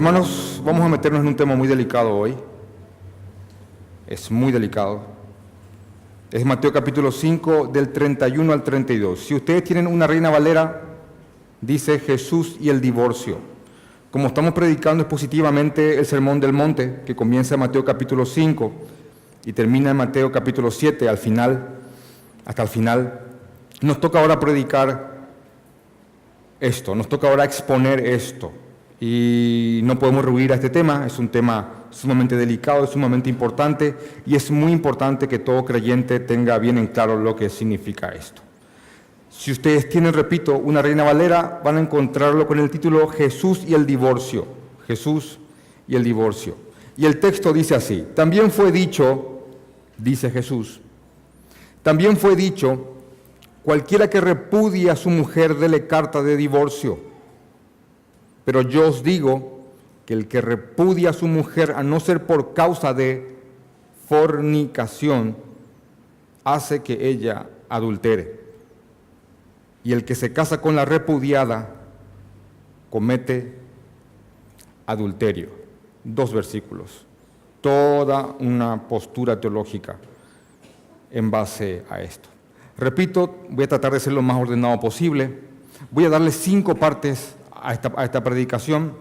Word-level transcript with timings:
Hermanos, 0.00 0.62
vamos 0.64 0.80
a 0.80 0.88
meternos 0.88 1.20
en 1.20 1.26
un 1.26 1.36
tema 1.36 1.54
muy 1.54 1.68
delicado 1.68 2.16
hoy. 2.16 2.34
Es 4.06 4.30
muy 4.30 4.50
delicado. 4.50 5.02
Es 6.30 6.42
Mateo 6.42 6.72
capítulo 6.72 7.12
5 7.12 7.66
del 7.66 7.92
31 7.92 8.50
al 8.50 8.64
32. 8.64 9.20
Si 9.20 9.34
ustedes 9.34 9.62
tienen 9.62 9.86
una 9.86 10.06
reina 10.06 10.30
valera, 10.30 10.84
dice 11.60 11.98
Jesús 11.98 12.56
y 12.58 12.70
el 12.70 12.80
divorcio. 12.80 13.36
Como 14.10 14.28
estamos 14.28 14.54
predicando 14.54 15.02
expositivamente 15.02 15.98
el 15.98 16.06
Sermón 16.06 16.40
del 16.40 16.54
Monte, 16.54 17.02
que 17.04 17.14
comienza 17.14 17.56
en 17.56 17.60
Mateo 17.60 17.84
capítulo 17.84 18.24
5 18.24 18.72
y 19.44 19.52
termina 19.52 19.90
en 19.90 19.98
Mateo 19.98 20.32
capítulo 20.32 20.70
7 20.70 21.10
al 21.10 21.18
final, 21.18 21.76
hasta 22.46 22.62
el 22.62 22.68
final, 22.70 23.20
nos 23.82 24.00
toca 24.00 24.18
ahora 24.18 24.40
predicar 24.40 25.28
esto, 26.58 26.94
nos 26.94 27.06
toca 27.06 27.28
ahora 27.28 27.44
exponer 27.44 28.00
esto. 28.06 28.50
Y 29.00 29.80
no 29.82 29.98
podemos 29.98 30.22
rehuir 30.22 30.52
a 30.52 30.56
este 30.56 30.68
tema, 30.68 31.06
es 31.06 31.18
un 31.18 31.30
tema 31.30 31.86
sumamente 31.90 32.36
delicado, 32.36 32.84
es 32.84 32.90
sumamente 32.90 33.30
importante 33.30 33.96
y 34.26 34.36
es 34.36 34.50
muy 34.50 34.72
importante 34.72 35.26
que 35.26 35.38
todo 35.38 35.64
creyente 35.64 36.20
tenga 36.20 36.58
bien 36.58 36.76
en 36.76 36.88
claro 36.88 37.18
lo 37.18 37.34
que 37.34 37.48
significa 37.48 38.10
esto. 38.10 38.42
Si 39.30 39.50
ustedes 39.50 39.88
tienen, 39.88 40.12
repito, 40.12 40.58
una 40.58 40.82
reina 40.82 41.02
valera, 41.02 41.62
van 41.64 41.78
a 41.78 41.80
encontrarlo 41.80 42.46
con 42.46 42.58
el 42.58 42.68
título 42.68 43.08
Jesús 43.08 43.64
y 43.66 43.72
el 43.72 43.86
divorcio. 43.86 44.46
Jesús 44.86 45.38
y 45.88 45.96
el 45.96 46.04
divorcio. 46.04 46.56
Y 46.98 47.06
el 47.06 47.18
texto 47.20 47.54
dice 47.54 47.74
así, 47.74 48.06
también 48.14 48.50
fue 48.50 48.70
dicho, 48.70 49.46
dice 49.96 50.30
Jesús, 50.30 50.80
también 51.82 52.18
fue 52.18 52.36
dicho, 52.36 52.96
cualquiera 53.62 54.10
que 54.10 54.20
repudie 54.20 54.90
a 54.90 54.96
su 54.96 55.08
mujer, 55.08 55.56
dele 55.56 55.86
carta 55.86 56.22
de 56.22 56.36
divorcio 56.36 57.09
pero 58.44 58.62
yo 58.62 58.88
os 58.88 59.02
digo 59.02 59.60
que 60.06 60.14
el 60.14 60.28
que 60.28 60.40
repudia 60.40 61.10
a 61.10 61.12
su 61.14 61.28
mujer, 61.28 61.72
a 61.76 61.82
no 61.82 62.00
ser 62.00 62.26
por 62.26 62.54
causa 62.54 62.94
de 62.94 63.36
fornicación, 64.08 65.36
hace 66.44 66.82
que 66.82 67.08
ella 67.08 67.46
adultere. 67.68 68.40
Y 69.84 69.92
el 69.92 70.04
que 70.04 70.14
se 70.14 70.32
casa 70.32 70.60
con 70.60 70.74
la 70.76 70.84
repudiada, 70.84 71.74
comete 72.90 73.54
adulterio. 74.86 75.48
Dos 76.02 76.32
versículos. 76.32 77.06
Toda 77.60 78.34
una 78.40 78.88
postura 78.88 79.40
teológica 79.40 79.96
en 81.10 81.30
base 81.30 81.84
a 81.88 82.00
esto. 82.00 82.28
Repito, 82.76 83.44
voy 83.50 83.64
a 83.64 83.68
tratar 83.68 83.92
de 83.92 84.00
ser 84.00 84.12
lo 84.12 84.22
más 84.22 84.40
ordenado 84.40 84.80
posible. 84.80 85.38
Voy 85.90 86.04
a 86.04 86.10
darle 86.10 86.32
cinco 86.32 86.74
partes 86.74 87.36
a 87.62 87.72
esta, 87.72 88.24
predicación. 88.24 88.94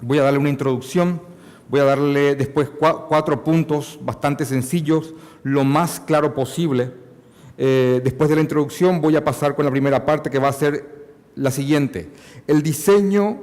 Voy 0.00 0.18
a 0.18 0.22
darle 0.22 0.38
una 0.38 0.48
introducción, 0.48 1.20
voy 1.68 1.80
a 1.80 1.84
darle 1.84 2.34
después 2.34 2.68
cuatro 2.68 3.42
puntos 3.42 3.98
bastante 4.02 4.44
sencillos, 4.44 5.14
lo 5.42 5.64
más 5.64 6.00
claro 6.00 6.34
posible. 6.34 6.92
Eh, 7.58 8.00
después 8.04 8.28
de 8.28 8.36
la 8.36 8.42
introducción 8.42 9.00
voy 9.00 9.16
a 9.16 9.24
pasar 9.24 9.54
con 9.54 9.64
la 9.64 9.70
primera 9.70 10.04
parte 10.04 10.28
que 10.28 10.38
va 10.38 10.48
a 10.48 10.52
ser 10.52 11.06
la 11.34 11.50
siguiente. 11.50 12.10
El 12.46 12.62
diseño, 12.62 13.38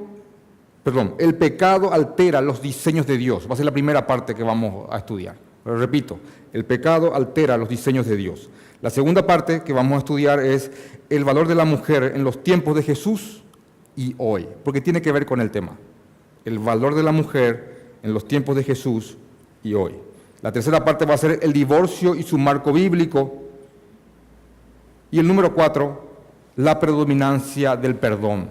perdón, 0.82 1.16
el 1.18 1.34
pecado 1.34 1.92
altera 1.92 2.40
los 2.40 2.62
diseños 2.62 3.06
de 3.06 3.16
Dios. 3.16 3.48
Va 3.48 3.54
a 3.54 3.56
ser 3.56 3.66
la 3.66 3.72
primera 3.72 4.06
parte 4.06 4.34
que 4.34 4.42
vamos 4.42 4.86
a 4.90 4.98
estudiar. 4.98 5.36
Pero 5.64 5.78
repito, 5.78 6.18
el 6.52 6.64
pecado 6.64 7.14
altera 7.14 7.56
los 7.56 7.68
diseños 7.68 8.06
de 8.06 8.16
Dios. 8.16 8.50
La 8.82 8.90
segunda 8.90 9.26
parte 9.26 9.62
que 9.62 9.72
vamos 9.72 9.96
a 9.96 9.98
estudiar 9.98 10.40
es 10.40 10.70
el 11.08 11.24
valor 11.24 11.48
de 11.48 11.54
la 11.54 11.64
mujer 11.64 12.12
en 12.14 12.22
los 12.22 12.44
tiempos 12.44 12.76
de 12.76 12.82
Jesús 12.82 13.43
y 13.96 14.14
hoy, 14.18 14.46
porque 14.64 14.80
tiene 14.80 15.00
que 15.00 15.12
ver 15.12 15.26
con 15.26 15.40
el 15.40 15.50
tema, 15.50 15.72
el 16.44 16.58
valor 16.58 16.94
de 16.94 17.02
la 17.02 17.12
mujer 17.12 17.94
en 18.02 18.12
los 18.12 18.26
tiempos 18.26 18.56
de 18.56 18.64
Jesús 18.64 19.16
y 19.62 19.74
hoy. 19.74 19.94
La 20.42 20.52
tercera 20.52 20.84
parte 20.84 21.06
va 21.06 21.14
a 21.14 21.18
ser 21.18 21.38
el 21.42 21.54
divorcio 21.54 22.14
y 22.14 22.22
su 22.22 22.36
marco 22.36 22.70
bíblico. 22.70 23.44
Y 25.10 25.18
el 25.18 25.26
número 25.26 25.54
cuatro, 25.54 26.04
la 26.56 26.78
predominancia 26.78 27.76
del 27.76 27.94
perdón. 27.94 28.50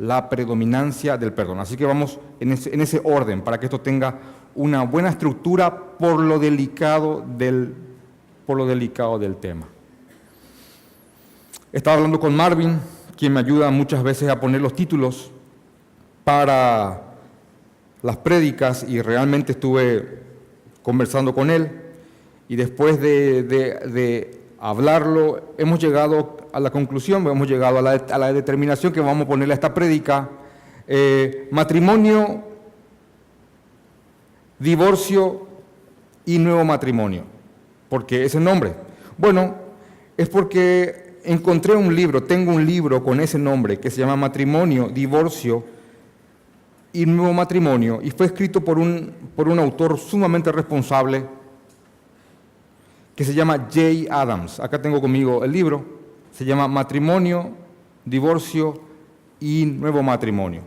La 0.00 0.28
predominancia 0.28 1.16
del 1.16 1.32
perdón. 1.32 1.60
Así 1.60 1.76
que 1.76 1.86
vamos 1.86 2.18
en 2.40 2.50
ese, 2.50 2.74
en 2.74 2.80
ese 2.80 3.00
orden 3.04 3.42
para 3.42 3.60
que 3.60 3.66
esto 3.66 3.80
tenga 3.80 4.18
una 4.56 4.82
buena 4.82 5.10
estructura 5.10 5.78
por 5.96 6.18
lo 6.18 6.40
delicado 6.40 7.24
del, 7.38 7.72
por 8.44 8.56
lo 8.56 8.66
delicado 8.66 9.16
del 9.20 9.36
tema. 9.36 9.68
Estaba 11.72 11.98
hablando 11.98 12.18
con 12.18 12.34
Marvin 12.34 12.80
quien 13.22 13.34
me 13.34 13.38
ayuda 13.38 13.70
muchas 13.70 14.02
veces 14.02 14.28
a 14.28 14.40
poner 14.40 14.60
los 14.60 14.74
títulos 14.74 15.30
para 16.24 17.02
las 18.02 18.16
prédicas 18.16 18.84
y 18.88 19.00
realmente 19.00 19.52
estuve 19.52 20.22
conversando 20.82 21.32
con 21.32 21.48
él 21.48 21.70
y 22.48 22.56
después 22.56 23.00
de, 23.00 24.40
hablarlo 24.58 25.54
hemos 25.56 25.78
llegado 25.78 26.36
a 26.52 26.58
la 26.58 26.70
conclusión, 26.70 27.24
hemos 27.28 27.46
llegado 27.46 27.78
a 27.78 27.82
la, 28.18 28.32
determinación 28.32 28.92
que 28.92 29.00
vamos 29.00 29.26
a 29.26 29.28
ponerle 29.28 29.54
a 29.54 29.54
esta 29.54 29.72
prédica, 29.72 30.28
eh, 30.88 31.46
matrimonio, 31.52 32.42
divorcio 34.58 35.46
y 36.24 36.38
nuevo 36.40 36.64
matrimonio. 36.64 37.22
¿Por 37.88 38.04
qué 38.04 38.24
ese 38.24 38.40
nombre? 38.40 38.74
Bueno, 39.16 39.54
es 40.16 40.28
porque 40.28 41.11
encontré 41.24 41.74
un 41.74 41.94
libro, 41.94 42.22
tengo 42.22 42.52
un 42.52 42.66
libro 42.66 43.02
con 43.02 43.20
ese 43.20 43.38
nombre 43.38 43.78
que 43.78 43.90
se 43.90 44.00
llama 44.00 44.16
Matrimonio, 44.16 44.88
Divorcio 44.88 45.64
y 46.92 47.06
Nuevo 47.06 47.32
Matrimonio, 47.32 48.00
y 48.02 48.10
fue 48.10 48.26
escrito 48.26 48.60
por 48.62 48.78
un, 48.78 49.12
por 49.34 49.48
un 49.48 49.58
autor 49.58 49.98
sumamente 49.98 50.52
responsable 50.52 51.24
que 53.16 53.24
se 53.24 53.34
llama 53.34 53.68
Jay 53.72 54.06
Adams. 54.10 54.60
Acá 54.60 54.80
tengo 54.80 55.00
conmigo 55.00 55.44
el 55.44 55.52
libro, 55.52 55.84
se 56.32 56.44
llama 56.44 56.68
Matrimonio, 56.68 57.50
Divorcio 58.04 58.80
y 59.40 59.64
Nuevo 59.66 60.02
Matrimonio. 60.02 60.62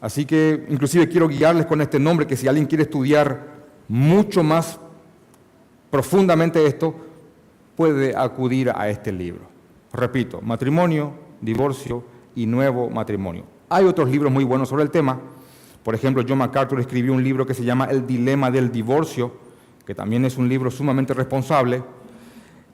Así 0.00 0.24
que 0.24 0.66
inclusive 0.68 1.08
quiero 1.08 1.28
guiarles 1.28 1.66
con 1.66 1.80
este 1.80 1.98
nombre, 1.98 2.26
que 2.26 2.36
si 2.36 2.48
alguien 2.48 2.66
quiere 2.66 2.84
estudiar 2.84 3.60
mucho 3.86 4.42
más 4.42 4.78
profundamente 5.90 6.64
esto, 6.64 6.94
puede 7.76 8.16
acudir 8.16 8.70
a 8.74 8.88
este 8.88 9.12
libro. 9.12 9.59
Repito, 9.92 10.40
matrimonio, 10.40 11.12
divorcio 11.40 12.04
y 12.34 12.46
nuevo 12.46 12.90
matrimonio. 12.90 13.44
Hay 13.68 13.84
otros 13.84 14.08
libros 14.10 14.32
muy 14.32 14.44
buenos 14.44 14.68
sobre 14.68 14.82
el 14.84 14.90
tema. 14.90 15.18
Por 15.82 15.94
ejemplo, 15.94 16.24
John 16.26 16.38
MacArthur 16.38 16.80
escribió 16.80 17.12
un 17.12 17.24
libro 17.24 17.46
que 17.46 17.54
se 17.54 17.64
llama 17.64 17.86
El 17.86 18.06
dilema 18.06 18.50
del 18.50 18.70
divorcio, 18.70 19.32
que 19.86 19.94
también 19.94 20.24
es 20.24 20.36
un 20.36 20.48
libro 20.48 20.70
sumamente 20.70 21.14
responsable. 21.14 21.82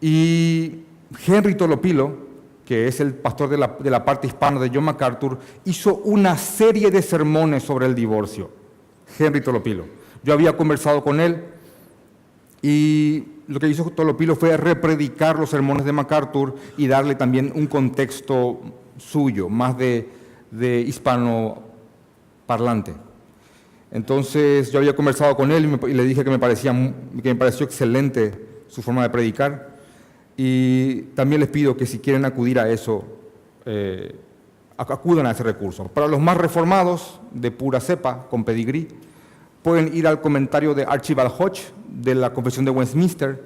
Y 0.01 0.81
Henry 1.27 1.55
Tolopilo, 1.55 2.27
que 2.65 2.89
es 2.89 3.01
el 3.01 3.15
pastor 3.15 3.49
de 3.49 3.59
la, 3.59 3.77
de 3.79 3.91
la 3.91 4.05
parte 4.05 4.27
hispana 4.27 4.61
de 4.61 4.71
John 4.73 4.85
MacArthur, 4.85 5.39
hizo 5.65 5.97
una 5.97 6.37
serie 6.37 6.91
de 6.91 7.01
sermones 7.01 7.63
sobre 7.63 7.87
el 7.87 7.95
divorcio. 7.95 8.51
Henry 9.19 9.41
Tolopilo. 9.41 9.85
Yo 10.23 10.33
había 10.33 10.57
conversado 10.57 11.05
con 11.05 11.21
él 11.21 11.45
y 12.61 13.25
lo 13.49 13.61
que 13.61 13.69
hizo 13.69 13.85
Tolopilo 13.91 14.37
fue 14.37 14.57
repredicar 14.57 15.39
los 15.39 15.51
sermones 15.51 15.85
de 15.85 15.93
MacArthur 15.93 16.55
y 16.77 16.87
darle 16.87 17.15
también 17.15 17.53
un 17.55 17.67
contexto 17.67 18.61
suyo, 18.99 19.49
más 19.49 19.77
de, 19.79 20.09
hispano 20.87 21.63
parlante. 22.47 22.95
Entonces 23.91 24.73
yo 24.73 24.79
había 24.79 24.97
conversado 24.97 25.37
con 25.37 25.53
él 25.53 25.79
y, 25.87 25.95
le 25.95 26.05
dije 26.05 26.25
que 26.25 26.31
me, 26.31 26.39
parecía, 26.39 26.73
que 27.23 27.29
me 27.29 27.37
pareció 27.37 27.65
excelente 27.65 28.33
su 28.69 28.83
forma 28.83 29.03
de 29.03 29.11
predicar. 29.11 29.77
Y 30.37 31.03
también 31.15 31.41
les 31.41 31.49
pido 31.49 31.77
que 31.77 31.87
si 31.87 31.99
quieren 31.99 32.25
acudir 32.25 32.59
a 32.59 32.69
eso, 32.69 33.05
eh, 33.65 34.15
acudan 34.77 35.27
a 35.27 35.31
ese 35.31 35.43
recurso. 35.43 35.89
Para 35.89 36.09
los 36.09 36.21
más 36.21 36.37
reformados, 36.37 37.21
de 37.33 37.51
pura 37.51 37.81
cepa, 37.81 38.27
con 38.29 38.45
pedigrí, 38.45 38.89
pueden 39.67 39.97
ir 39.97 40.07
al 40.07 40.21
comentario 40.21 40.75
de 40.75 40.85
Archibald 40.85 41.33
Hodge 41.37 41.73
de 41.89 42.15
la 42.15 42.33
Confesión 42.33 42.65
de 42.65 42.71
Westminster, 42.71 43.43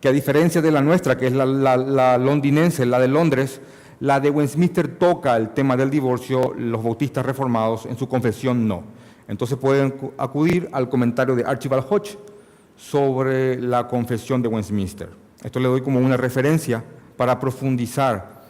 que 0.00 0.08
a 0.08 0.12
diferencia 0.12 0.62
de 0.62 0.70
la 0.70 0.80
nuestra, 0.80 1.18
que 1.18 1.26
es 1.26 1.34
la, 1.34 2.16
londinense, 2.16 2.86
la 2.86 2.98
de 2.98 3.06
Londres, 3.06 3.60
la 4.00 4.18
de 4.18 4.30
Westminster 4.30 4.88
toca 4.88 5.36
el 5.36 5.50
tema 5.50 5.76
del 5.76 5.90
divorcio, 5.90 6.54
los 6.56 6.82
bautistas 6.82 7.26
reformados 7.26 7.84
en 7.84 7.98
su 7.98 8.08
confesión 8.08 8.66
no. 8.66 8.82
Entonces 9.28 9.58
pueden 9.58 9.94
acudir 10.16 10.70
al 10.72 10.88
comentario 10.88 11.36
de 11.36 11.44
Archibald 11.44 11.84
Hodge 11.86 12.16
sobre 12.74 13.60
la 13.60 13.88
confesión 13.88 14.40
de 14.40 14.48
Westminster. 14.48 15.10
Esto 15.44 15.60
le 15.60 15.68
doy 15.68 15.82
como 15.82 16.00
una 16.00 16.16
referencia 16.16 16.82
para 17.14 17.38
profundizar, 17.38 18.40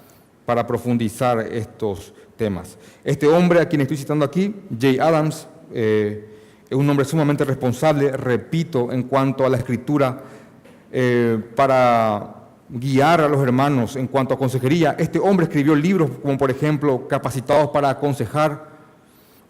para 0.46 0.64
profundizar 0.64 1.40
estos 1.40 2.14
temas. 2.36 2.78
Este 3.02 3.26
hombre 3.26 3.60
a 3.60 3.68
quien 3.68 3.80
estoy 3.80 3.96
citando 3.96 4.24
aquí, 4.24 4.54
Jay 4.78 5.00
Adams, 5.00 5.48
eh, 5.74 6.36
es 6.68 6.76
un 6.76 6.88
hombre 6.88 7.04
sumamente 7.04 7.44
responsable, 7.44 8.12
repito, 8.12 8.92
en 8.92 9.04
cuanto 9.04 9.44
a 9.44 9.48
la 9.48 9.56
escritura, 9.56 10.22
eh, 10.92 11.38
para 11.56 12.34
guiar 12.68 13.22
a 13.22 13.28
los 13.28 13.42
hermanos 13.42 13.96
en 13.96 14.06
cuanto 14.06 14.34
a 14.34 14.38
consejería. 14.38 14.94
Este 14.98 15.18
hombre 15.18 15.44
escribió 15.44 15.74
libros 15.74 16.10
como 16.22 16.36
por 16.36 16.50
ejemplo 16.50 17.08
Capacitados 17.08 17.70
para 17.70 17.88
aconsejar 17.88 18.68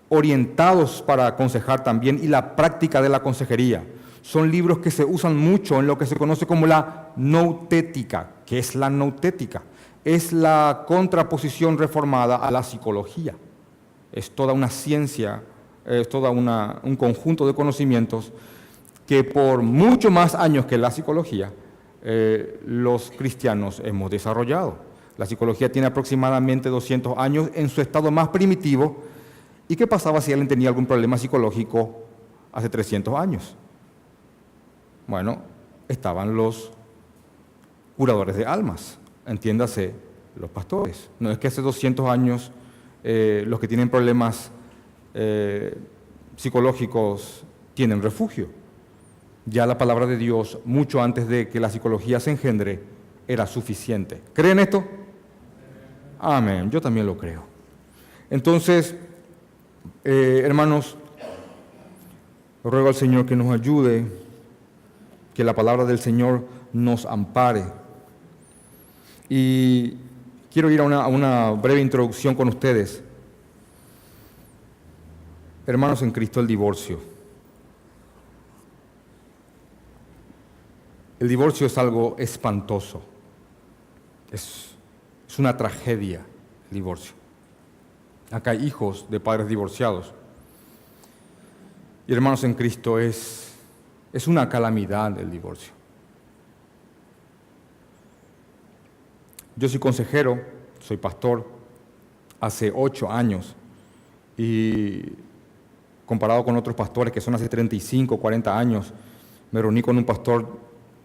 orientados 0.08 1.02
para 1.02 1.26
aconsejar 1.26 1.84
también 1.84 2.18
y 2.22 2.28
la 2.28 2.56
práctica 2.56 3.02
de 3.02 3.08
la 3.08 3.22
consejería. 3.22 3.84
Son 4.22 4.50
libros 4.50 4.78
que 4.78 4.90
se 4.90 5.04
usan 5.04 5.36
mucho 5.36 5.78
en 5.78 5.86
lo 5.86 5.96
que 5.96 6.06
se 6.06 6.16
conoce 6.16 6.46
como 6.46 6.66
la 6.66 7.10
noutética. 7.16 8.30
¿Qué 8.44 8.58
es 8.58 8.74
la 8.74 8.90
noutética? 8.90 9.62
Es 10.04 10.32
la 10.32 10.84
contraposición 10.86 11.78
reformada 11.78 12.36
a 12.36 12.50
la 12.50 12.62
psicología. 12.62 13.34
Es 14.12 14.30
toda 14.30 14.52
una 14.52 14.68
ciencia, 14.68 15.42
es 15.88 16.08
todo 16.08 16.30
un 16.30 16.96
conjunto 16.96 17.46
de 17.46 17.54
conocimientos 17.54 18.32
que 19.06 19.24
por 19.24 19.62
mucho 19.62 20.10
más 20.10 20.34
años 20.34 20.66
que 20.66 20.76
la 20.76 20.90
psicología, 20.90 21.50
eh, 22.02 22.60
los 22.66 23.10
cristianos 23.10 23.80
hemos 23.82 24.10
desarrollado. 24.10 24.76
La 25.16 25.24
psicología 25.24 25.72
tiene 25.72 25.88
aproximadamente 25.88 26.68
200 26.68 27.16
años 27.16 27.50
en 27.54 27.70
su 27.70 27.80
estado 27.80 28.10
más 28.10 28.28
primitivo. 28.28 29.02
¿Y 29.66 29.76
qué 29.76 29.86
pasaba 29.86 30.20
si 30.20 30.32
alguien 30.32 30.46
tenía 30.46 30.68
algún 30.68 30.86
problema 30.86 31.16
psicológico 31.16 32.02
hace 32.52 32.68
300 32.68 33.18
años? 33.18 33.56
Bueno, 35.06 35.40
estaban 35.88 36.36
los 36.36 36.70
curadores 37.96 38.36
de 38.36 38.44
almas, 38.44 38.98
entiéndase, 39.26 39.94
los 40.36 40.50
pastores. 40.50 41.08
No 41.18 41.30
es 41.30 41.38
que 41.38 41.48
hace 41.48 41.62
200 41.62 42.08
años 42.08 42.52
eh, 43.02 43.42
los 43.46 43.58
que 43.58 43.66
tienen 43.66 43.88
problemas 43.88 44.52
eh, 45.14 45.76
psicológicos 46.36 47.44
tienen 47.74 48.02
refugio 48.02 48.48
ya 49.50 49.66
la 49.66 49.78
palabra 49.78 50.06
de 50.06 50.16
Dios, 50.16 50.58
mucho 50.64 51.02
antes 51.02 51.28
de 51.28 51.48
que 51.48 51.60
la 51.60 51.70
psicología 51.70 52.20
se 52.20 52.30
engendre, 52.30 52.80
era 53.26 53.46
suficiente. 53.46 54.20
¿Creen 54.32 54.58
esto? 54.58 54.84
Amén, 56.18 56.70
yo 56.70 56.80
también 56.80 57.06
lo 57.06 57.16
creo. 57.16 57.44
Entonces, 58.30 58.94
eh, 60.04 60.42
hermanos, 60.44 60.96
ruego 62.64 62.88
al 62.88 62.94
Señor 62.94 63.26
que 63.26 63.36
nos 63.36 63.52
ayude, 63.52 64.06
que 65.34 65.44
la 65.44 65.54
palabra 65.54 65.84
del 65.84 65.98
Señor 65.98 66.44
nos 66.72 67.06
ampare. 67.06 67.64
Y 69.28 69.96
quiero 70.52 70.70
ir 70.70 70.80
a 70.80 70.84
una, 70.84 71.02
a 71.02 71.08
una 71.08 71.50
breve 71.52 71.80
introducción 71.80 72.34
con 72.34 72.48
ustedes. 72.48 73.02
Hermanos 75.68 76.00
en 76.00 76.12
Cristo, 76.12 76.40
el 76.40 76.46
divorcio. 76.46 76.98
El 81.20 81.28
divorcio 81.28 81.66
es 81.66 81.76
algo 81.76 82.16
espantoso. 82.18 83.02
Es, 84.30 84.70
una 85.38 85.58
tragedia 85.58 86.24
el 86.70 86.74
divorcio. 86.74 87.12
Acá 88.30 88.52
hay 88.52 88.64
hijos 88.64 89.10
de 89.10 89.20
padres 89.20 89.46
divorciados. 89.46 90.14
Y 92.06 92.14
hermanos 92.14 92.44
en 92.44 92.54
Cristo, 92.54 92.98
es, 92.98 93.52
es 94.14 94.26
una 94.26 94.48
calamidad 94.48 95.20
el 95.20 95.30
divorcio. 95.30 95.74
Yo 99.54 99.68
soy 99.68 99.78
consejero, 99.78 100.42
soy 100.80 100.96
pastor, 100.96 101.46
hace 102.40 102.72
ocho 102.74 103.12
años. 103.12 103.54
Y 104.38 105.27
comparado 106.08 106.42
con 106.42 106.56
otros 106.56 106.74
pastores 106.74 107.12
que 107.12 107.20
son 107.20 107.34
hace 107.34 107.48
35, 107.48 108.16
40 108.16 108.58
años, 108.58 108.94
me 109.52 109.60
reuní 109.60 109.82
con 109.82 109.98
un 109.98 110.04
pastor 110.04 110.48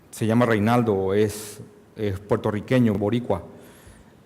se 0.09 0.25
llama 0.27 0.45
Reinaldo, 0.45 1.13
es, 1.13 1.59
es 1.95 2.19
puertorriqueño, 2.19 2.93
boricua, 2.93 3.43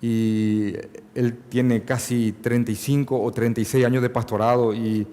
y 0.02 0.74
él 1.16 1.40
tiene 1.50 1.84
casi 1.84 2.34
35 2.34 3.20
o 3.20 3.32
36 3.32 3.86
años 3.86 4.04
de 4.04 4.10
pastorado 4.10 4.74
y, 4.74 5.08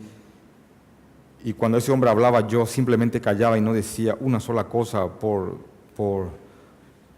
y 1.45 1.53
cuando 1.55 1.79
ese 1.79 1.93
hombre 1.93 2.11
hablaba 2.11 2.47
yo 2.47 2.67
simplemente 2.67 3.21
callaba 3.21 3.57
y 3.57 3.61
no 3.61 3.73
decía 3.73 4.17
una 4.21 4.41
sola 4.41 4.65
cosa 4.65 5.09
por, 5.09 5.59
por, 5.97 6.29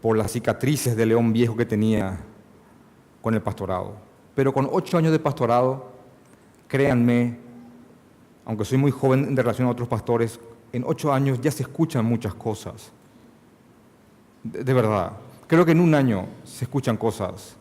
por 0.01 0.15
las 0.15 0.31
cicatrices 0.31 0.95
de 0.95 1.05
león 1.05 1.33
viejo 1.33 1.57
que 1.57 1.65
tenía 1.65 2.19
con 3.21 3.33
el 3.33 3.41
pastorado. 3.41 3.95
Pero 4.35 4.53
con 4.53 4.69
ocho 4.71 4.97
años 4.97 5.11
de 5.11 5.19
pastorado, 5.19 5.91
créanme, 6.67 7.46
aunque 8.47 8.65
soy 8.65 8.79
muy 8.79 8.89
joven 8.89 9.25
en 9.25 9.37
relación 9.37 9.67
a 9.67 9.71
otros 9.71 9.87
pastores, 9.87 10.39
en 10.73 10.83
ocho 10.87 11.13
años 11.13 11.39
ya 11.39 11.51
se 11.51 11.61
escuchan 11.61 12.03
muchas 12.03 12.33
cosas 12.33 12.91
de, 14.51 14.73
verdad. 14.73 15.13
Creo 15.47 15.65
que 15.65 15.71
en 15.71 15.79
un 15.79 15.93
año 15.93 16.27
se 16.43 16.65
escuchan 16.65 16.97
cosas. 16.97 17.55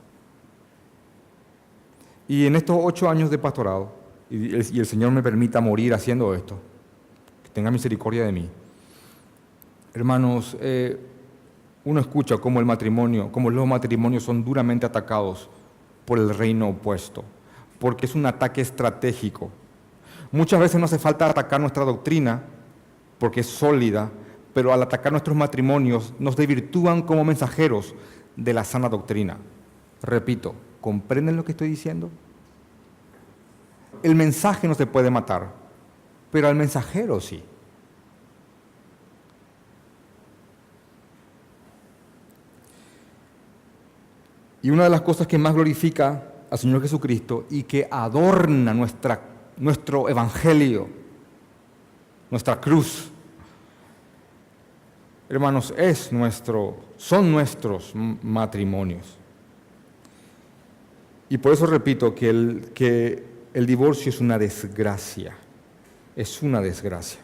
Y 2.29 2.47
en 2.47 2.57
estos 2.57 2.77
ocho 2.81 3.09
años 3.09 3.31
de 3.31 3.39
pastorado, 3.39 3.93
y 4.29 4.55
el, 4.55 4.87
Señor 4.87 5.13
me 5.13 5.23
permita 5.23 5.61
morir 5.61 5.95
haciendo 5.95 6.35
esto, 6.35 6.59
que 7.45 7.51
tenga 7.51 7.71
misericordia 7.71 8.25
de 8.25 8.33
mí. 8.33 8.49
Hermanos, 9.95 10.57
eh, 10.61 10.99
uno 11.85 12.01
escucha 12.01 12.37
cómo 12.39 12.59
el 12.59 12.67
matrimonio, 12.67 13.31
cómo 13.31 13.51
los 13.51 13.67
matrimonios 13.67 14.25
son 14.25 14.45
duramente 14.45 14.85
atacados 14.85 15.49
por 16.05 16.19
el 16.19 16.35
reino 16.35 16.69
opuesto, 16.69 17.25
porque 17.79 18.07
es 18.07 18.15
un 18.15 18.27
ataque 18.27 18.61
estratégico. 18.61 19.51
Muchas 20.37 20.61
veces 20.61 20.79
no 20.79 20.85
hace 20.85 20.99
falta 20.99 21.31
atacar 21.31 21.59
nuestra 21.59 21.83
doctrina, 21.87 22.43
porque 23.19 23.41
es 23.41 23.47
sólida, 23.47 24.11
pero 24.53 24.71
al 24.71 24.83
atacar 24.83 25.11
nuestros 25.11 25.35
matrimonios 25.35 26.13
nos 26.19 26.37
desvirtúan 26.37 27.01
como 27.01 27.25
mensajeros 27.25 27.95
de 28.37 28.53
la 28.53 28.63
sana 28.63 28.91
doctrina. 28.91 29.39
Repito, 30.03 30.55
¿comprenden 30.83 31.37
lo 31.37 31.45
que 31.47 31.53
estoy 31.53 31.69
diciendo? 31.71 32.11
El 34.03 34.15
mensaje 34.15 34.69
no 34.69 34.75
se 34.75 34.85
puede 34.85 35.09
matar, 35.09 35.55
pero 36.31 36.49
al 36.49 36.55
mensajero 36.55 37.19
sí. 37.19 37.43
Y 44.61 44.69
una 44.69 44.85
de 44.85 44.91
las 44.91 45.01
cosas 45.01 45.27
que 45.27 45.39
más 45.39 45.55
glorifica 45.55 46.25
al 46.51 46.59
Señor 46.59 46.83
Jesucristo 46.83 47.47
y 47.49 47.63
que 47.63 47.89
adorna 47.91 48.75
nuestra, 48.75 49.36
nuestro 49.57 50.09
evangelio, 50.09 50.89
nuestra 52.31 52.61
cruz, 52.61 53.11
hermanos, 55.29 55.75
es 55.77 56.13
nuestro, 56.13 56.77
son 56.97 57.31
nuestros 57.31 57.93
matrimonios. 57.95 59.17
Y 61.29 61.39
por 61.39 61.53
eso 61.53 61.67
repito 61.67 62.15
que 62.15 62.29
el, 62.31 62.71
que 62.75 63.25
el 63.53 63.67
divorcio 63.67 64.11
es 64.11 64.21
una 64.21 64.39
desgracia, 64.39 65.37
es 66.15 66.43
una 66.43 66.61
desgracia. 66.61 67.21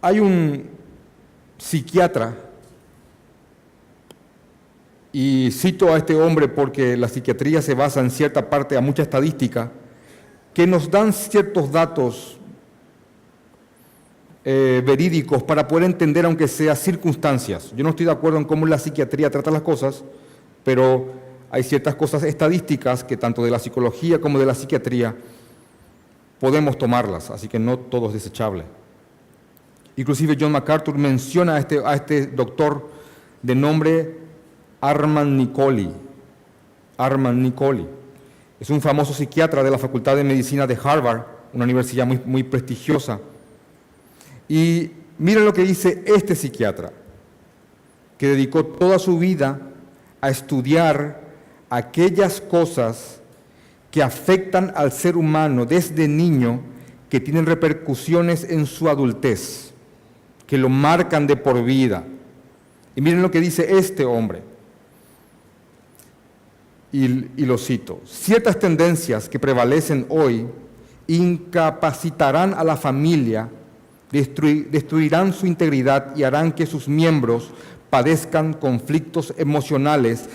Hay 0.00 0.20
un 0.20 0.70
psiquiatra, 1.58 2.47
y 5.12 5.50
cito 5.52 5.92
a 5.92 5.96
este 5.96 6.14
hombre 6.14 6.48
porque 6.48 6.96
la 6.96 7.08
psiquiatría 7.08 7.62
se 7.62 7.74
basa 7.74 8.00
en 8.00 8.10
cierta 8.10 8.50
parte 8.50 8.76
a 8.76 8.80
mucha 8.80 9.02
estadística, 9.02 9.70
que 10.52 10.66
nos 10.66 10.90
dan 10.90 11.12
ciertos 11.12 11.70
datos 11.70 12.38
eh, 14.44 14.82
verídicos 14.84 15.42
para 15.42 15.66
poder 15.68 15.84
entender, 15.84 16.24
aunque 16.24 16.48
sea 16.48 16.74
circunstancias. 16.74 17.72
Yo 17.76 17.84
no 17.84 17.90
estoy 17.90 18.06
de 18.06 18.12
acuerdo 18.12 18.38
en 18.38 18.44
cómo 18.44 18.66
la 18.66 18.78
psiquiatría 18.78 19.30
trata 19.30 19.50
las 19.50 19.62
cosas, 19.62 20.04
pero 20.64 21.12
hay 21.50 21.62
ciertas 21.62 21.94
cosas 21.94 22.22
estadísticas 22.22 23.04
que 23.04 23.16
tanto 23.16 23.42
de 23.44 23.50
la 23.50 23.58
psicología 23.58 24.20
como 24.20 24.38
de 24.38 24.46
la 24.46 24.54
psiquiatría 24.54 25.16
podemos 26.40 26.78
tomarlas, 26.78 27.30
así 27.30 27.48
que 27.48 27.58
no 27.58 27.78
todo 27.78 28.08
es 28.08 28.14
desechable. 28.14 28.64
Inclusive 29.96 30.36
John 30.38 30.52
MacArthur 30.52 30.96
menciona 30.96 31.56
a 31.56 31.58
este, 31.58 31.82
a 31.84 31.94
este 31.94 32.26
doctor 32.26 32.88
de 33.42 33.54
nombre 33.54 34.27
Armand 34.80 35.36
Nicoli. 35.36 35.90
Armand 36.96 37.40
Nicoli. 37.40 37.86
Es 38.60 38.70
un 38.70 38.80
famoso 38.80 39.14
psiquiatra 39.14 39.62
de 39.62 39.70
la 39.70 39.78
Facultad 39.78 40.16
de 40.16 40.24
Medicina 40.24 40.66
de 40.66 40.78
Harvard, 40.82 41.22
una 41.52 41.64
universidad 41.64 42.06
muy, 42.06 42.20
muy 42.24 42.42
prestigiosa. 42.42 43.20
Y 44.48 44.90
miren 45.18 45.44
lo 45.44 45.52
que 45.52 45.62
dice 45.62 46.02
este 46.06 46.34
psiquiatra, 46.34 46.92
que 48.16 48.28
dedicó 48.28 48.64
toda 48.64 48.98
su 48.98 49.18
vida 49.18 49.60
a 50.20 50.30
estudiar 50.30 51.20
aquellas 51.70 52.40
cosas 52.40 53.20
que 53.90 54.02
afectan 54.02 54.72
al 54.74 54.92
ser 54.92 55.16
humano 55.16 55.64
desde 55.64 56.08
niño, 56.08 56.60
que 57.08 57.20
tienen 57.20 57.46
repercusiones 57.46 58.44
en 58.44 58.66
su 58.66 58.88
adultez, 58.88 59.72
que 60.46 60.58
lo 60.58 60.68
marcan 60.68 61.26
de 61.26 61.36
por 61.36 61.64
vida. 61.64 62.04
Y 62.96 63.00
miren 63.00 63.22
lo 63.22 63.30
que 63.30 63.40
dice 63.40 63.78
este 63.78 64.04
hombre. 64.04 64.42
Y, 66.90 67.04
y, 67.36 67.44
lo 67.44 67.58
cito, 67.58 68.00
ciertas 68.06 68.58
tendencias 68.58 69.28
que 69.28 69.38
prevalecen 69.38 70.06
hoy 70.08 70.46
incapacitarán 71.06 72.54
a 72.54 72.64
la 72.64 72.76
familia 72.76 73.50
destruirán 74.10 75.32
su 75.32 75.46
integridad 75.46 76.16
y 76.16 76.22
harán 76.22 76.52
que 76.52 76.66
sus 76.66 76.88
miembros 76.88 77.50
padezcan 77.90 78.54
conflictos 78.54 79.34
emocionales 79.36 80.28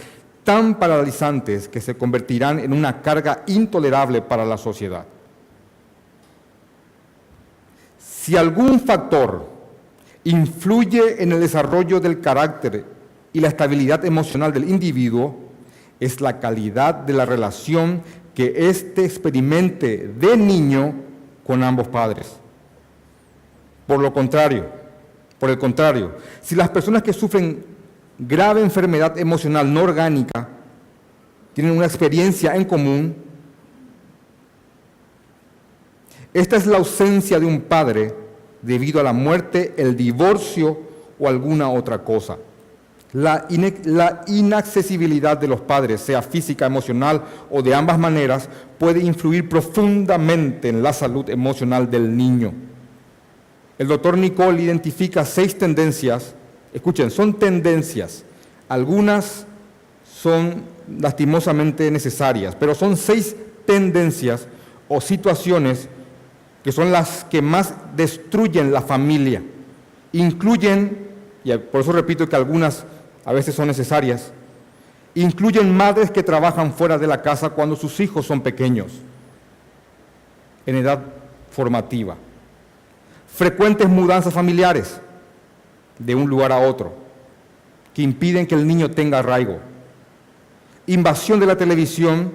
tan 0.43 0.77
paralizantes 0.77 1.67
que 1.67 1.81
se 1.81 1.95
convertirán 1.95 2.59
en 2.59 2.73
una 2.73 3.01
carga 3.01 3.43
intolerable 3.47 4.21
para 4.21 4.45
la 4.45 4.57
sociedad. 4.57 5.05
Si 7.97 8.35
algún 8.35 8.79
factor 8.79 9.49
influye 10.23 11.21
en 11.21 11.31
el 11.31 11.39
desarrollo 11.39 11.99
del 11.99 12.21
carácter 12.21 12.85
y 13.31 13.39
la 13.39 13.47
estabilidad 13.47 14.05
emocional 14.05 14.53
del 14.53 14.69
individuo, 14.69 15.42
es 16.05 16.21
la 16.21 16.39
calidad 16.39 16.95
de 16.95 17.13
la 17.13 17.25
relación 17.25 18.01
que 18.33 18.69
éste 18.69 19.05
experimente 19.05 20.11
de 20.19 20.37
niño 20.37 20.93
con 21.45 21.63
ambos 21.63 21.87
padres. 21.87 22.33
Por 23.87 23.99
lo 23.99 24.13
contrario, 24.13 24.65
por 25.39 25.49
el 25.49 25.57
contrario, 25.57 26.15
si 26.41 26.55
las 26.55 26.69
personas 26.69 27.03
que 27.03 27.13
sufren 27.13 27.65
grave 28.17 28.61
enfermedad 28.61 29.17
emocional 29.17 29.71
no 29.71 29.83
orgánica 29.83 30.47
tienen 31.53 31.75
una 31.75 31.85
experiencia 31.85 32.55
en 32.55 32.65
común, 32.65 33.15
esta 36.33 36.55
es 36.55 36.65
la 36.65 36.77
ausencia 36.77 37.39
de 37.39 37.45
un 37.45 37.61
padre 37.61 38.15
debido 38.61 38.99
a 38.99 39.03
la 39.03 39.13
muerte, 39.13 39.73
el 39.77 39.95
divorcio 39.95 40.79
o 41.19 41.27
alguna 41.27 41.69
otra 41.69 42.03
cosa. 42.03 42.37
La, 43.13 43.45
inaccesibilidad 44.27 45.37
de 45.37 45.47
los 45.47 45.61
padres, 45.61 46.01
sea 46.01 46.23
física, 46.23 46.65
emocional 46.65 47.21
o 47.51 47.61
de 47.61 47.75
ambas 47.75 47.99
maneras, 47.99 48.49
puede 48.79 49.01
influir 49.01 49.47
profundamente 49.47 50.69
en 50.69 50.81
la 50.81 50.93
salud 50.93 51.29
emocional 51.29 51.89
del 51.89 52.17
niño. 52.17 52.53
El 53.77 53.87
doctor 53.87 54.17
Nicole 54.17 54.63
identifica 54.63 55.25
seis 55.25 55.55
tendencias, 55.57 56.33
escuchen, 56.73 57.11
son 57.11 57.37
tendencias, 57.37 58.23
algunas 58.67 59.45
son 60.05 60.63
lastimosamente 60.99 61.91
necesarias, 61.91 62.55
pero 62.59 62.73
son 62.73 62.97
seis 62.97 63.35
tendencias 63.65 64.47
o 64.87 64.99
situaciones 64.99 65.87
que 66.63 66.71
son 66.71 66.91
las 66.91 67.25
que 67.25 67.43
más 67.43 67.75
destruyen 67.95 68.71
la 68.71 68.81
familia. 68.81 69.43
Incluyen, 70.13 71.09
y 71.43 71.55
por 71.57 71.81
eso 71.81 71.91
repito 71.91 72.27
que 72.27 72.35
algunas 72.35 72.85
a 73.25 73.33
veces 73.33 73.55
son 73.55 73.67
necesarias, 73.67 74.31
incluyen 75.15 75.75
madres 75.75 76.11
que 76.11 76.23
trabajan 76.23 76.73
fuera 76.73 76.97
de 76.97 77.07
la 77.07 77.21
casa 77.21 77.49
cuando 77.49 77.75
sus 77.75 77.99
hijos 77.99 78.25
son 78.25 78.41
pequeños, 78.41 78.93
en 80.65 80.75
edad 80.75 80.99
formativa. 81.51 82.15
Frecuentes 83.33 83.87
mudanzas 83.89 84.33
familiares 84.33 84.99
de 85.99 86.15
un 86.15 86.29
lugar 86.29 86.51
a 86.51 86.59
otro, 86.59 86.93
que 87.93 88.01
impiden 88.01 88.47
que 88.47 88.55
el 88.55 88.67
niño 88.67 88.91
tenga 88.91 89.19
arraigo. 89.19 89.59
Invasión 90.87 91.39
de 91.39 91.45
la 91.45 91.55
televisión, 91.55 92.33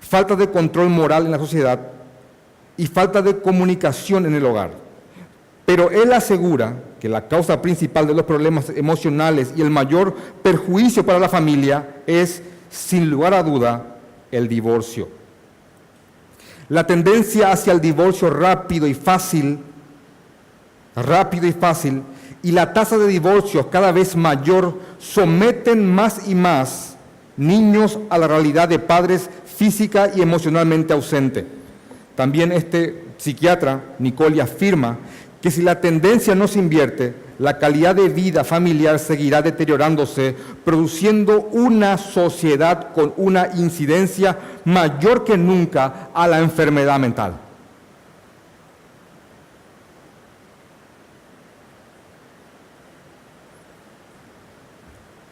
falta 0.00 0.36
de 0.36 0.50
control 0.50 0.88
moral 0.90 1.26
en 1.26 1.32
la 1.32 1.38
sociedad 1.38 1.80
y 2.76 2.86
falta 2.86 3.22
de 3.22 3.40
comunicación 3.40 4.26
en 4.26 4.34
el 4.34 4.44
hogar. 4.44 4.87
Pero 5.68 5.90
él 5.90 6.14
asegura 6.14 6.80
que 6.98 7.10
la 7.10 7.28
causa 7.28 7.60
principal 7.60 8.06
de 8.06 8.14
los 8.14 8.24
problemas 8.24 8.70
emocionales 8.70 9.52
y 9.54 9.60
el 9.60 9.68
mayor 9.68 10.14
perjuicio 10.42 11.04
para 11.04 11.18
la 11.18 11.28
familia 11.28 11.96
es, 12.06 12.40
sin 12.70 13.10
lugar 13.10 13.34
a 13.34 13.42
duda, 13.42 13.98
el 14.32 14.48
divorcio. 14.48 15.10
La 16.70 16.86
tendencia 16.86 17.52
hacia 17.52 17.74
el 17.74 17.82
divorcio 17.82 18.30
rápido 18.30 18.86
y 18.86 18.94
fácil, 18.94 19.58
rápido 20.96 21.46
y 21.46 21.52
fácil, 21.52 22.02
y 22.42 22.52
la 22.52 22.72
tasa 22.72 22.96
de 22.96 23.06
divorcios 23.06 23.66
cada 23.66 23.92
vez 23.92 24.16
mayor 24.16 24.74
someten 24.98 25.86
más 25.86 26.30
y 26.30 26.34
más 26.34 26.96
niños 27.36 27.98
a 28.08 28.16
la 28.16 28.26
realidad 28.26 28.70
de 28.70 28.78
padres 28.78 29.28
física 29.44 30.10
y 30.16 30.22
emocionalmente 30.22 30.94
ausentes. 30.94 31.44
También 32.16 32.52
este 32.52 33.04
psiquiatra, 33.18 33.82
Nicole, 33.98 34.40
afirma 34.40 34.96
que 35.40 35.50
si 35.50 35.62
la 35.62 35.80
tendencia 35.80 36.34
no 36.34 36.48
se 36.48 36.58
invierte, 36.58 37.14
la 37.38 37.58
calidad 37.58 37.94
de 37.94 38.08
vida 38.08 38.42
familiar 38.42 38.98
seguirá 38.98 39.40
deteriorándose, 39.40 40.34
produciendo 40.64 41.42
una 41.52 41.96
sociedad 41.96 42.92
con 42.92 43.14
una 43.16 43.50
incidencia 43.54 44.36
mayor 44.64 45.24
que 45.24 45.38
nunca 45.38 46.10
a 46.12 46.26
la 46.26 46.40
enfermedad 46.40 46.98
mental. 46.98 47.38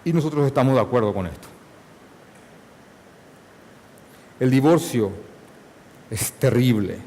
Y 0.04 0.12
nosotros 0.12 0.46
estamos 0.46 0.76
de 0.76 0.80
acuerdo 0.80 1.12
con 1.12 1.26
esto. 1.26 1.48
El 4.38 4.52
divorcio 4.52 5.10
es 6.08 6.30
terrible, 6.32 6.98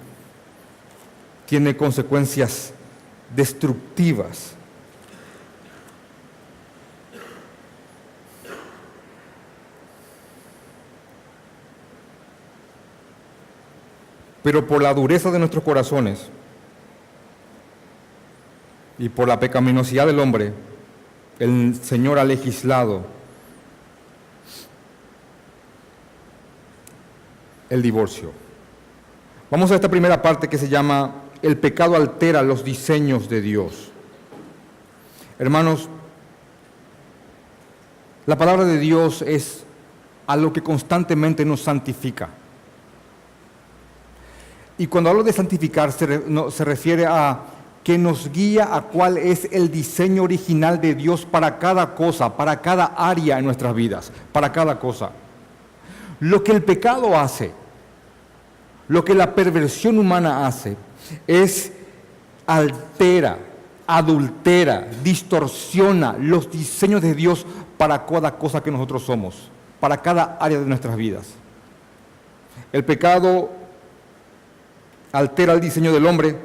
tiene 1.45 1.77
consecuencias 1.77 2.73
destructivas. 3.35 4.55
Pero 14.41 14.65
por 14.65 14.81
la 14.81 14.93
dureza 14.93 15.31
de 15.31 15.39
nuestros 15.39 15.63
corazones 15.63 16.29
y 18.97 19.09
por 19.09 19.27
la 19.27 19.39
pecaminosidad 19.39 20.07
del 20.07 20.19
hombre, 20.19 20.53
el 21.39 21.75
Señor 21.75 22.19
ha 22.19 22.23
legislado 22.23 23.05
el 27.69 27.81
divorcio. 27.81 28.31
Vamos 29.51 29.71
a 29.71 29.75
esta 29.75 29.89
primera 29.89 30.21
parte 30.21 30.47
que 30.47 30.57
se 30.57 30.69
llama 30.69 31.13
el 31.41 31.57
pecado 31.57 31.95
altera 31.95 32.41
los 32.43 32.63
diseños 32.63 33.29
de 33.29 33.41
Dios. 33.41 33.91
Hermanos, 35.37 35.87
la 38.25 38.37
palabra 38.37 38.65
de 38.65 38.77
Dios 38.77 39.21
es 39.21 39.63
a 40.27 40.35
lo 40.35 40.53
que 40.53 40.61
constantemente 40.61 41.45
nos 41.45 41.61
santifica. 41.61 42.29
Y 44.77 44.87
cuando 44.87 45.09
hablo 45.09 45.23
de 45.23 45.33
santificar 45.33 45.91
se, 45.91 46.63
refiere 46.63 47.05
a 47.05 47.39
que 47.83 47.97
nos 47.97 48.31
guía 48.31 48.75
a 48.75 48.83
cuál 48.83 49.17
es 49.17 49.47
el 49.51 49.71
diseño 49.71 50.23
original 50.23 50.79
de 50.79 50.93
Dios 50.93 51.25
para 51.25 51.57
cada 51.57 51.95
cosa, 51.95 52.35
para 52.37 52.61
cada 52.61 52.85
área 52.85 53.39
en 53.39 53.45
nuestras 53.45 53.73
vidas, 53.73 54.11
para 54.31 54.51
cada 54.51 54.79
cosa. 54.79 55.11
Lo 56.19 56.43
que 56.43 56.51
el 56.51 56.63
pecado 56.63 57.17
hace, 57.17 57.51
lo 58.87 59.03
que 59.03 59.15
la 59.15 59.33
perversión 59.33 59.97
humana 59.97 60.45
hace, 60.45 60.77
es 61.27 61.71
altera, 62.45 63.37
adultera, 63.85 64.87
distorsiona 65.03 66.15
los 66.19 66.51
diseños 66.51 67.01
de 67.01 67.13
Dios 67.13 67.45
para 67.77 68.05
cada 68.05 68.37
cosa 68.37 68.61
que 68.61 68.71
nosotros 68.71 69.03
somos, 69.03 69.49
para 69.79 70.01
cada 70.01 70.37
área 70.39 70.59
de 70.59 70.65
nuestras 70.65 70.95
vidas. 70.95 71.27
El 72.71 72.83
pecado 72.83 73.49
altera 75.11 75.53
el 75.53 75.59
diseño 75.59 75.93
del 75.93 76.05
hombre, 76.05 76.37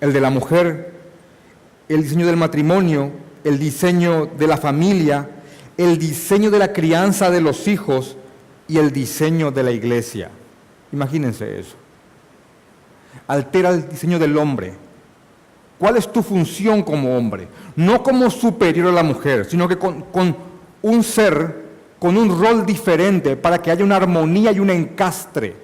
el 0.00 0.12
de 0.12 0.20
la 0.20 0.30
mujer, 0.30 0.92
el 1.88 2.02
diseño 2.02 2.26
del 2.26 2.36
matrimonio, 2.36 3.10
el 3.44 3.58
diseño 3.58 4.26
de 4.26 4.46
la 4.46 4.56
familia, 4.56 5.28
el 5.76 5.98
diseño 5.98 6.50
de 6.50 6.58
la 6.58 6.72
crianza 6.72 7.30
de 7.30 7.40
los 7.40 7.66
hijos 7.66 8.16
y 8.68 8.78
el 8.78 8.92
diseño 8.92 9.50
de 9.50 9.62
la 9.62 9.72
iglesia. 9.72 10.30
Imagínense 10.92 11.60
eso 11.60 11.80
altera 13.26 13.70
el 13.70 13.88
diseño 13.88 14.18
del 14.18 14.36
hombre. 14.36 14.74
¿Cuál 15.78 15.96
es 15.96 16.12
tu 16.12 16.22
función 16.22 16.82
como 16.82 17.16
hombre? 17.16 17.48
No 17.74 18.02
como 18.02 18.28
superior 18.28 18.88
a 18.88 18.92
la 18.92 19.02
mujer, 19.02 19.46
sino 19.46 19.66
que 19.66 19.78
con, 19.78 20.04
un 20.82 21.02
ser, 21.02 21.64
con 21.98 22.18
un 22.18 22.38
rol 22.38 22.66
diferente 22.66 23.36
para 23.36 23.62
que 23.62 23.70
haya 23.70 23.82
una 23.82 23.96
armonía 23.96 24.52
y 24.52 24.60
un 24.60 24.68
encastre. 24.68 25.56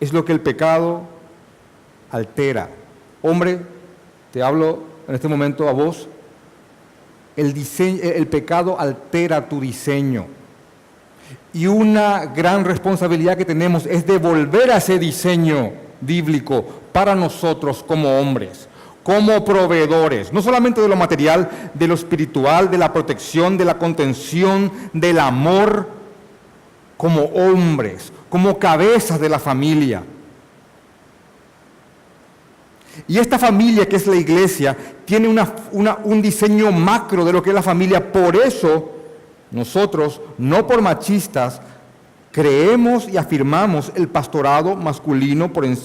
Es 0.00 0.12
lo 0.12 0.24
que 0.24 0.32
el 0.32 0.40
pecado 0.40 1.02
altera. 2.10 2.70
Hombre, 3.20 3.60
te 4.32 4.42
hablo 4.42 4.84
en 5.06 5.14
este 5.14 5.28
momento 5.28 5.68
a 5.68 5.72
vos, 5.72 6.08
el, 7.36 7.54
el 8.02 8.26
pecado 8.26 8.80
altera 8.80 9.48
tu 9.48 9.60
diseño. 9.60 10.39
Y 11.52 11.66
una 11.66 12.26
gran 12.26 12.64
responsabilidad 12.64 13.36
que 13.36 13.44
tenemos 13.44 13.86
es 13.86 14.06
devolver 14.06 14.70
a 14.70 14.76
ese 14.76 14.98
diseño 14.98 15.72
bíblico 16.00 16.64
para 16.92 17.14
nosotros 17.14 17.84
como 17.86 18.18
hombres, 18.18 18.68
como 19.02 19.44
proveedores, 19.44 20.32
no 20.32 20.42
solamente 20.42 20.80
de 20.80 20.88
lo 20.88 20.96
material, 20.96 21.48
de 21.74 21.88
lo 21.88 21.94
espiritual, 21.94 22.70
de 22.70 22.78
la 22.78 22.92
protección, 22.92 23.58
de 23.58 23.64
la 23.64 23.78
contención, 23.78 24.70
del 24.92 25.18
amor, 25.18 25.88
como 26.96 27.22
hombres, 27.22 28.12
como 28.28 28.58
cabezas 28.58 29.18
de 29.18 29.28
la 29.28 29.38
familia. 29.38 30.02
Y 33.08 33.18
esta 33.18 33.38
familia 33.38 33.88
que 33.88 33.96
es 33.96 34.06
la 34.06 34.16
iglesia 34.16 34.76
tiene 35.04 35.26
un 35.28 36.22
diseño 36.22 36.70
macro 36.70 37.24
de 37.24 37.32
lo 37.32 37.42
que 37.42 37.50
es 37.50 37.54
la 37.54 37.62
familia. 37.62 38.12
Por 38.12 38.36
eso 38.36 38.99
nosotros, 39.50 40.20
no 40.38 40.66
por 40.66 40.80
machistas, 40.80 41.60
creemos 42.30 43.08
y 43.08 43.16
afirmamos 43.16 43.92
el 43.96 44.08
pastorado 44.08 44.76
masculino 44.76 45.50
en, 45.62 45.78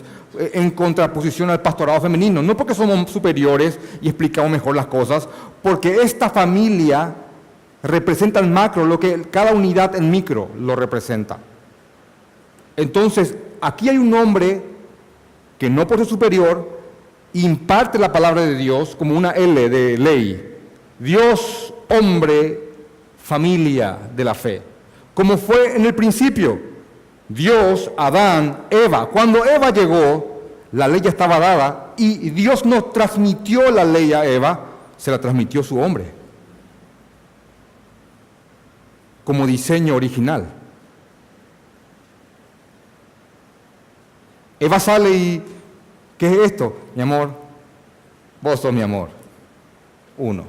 en, 0.54 0.72
contraposición 0.72 1.50
al 1.50 1.62
pastorado 1.62 2.02
femenino. 2.02 2.42
No 2.42 2.56
porque 2.56 2.76
somos 2.76 3.10
superiores 3.10 3.80
y 4.02 4.08
explicamos 4.08 4.52
mejor 4.52 4.76
las 4.76 4.88
cosas, 4.88 5.28
porque 5.64 6.02
esta 6.02 6.30
familia 6.30 7.16
representa 7.82 8.40
el 8.40 8.48
macro, 8.48 8.86
lo 8.86 9.00
que 9.00 9.22
cada 9.32 9.54
unidad 9.54 9.96
en 9.96 10.12
micro 10.12 10.50
lo 10.60 10.76
representa. 10.76 11.40
Entonces, 12.76 13.36
aquí 13.62 13.90
hay 13.90 13.98
un 13.98 14.14
hombre 14.14 14.62
que 15.58 15.70
no 15.70 15.88
por 15.88 15.98
ser 15.98 16.08
superior 16.08 16.76
imparte 17.34 18.00
la 18.00 18.12
palabra 18.12 18.42
de 18.42 18.56
Dios 18.56 18.96
como 18.96 19.16
una 19.16 19.32
L 19.32 19.70
de 19.70 19.98
ley. 19.98 20.58
Dios, 21.00 21.74
hombre, 21.90 22.65
familia 23.26 23.98
de 24.16 24.24
la 24.24 24.36
fe. 24.36 24.62
Como 25.16 25.38
fue 25.38 25.76
en 25.76 25.86
el 25.86 25.96
principio. 25.96 26.60
Dios, 27.28 27.90
Adán, 27.98 28.66
Eva. 28.70 29.08
Cuando 29.08 29.44
Eva 29.44 29.72
llegó, 29.72 30.44
la 30.72 30.88
ley 30.88 31.02
ya 31.02 31.10
estaba 31.10 31.40
dada 31.40 31.94
y 31.98 32.30
Dios 32.30 32.66
no 32.66 32.84
transmitió 32.84 33.72
la 33.72 33.84
ley 33.84 34.14
a 34.14 34.26
Eva, 34.26 34.60
se 34.96 35.10
la 35.10 35.20
transmitió 35.20 35.64
su 35.64 35.80
hombre. 35.80 36.12
Como 39.24 39.48
diseño 39.48 39.96
original. 39.96 40.46
Eva 44.60 44.80
sale 44.80 45.10
y, 45.10 45.44
¿qué 46.18 46.28
es 46.28 46.52
esto? 46.52 46.78
Mi 46.94 47.02
amor, 47.02 47.32
vos 48.40 48.60
sos 48.60 48.72
mi 48.72 48.84
amor. 48.84 49.10
Uno. 50.16 50.46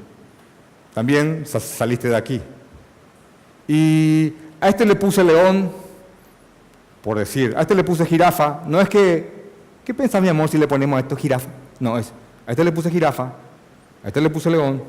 También 0.93 1.47
saliste 1.47 2.09
de 2.09 2.17
aquí. 2.17 2.43
Y 3.69 4.33
a 4.61 4.69
este 4.69 4.85
le 4.85 4.95
puse 4.95 5.23
león, 5.25 5.71
por 7.03 7.19
decir, 7.19 7.55
a 7.57 7.63
este 7.63 7.75
le 7.75 7.85
puse 7.85 8.07
jirafa. 8.07 8.63
No 8.67 8.81
es 8.81 8.89
que, 8.89 9.51
¿qué 9.85 9.95
piensas 9.95 10.23
mi 10.23 10.29
amor 10.29 10.49
si 10.49 10.59
le 10.59 10.69
ponemos 10.69 10.97
a 10.97 11.01
esto 11.01 11.17
jirafa? 11.17 11.49
No, 11.81 11.99
es, 11.99 12.13
a 12.47 12.51
este 12.51 12.65
le 12.65 12.73
puse 12.73 12.91
jirafa, 12.91 13.33
a 14.05 14.09
este 14.09 14.21
le 14.21 14.31
puse 14.31 14.51
león, 14.51 14.83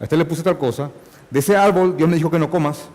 a 0.00 0.04
este 0.04 0.16
le 0.16 0.24
puse 0.24 0.42
tal 0.42 0.58
cosa. 0.58 0.90
De 1.30 1.40
ese 1.40 1.56
árbol 1.56 1.96
Dios 1.96 2.08
me 2.08 2.16
dijo 2.16 2.30
que 2.30 2.38
no 2.38 2.50
comas. 2.50 2.88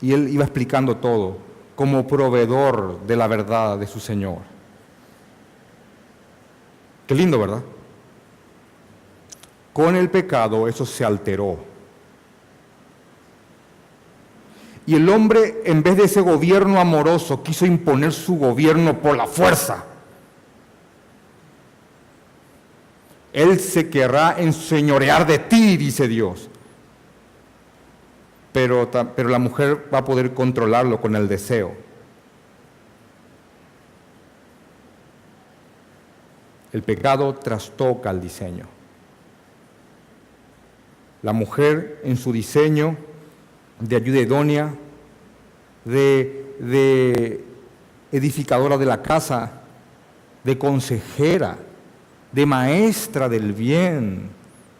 Y 0.00 0.12
él 0.12 0.28
iba 0.28 0.44
explicando 0.44 0.96
todo 0.96 1.38
como 1.76 2.06
proveedor 2.06 3.00
de 3.06 3.16
la 3.16 3.26
verdad 3.26 3.78
de 3.78 3.86
su 3.86 4.00
Señor. 4.00 4.38
Qué 7.06 7.14
lindo, 7.14 7.38
¿verdad? 7.38 7.62
Con 9.72 9.96
el 9.96 10.10
pecado 10.10 10.68
eso 10.68 10.84
se 10.84 11.04
alteró. 11.04 11.71
Y 14.86 14.96
el 14.96 15.08
hombre, 15.08 15.62
en 15.64 15.82
vez 15.82 15.96
de 15.96 16.04
ese 16.04 16.20
gobierno 16.20 16.80
amoroso, 16.80 17.42
quiso 17.42 17.66
imponer 17.66 18.12
su 18.12 18.36
gobierno 18.36 18.98
por 18.98 19.16
la 19.16 19.26
fuerza. 19.26 19.84
Él 23.32 23.58
se 23.60 23.88
querrá 23.88 24.36
enseñorear 24.38 25.26
de 25.26 25.38
ti, 25.38 25.76
dice 25.76 26.08
Dios 26.08 26.48
pero, 28.52 28.90
pero 29.16 29.28
la 29.28 29.38
mujer 29.38 29.88
va 29.92 29.98
a 29.98 30.04
poder 30.04 30.34
controlarlo 30.34 31.00
con 31.00 31.16
el 31.16 31.26
deseo. 31.26 31.74
El 36.72 36.82
pecado 36.82 37.34
trastoca 37.34 38.10
el 38.10 38.20
diseño. 38.20 38.66
La 41.22 41.32
mujer 41.32 42.00
en 42.04 42.16
su 42.16 42.32
diseño 42.32 42.96
de 43.82 43.96
ayuda 43.96 44.20
idónea, 44.20 44.74
de, 45.84 46.54
de 46.60 47.44
edificadora 48.12 48.78
de 48.78 48.86
la 48.86 49.02
casa, 49.02 49.60
de 50.44 50.56
consejera, 50.56 51.58
de 52.30 52.46
maestra 52.46 53.28
del 53.28 53.52
bien 53.52 54.30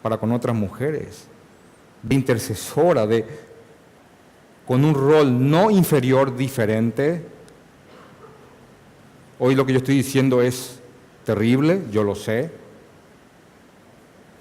para 0.03 0.19
con 0.19 0.33
otras 0.33 0.57
mujeres, 0.57 1.27
de 2.03 2.15
intercesora, 2.15 3.07
de, 3.07 3.25
con 4.67 4.85
un 4.85 4.95
rol 4.95 5.51
no 5.51 5.71
inferior, 5.71 6.37
diferente. 6.37 7.23
Hoy 9.39 9.55
lo 9.55 9.67
que 9.67 9.73
yo 9.73 9.79
estoy 9.79 9.97
diciendo 9.97 10.41
es 10.43 10.81
terrible, 11.25 11.83
yo 11.91 12.05
lo 12.05 12.15
sé, 12.15 12.51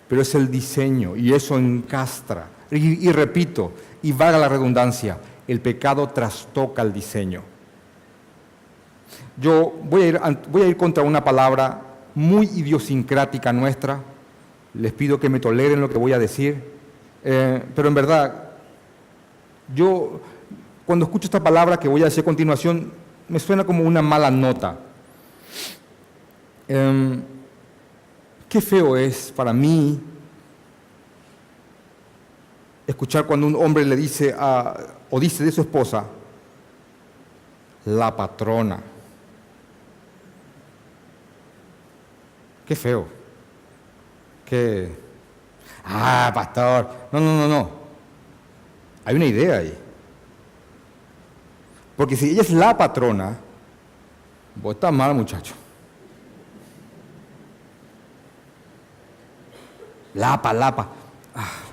pero 0.08 0.22
es 0.22 0.36
el 0.36 0.52
diseño 0.52 1.16
y 1.16 1.34
eso 1.34 1.58
encastra. 1.58 2.48
Y, 2.72 3.12
repito, 3.12 3.74
y 4.02 4.12
vaga 4.12 4.38
la 4.38 4.50
redundancia, 4.50 5.18
el 5.48 5.62
pecado 5.62 6.10
trastoca 6.10 6.82
el 6.82 6.94
diseño. 6.94 7.44
Yo 9.38 9.74
voy 9.84 10.04
a 10.04 10.08
ir, 10.08 10.22
voy 10.50 10.62
a 10.64 10.68
ir 10.68 10.78
contra 10.78 11.04
una 11.04 11.24
palabra 11.24 11.82
muy 12.16 12.48
idiosincrática 12.48 13.54
nuestra, 13.54 14.02
les 14.74 14.94
pido 14.94 15.20
que 15.20 15.30
me 15.30 15.40
toleren 15.40 15.82
lo 15.82 15.90
que 15.90 15.98
voy 15.98 16.14
a 16.14 16.20
decir, 16.20 16.64
eh, 17.24 17.64
pero 17.76 17.88
en 17.88 17.94
verdad 17.94 18.52
yo, 19.74 20.20
cuando 20.86 21.06
escucho 21.06 21.26
esta 21.26 21.42
palabra 21.42 21.78
que 21.78 21.88
voy 21.88 22.02
a 22.02 22.06
decir 22.06 22.22
a 22.22 22.26
continuación, 22.26 22.92
me 23.28 23.40
suena 23.40 23.64
como 23.64 23.84
una 23.84 24.02
mala 24.02 24.30
nota. 24.30 24.80
Em, 26.68 27.22
qué 28.50 28.62
feo 28.62 28.98
es 28.98 29.32
para 29.36 29.54
mí 29.54 30.00
escuchar 32.92 33.26
cuando 33.26 33.48
un 33.48 33.56
hombre 33.56 33.86
le 33.86 33.96
dice 33.96 34.36
a, 34.38 34.76
o 35.10 35.20
dice 35.20 35.44
de 35.44 35.52
su 35.52 35.62
esposa, 35.62 36.06
la 37.86 38.16
patrona. 38.16 38.80
Qué 42.66 42.76
feo. 42.76 43.08
Qué. 44.46 44.96
Ah, 45.84 46.32
pastor. 46.34 46.90
No, 47.12 47.20
no, 47.20 47.38
no, 47.38 47.48
no. 47.48 47.70
Hay 49.04 49.16
una 49.16 49.26
idea 49.26 49.58
ahí. 49.58 49.78
Porque 51.98 52.16
si 52.16 52.30
ella 52.30 52.42
es 52.42 52.52
la 52.52 52.78
patrona, 52.78 53.38
vos 54.56 54.76
estás 54.76 54.94
mal, 54.94 55.14
muchacho. 55.14 55.54
Lapa, 60.14 60.54
lapa. 60.54 60.88
Ah. 61.36 61.72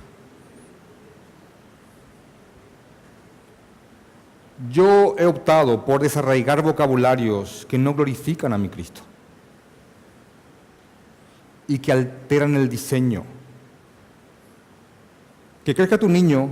Yo 4.70 5.14
he 5.18 5.24
optado 5.24 5.84
por 5.84 6.00
desarraigar 6.00 6.62
vocabularios 6.62 7.64
que 7.68 7.78
no 7.78 7.94
glorifican 7.94 8.52
a 8.52 8.58
mi 8.58 8.68
Cristo 8.68 9.02
y 11.68 11.78
que 11.78 11.92
alteran 11.92 12.56
el 12.56 12.68
diseño. 12.68 13.22
Que 15.64 15.74
crezca 15.74 15.96
tu 15.96 16.08
niño 16.08 16.48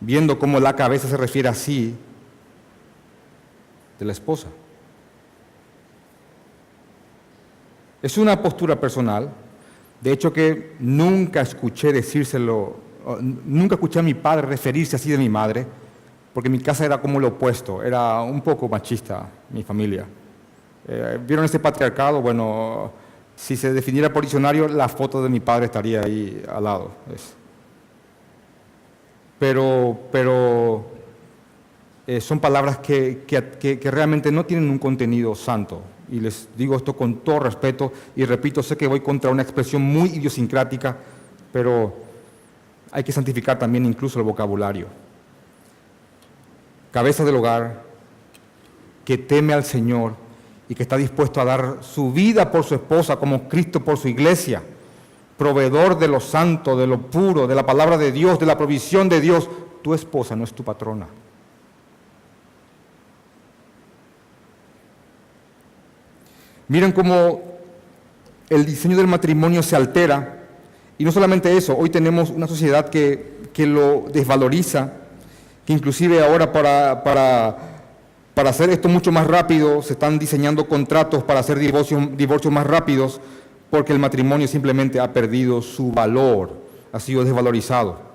viendo 0.00 0.38
cómo 0.38 0.58
la 0.58 0.74
cabeza 0.74 1.06
se 1.06 1.16
refiere 1.16 1.48
así 1.48 1.94
de 3.98 4.04
la 4.04 4.12
esposa. 4.12 4.48
Es 8.02 8.16
una 8.16 8.42
postura 8.42 8.80
personal, 8.80 9.30
de 10.00 10.10
hecho 10.10 10.32
que 10.32 10.74
nunca 10.80 11.42
escuché 11.42 11.92
decírselo, 11.92 12.76
nunca 13.20 13.74
escuché 13.74 13.98
a 13.98 14.02
mi 14.02 14.14
padre 14.14 14.48
referirse 14.48 14.96
así 14.96 15.10
de 15.10 15.18
mi 15.18 15.28
madre, 15.28 15.66
porque 16.32 16.48
mi 16.48 16.60
casa 16.60 16.84
era 16.84 17.00
como 17.00 17.18
lo 17.18 17.28
opuesto, 17.28 17.82
era 17.82 18.22
un 18.22 18.40
poco 18.40 18.68
machista 18.68 19.28
mi 19.50 19.62
familia. 19.62 20.06
Eh, 20.86 21.18
¿Vieron 21.26 21.44
ese 21.44 21.58
patriarcado? 21.58 22.20
Bueno, 22.20 22.92
si 23.36 23.56
se 23.56 23.72
definiera 23.72 24.12
por 24.12 24.22
diccionario, 24.22 24.68
la 24.68 24.88
foto 24.88 25.22
de 25.22 25.28
mi 25.28 25.40
padre 25.40 25.66
estaría 25.66 26.02
ahí 26.02 26.42
al 26.48 26.64
lado 26.64 26.90
pero, 29.40 29.98
pero 30.12 30.84
eh, 32.06 32.20
son 32.20 32.40
palabras 32.40 32.76
que, 32.78 33.24
realmente 33.84 34.30
no 34.30 34.44
tienen 34.44 34.68
un 34.68 34.78
contenido 34.78 35.34
santo. 35.34 35.82
Y 36.12 36.20
les 36.20 36.48
digo 36.56 36.76
esto 36.76 36.94
con 36.94 37.20
todo 37.20 37.40
respeto 37.40 37.90
y 38.14 38.26
repito, 38.26 38.62
sé 38.62 38.76
que 38.76 38.86
voy 38.86 39.00
contra 39.00 39.30
una 39.30 39.42
expresión 39.42 39.80
muy 39.80 40.10
idiosincrática, 40.10 40.94
pero 41.52 41.94
hay 42.92 43.02
que 43.02 43.12
santificar 43.12 43.58
también 43.58 43.86
incluso 43.86 44.18
el 44.18 44.26
vocabulario. 44.26 44.88
Cabeza 46.90 47.24
del 47.24 47.36
hogar, 47.36 47.82
que 49.04 49.18
teme 49.18 49.52
al 49.52 49.64
Señor 49.64 50.14
y 50.68 50.74
que 50.74 50.82
está 50.82 50.96
dispuesto 50.96 51.40
a 51.40 51.44
dar 51.44 51.78
su 51.82 52.12
vida 52.12 52.50
por 52.50 52.64
su 52.64 52.74
esposa 52.74 53.16
como 53.16 53.48
Cristo 53.48 53.84
por 53.84 53.96
su 53.96 54.08
iglesia 54.08 54.62
proveedor 55.40 55.98
de 55.98 56.06
lo 56.06 56.20
santo, 56.20 56.76
de 56.76 56.86
lo 56.86 57.00
puro, 57.00 57.46
de 57.46 57.54
la 57.54 57.64
palabra 57.64 57.96
de 57.96 58.12
Dios, 58.12 58.38
de 58.38 58.44
la 58.44 58.58
provisión 58.58 59.08
de 59.08 59.22
Dios, 59.22 59.48
tu 59.80 59.94
esposa 59.94 60.36
no 60.36 60.44
es 60.44 60.52
tu 60.52 60.62
patrona. 60.62 61.06
Miren 66.68 66.92
cómo 66.92 67.40
el 68.50 68.66
diseño 68.66 68.98
del 68.98 69.06
matrimonio 69.06 69.62
se 69.62 69.76
altera. 69.76 70.44
Y 70.98 71.04
no 71.06 71.10
solamente 71.10 71.56
eso, 71.56 71.74
hoy 71.74 71.88
tenemos 71.88 72.28
una 72.28 72.46
sociedad 72.46 72.90
que, 72.90 73.40
lo 73.66 74.10
desvaloriza, 74.12 74.92
que 74.92 74.99
inclusive 75.72 76.22
ahora 76.22 76.52
para, 76.52 77.56
hacer 78.48 78.70
esto 78.70 78.88
mucho 78.88 79.12
más 79.12 79.26
rápido 79.26 79.82
se 79.82 79.92
están 79.92 80.18
diseñando 80.18 80.66
contratos 80.66 81.22
para 81.22 81.40
hacer 81.40 81.58
divorcios 81.58 82.52
más 82.52 82.66
rápidos, 82.66 83.20
porque 83.70 83.92
el 83.92 83.98
matrimonio 83.98 84.48
simplemente 84.48 84.98
ha 84.98 85.12
perdido 85.12 85.62
su 85.62 85.92
valor, 85.92 86.56
ha 86.92 86.98
sido 86.98 87.24
desvalorizado. 87.24 88.10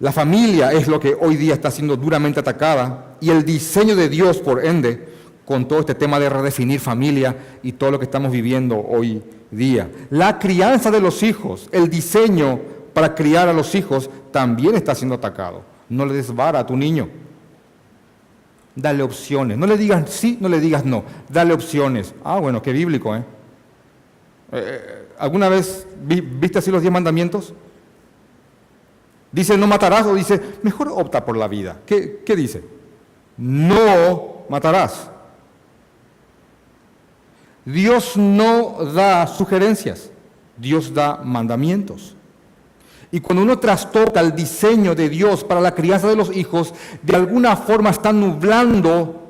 La 0.00 0.12
familia 0.12 0.72
es 0.72 0.86
lo 0.88 1.00
que 1.00 1.16
hoy 1.18 1.36
día 1.36 1.54
está 1.54 1.70
siendo 1.70 1.96
duramente 1.96 2.40
atacada 2.40 3.16
y 3.20 3.30
el 3.30 3.44
diseño 3.44 3.96
de 3.96 4.08
Dios, 4.08 4.38
por 4.38 4.64
ende, 4.64 5.14
con 5.44 5.66
todo 5.66 5.80
este 5.80 5.94
tema 5.94 6.18
de 6.18 6.28
redefinir 6.28 6.80
familia 6.80 7.36
y 7.62 7.72
todo 7.72 7.92
lo 7.92 7.98
que 7.98 8.04
estamos 8.04 8.32
viviendo 8.32 8.78
hoy 8.78 9.22
día. 9.50 9.90
La 10.10 10.38
crianza 10.38 10.90
de 10.90 11.00
los 11.00 11.22
hijos, 11.22 11.68
el 11.72 11.88
diseño 11.88 12.60
para 12.92 13.14
criar 13.14 13.48
a 13.48 13.52
los 13.52 13.74
hijos 13.74 14.10
también 14.30 14.74
está 14.74 14.94
siendo 14.94 15.14
atacado. 15.14 15.73
No 15.94 16.04
le 16.06 16.14
des 16.14 16.34
vara 16.34 16.60
a 16.60 16.66
tu 16.66 16.76
niño. 16.76 17.08
Dale 18.74 19.02
opciones. 19.02 19.56
No 19.56 19.66
le 19.66 19.76
digas 19.76 20.10
sí, 20.10 20.36
no 20.40 20.48
le 20.48 20.60
digas 20.60 20.84
no. 20.84 21.04
Dale 21.28 21.54
opciones. 21.54 22.14
Ah, 22.24 22.40
bueno, 22.40 22.60
qué 22.60 22.72
bíblico, 22.72 23.14
¿eh? 23.14 23.24
eh 24.52 25.08
alguna 25.18 25.48
vez 25.48 25.86
viste 26.02 26.58
así 26.58 26.70
los 26.70 26.82
diez 26.82 26.92
mandamientos? 26.92 27.54
Dice 29.30 29.56
no 29.56 29.66
matarás 29.66 30.06
o 30.06 30.14
dice 30.14 30.40
mejor 30.62 30.88
opta 30.88 31.24
por 31.24 31.36
la 31.36 31.48
vida. 31.48 31.80
¿Qué, 31.86 32.22
qué 32.26 32.34
dice? 32.36 32.64
No 33.36 34.44
matarás. 34.48 35.10
Dios 37.64 38.16
no 38.16 38.84
da 38.92 39.26
sugerencias, 39.26 40.10
Dios 40.56 40.92
da 40.92 41.16
mandamientos. 41.24 42.14
Y 43.14 43.20
cuando 43.20 43.44
uno 43.44 43.60
trastoca 43.60 44.18
el 44.18 44.34
diseño 44.34 44.96
de 44.96 45.08
Dios 45.08 45.44
para 45.44 45.60
la 45.60 45.72
crianza 45.72 46.08
de 46.08 46.16
los 46.16 46.36
hijos, 46.36 46.74
de 47.00 47.14
alguna 47.14 47.54
forma 47.54 47.90
está 47.90 48.12
nublando 48.12 49.22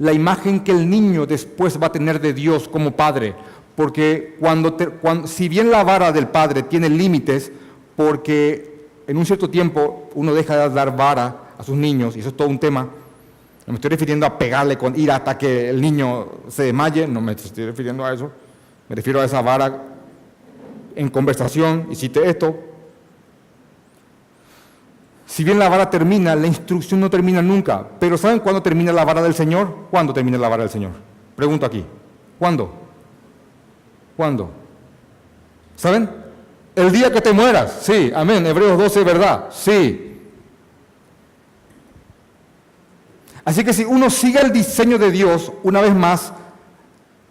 la 0.00 0.12
imagen 0.12 0.60
que 0.60 0.70
el 0.70 0.90
niño 0.90 1.24
después 1.24 1.80
va 1.82 1.86
a 1.86 1.92
tener 1.92 2.20
de 2.20 2.34
Dios 2.34 2.68
como 2.68 2.90
padre. 2.90 3.34
Porque 3.74 4.36
cuando, 4.38 4.76
si 5.24 5.48
bien 5.48 5.70
la 5.70 5.82
vara 5.82 6.12
del 6.12 6.26
padre 6.26 6.64
tiene 6.64 6.90
límites, 6.90 7.50
porque 7.96 8.88
en 9.06 9.16
un 9.16 9.24
cierto 9.24 9.48
tiempo 9.48 10.10
uno 10.14 10.34
deja 10.34 10.68
de 10.68 10.74
dar 10.74 10.94
vara 10.94 11.54
a 11.56 11.62
sus 11.62 11.78
niños, 11.78 12.14
y 12.16 12.20
eso 12.20 12.28
es 12.28 12.36
todo 12.36 12.48
un 12.48 12.58
tema, 12.58 12.82
no 12.82 13.72
me 13.72 13.76
estoy 13.76 13.88
refiriendo 13.88 14.26
a 14.26 14.36
pegarle 14.36 14.76
con 14.76 14.94
ira 14.94 15.16
hasta 15.16 15.38
que 15.38 15.70
el 15.70 15.80
niño 15.80 16.28
se 16.48 16.64
desmaye, 16.64 17.08
no 17.08 17.22
me 17.22 17.32
estoy 17.32 17.64
refiriendo 17.64 18.04
a 18.04 18.12
eso. 18.12 18.30
Me 18.90 18.94
refiero 18.94 19.22
a 19.22 19.24
esa 19.24 19.40
vara 19.40 19.84
en 20.94 21.08
conversación, 21.08 21.86
hiciste 21.90 22.28
esto. 22.28 22.71
Si 25.32 25.44
bien 25.44 25.58
la 25.58 25.70
vara 25.70 25.88
termina, 25.88 26.36
la 26.36 26.46
instrucción 26.46 27.00
no 27.00 27.08
termina 27.08 27.40
nunca. 27.40 27.86
Pero 27.98 28.18
¿saben 28.18 28.40
cuándo 28.40 28.62
termina 28.62 28.92
la 28.92 29.02
vara 29.02 29.22
del 29.22 29.32
Señor? 29.32 29.86
¿Cuándo 29.90 30.12
termina 30.12 30.36
la 30.36 30.46
vara 30.46 30.64
del 30.64 30.70
Señor? 30.70 30.90
Pregunto 31.34 31.64
aquí. 31.64 31.82
¿Cuándo? 32.38 32.70
¿Cuándo? 34.14 34.50
¿Saben? 35.74 36.10
El 36.76 36.92
día 36.92 37.10
que 37.10 37.22
te 37.22 37.32
mueras. 37.32 37.78
Sí, 37.80 38.12
amén. 38.14 38.44
Hebreos 38.44 38.76
12, 38.76 39.04
¿verdad? 39.04 39.46
Sí. 39.50 40.20
Así 43.42 43.64
que 43.64 43.72
si 43.72 43.86
uno 43.86 44.10
sigue 44.10 44.38
el 44.38 44.52
diseño 44.52 44.98
de 44.98 45.10
Dios, 45.10 45.50
una 45.62 45.80
vez 45.80 45.94
más, 45.94 46.30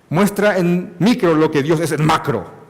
muestra 0.09 0.57
en 0.57 0.95
micro 0.97 1.35
lo 1.35 1.51
que 1.51 1.61
Dios 1.61 1.79
es 1.79 1.91
en 1.91 2.03
macro. 2.03 2.61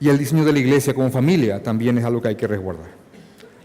Y 0.00 0.08
el 0.08 0.18
diseño 0.18 0.44
de 0.44 0.52
la 0.52 0.58
iglesia 0.58 0.94
como 0.94 1.10
familia 1.10 1.62
también 1.62 1.98
es 1.98 2.04
algo 2.04 2.22
que 2.22 2.28
hay 2.28 2.36
que 2.36 2.46
resguardar. 2.46 3.08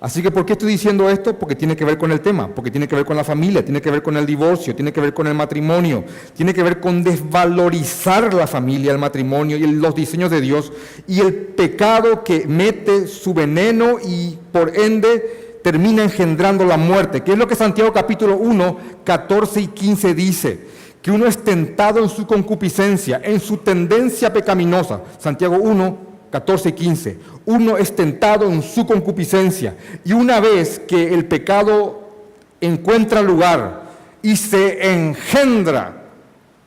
Así 0.04 0.22
que, 0.22 0.32
¿por 0.32 0.46
qué 0.46 0.52
estoy 0.52 0.70
diciendo 0.70 1.10
esto? 1.10 1.40
Porque 1.40 1.56
tiene 1.56 1.78
que 1.78 1.86
ver 1.86 1.98
con 1.98 2.12
el 2.12 2.20
tema, 2.20 2.50
porque 2.50 2.70
tiene 2.70 2.90
que 2.90 2.96
ver 2.98 3.06
con 3.06 3.16
la 3.16 3.24
familia, 3.24 3.64
tiene 3.64 3.82
que 3.82 3.90
ver 3.90 4.04
con 4.04 4.18
el 4.18 4.26
divorcio, 4.26 4.76
tiene 4.76 4.92
que 4.92 5.00
ver 5.00 5.14
con 5.14 5.28
el 5.28 5.34
matrimonio, 5.34 6.04
tiene 6.36 6.54
que 6.54 6.62
ver 6.62 6.82
con 6.82 7.04
desvalorizar 7.04 8.34
la 8.34 8.46
familia, 8.46 8.92
el 8.92 8.98
matrimonio 8.98 9.56
y 9.56 9.66
los 9.66 9.96
diseños 9.96 10.30
de 10.30 10.42
Dios 10.42 10.74
y 11.08 11.22
el 11.22 11.34
pecado 11.34 12.22
que 12.22 12.46
mete 12.48 13.08
su 13.08 13.34
veneno 13.34 13.98
y 14.06 14.38
por 14.52 14.78
ende 14.78 15.60
termina 15.64 16.04
engendrando 16.04 16.66
la 16.66 16.76
muerte, 16.76 17.22
que 17.22 17.32
es 17.32 17.38
lo 17.38 17.48
que 17.48 17.56
Santiago 17.56 17.94
capítulo 17.94 18.36
1, 18.36 18.78
14 19.06 19.62
y 19.62 19.68
15 19.68 20.14
dice, 20.14 20.60
que 21.02 21.12
uno 21.12 21.28
es 21.28 21.38
tentado 21.38 22.04
en 22.04 22.10
su 22.10 22.28
concupiscencia, 22.28 23.22
en 23.24 23.40
su 23.40 23.58
tendencia 23.58 24.32
pecaminosa. 24.32 25.02
Santiago 25.20 25.58
1, 25.58 26.13
14 26.34 26.70
y 26.70 26.72
15. 26.72 27.20
Uno 27.46 27.78
es 27.78 27.96
tentado 27.96 28.48
en 28.48 28.64
su 28.64 28.88
concupiscencia 28.88 29.76
y 30.04 30.14
una 30.14 30.40
vez 30.40 30.80
que 30.80 31.14
el 31.14 31.26
pecado 31.26 32.10
encuentra 32.60 33.22
lugar 33.22 33.84
y 34.24 34.36
se 34.36 34.94
engendra 34.96 35.94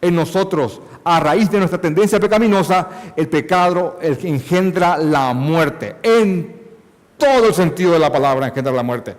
en 0.01 0.15
nosotros 0.15 0.81
a 1.03 1.19
raíz 1.19 1.51
de 1.51 1.59
nuestra 1.59 1.81
tendencia 1.81 2.21
pecaminosa, 2.21 2.89
el 3.17 3.27
pecado 3.27 3.99
engendra 4.01 4.99
la 4.99 5.35
muerte. 5.35 5.97
En 6.01 6.55
todo 7.19 7.49
el 7.49 7.55
sentido 7.55 7.93
de 7.93 7.99
la 7.99 8.13
palabra 8.13 8.47
engendra 8.47 8.73
la 8.73 8.85
muerte. 8.85 9.17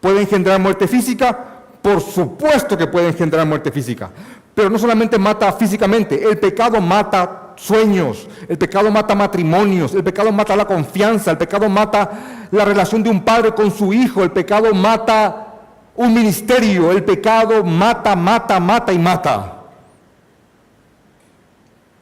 ¿Puede 0.00 0.20
engendrar 0.20 0.60
muerte 0.60 0.86
física? 0.86 1.36
Por 1.82 2.00
supuesto 2.00 2.78
que 2.78 2.86
puede 2.86 3.08
engendrar 3.08 3.44
muerte 3.44 3.72
física. 3.72 4.08
Pero 4.54 4.70
no 4.70 4.78
solamente 4.78 5.18
mata 5.18 5.52
físicamente, 5.52 6.22
el 6.22 6.38
pecado 6.38 6.80
mata 6.80 7.49
sueños, 7.60 8.26
el 8.48 8.56
pecado 8.56 8.90
mata 8.90 9.14
matrimonios, 9.14 9.94
el 9.94 10.02
pecado 10.02 10.32
mata 10.32 10.56
la 10.56 10.64
confianza, 10.64 11.30
el 11.30 11.38
pecado 11.38 11.68
mata 11.68 12.48
la 12.50 12.64
relación 12.64 13.02
de 13.02 13.10
un 13.10 13.22
padre 13.22 13.54
con 13.54 13.70
su 13.70 13.92
hijo, 13.92 14.22
el 14.22 14.32
pecado 14.32 14.72
mata 14.72 15.46
un 15.94 16.14
ministerio, 16.14 16.90
el 16.90 17.04
pecado 17.04 17.62
mata, 17.62 18.16
mata, 18.16 18.58
mata 18.58 18.92
y 18.92 18.98
mata. 18.98 19.56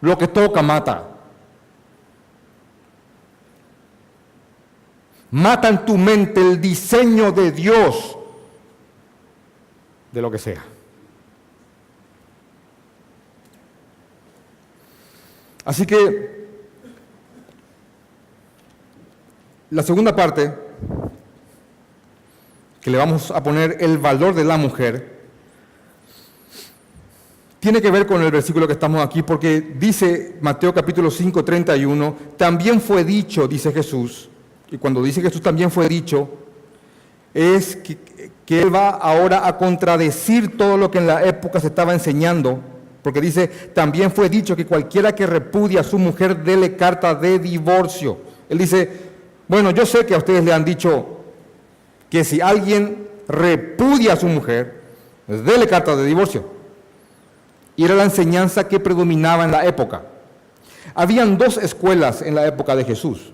Lo 0.00 0.16
que 0.16 0.28
toca 0.28 0.62
mata. 0.62 1.04
Mata 5.30 5.68
en 5.68 5.84
tu 5.84 5.98
mente 5.98 6.40
el 6.40 6.60
diseño 6.60 7.32
de 7.32 7.50
Dios 7.50 8.16
de 10.12 10.22
lo 10.22 10.30
que 10.30 10.38
sea. 10.38 10.77
Así 15.68 15.84
que 15.84 16.46
la 19.68 19.82
segunda 19.82 20.16
parte, 20.16 20.54
que 22.80 22.90
le 22.90 22.96
vamos 22.96 23.30
a 23.30 23.42
poner 23.42 23.76
el 23.80 23.98
valor 23.98 24.34
de 24.34 24.44
la 24.44 24.56
mujer, 24.56 25.18
tiene 27.60 27.82
que 27.82 27.90
ver 27.90 28.06
con 28.06 28.22
el 28.22 28.30
versículo 28.30 28.66
que 28.66 28.72
estamos 28.72 29.04
aquí, 29.04 29.22
porque 29.22 29.60
dice 29.60 30.38
Mateo 30.40 30.72
capítulo 30.72 31.10
5, 31.10 31.44
31, 31.44 32.16
también 32.38 32.80
fue 32.80 33.04
dicho, 33.04 33.46
dice 33.46 33.70
Jesús, 33.70 34.30
y 34.70 34.78
cuando 34.78 35.02
dice 35.02 35.20
Jesús 35.20 35.42
también 35.42 35.70
fue 35.70 35.86
dicho, 35.86 36.30
es 37.34 37.76
que, 37.76 37.98
que 38.46 38.62
Él 38.62 38.74
va 38.74 38.88
ahora 38.88 39.46
a 39.46 39.58
contradecir 39.58 40.56
todo 40.56 40.78
lo 40.78 40.90
que 40.90 40.96
en 40.96 41.08
la 41.08 41.26
época 41.26 41.60
se 41.60 41.66
estaba 41.66 41.92
enseñando 41.92 42.77
porque 43.02 43.20
dice, 43.20 43.48
también 43.48 44.10
fue 44.10 44.28
dicho 44.28 44.56
que 44.56 44.66
cualquiera 44.66 45.14
que 45.14 45.26
repudia 45.26 45.80
a 45.80 45.84
su 45.84 45.98
mujer 45.98 46.42
dele 46.42 46.76
carta 46.76 47.14
de 47.14 47.38
divorcio. 47.38 48.18
Él 48.48 48.58
dice, 48.58 48.90
bueno, 49.46 49.70
yo 49.70 49.86
sé 49.86 50.04
que 50.04 50.14
a 50.14 50.18
ustedes 50.18 50.44
le 50.44 50.52
han 50.52 50.64
dicho 50.64 51.20
que 52.10 52.24
si 52.24 52.40
alguien 52.40 53.08
repudia 53.28 54.14
a 54.14 54.16
su 54.16 54.26
mujer, 54.26 54.82
pues 55.26 55.44
dele 55.44 55.66
carta 55.66 55.94
de 55.94 56.04
divorcio. 56.04 56.44
Y 57.76 57.84
era 57.84 57.94
la 57.94 58.04
enseñanza 58.04 58.66
que 58.66 58.80
predominaba 58.80 59.44
en 59.44 59.52
la 59.52 59.64
época. 59.64 60.02
Habían 60.94 61.38
dos 61.38 61.58
escuelas 61.58 62.22
en 62.22 62.34
la 62.34 62.46
época 62.46 62.74
de 62.74 62.84
Jesús. 62.84 63.32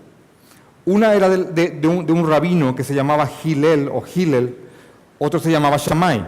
Una 0.85 1.15
era 1.15 1.31
de, 1.31 1.89
un, 1.89 2.05
de 2.05 2.13
un, 2.13 2.29
rabino 2.29 2.75
que 2.75 2.85
se 2.85 2.95
llamaba 2.95 3.27
Gilel 3.27 3.89
o 3.91 4.03
Gilel, 4.03 4.55
otro 5.19 5.41
se 5.41 5.51
llamaba 5.51 5.79
Shammai. 5.79 6.27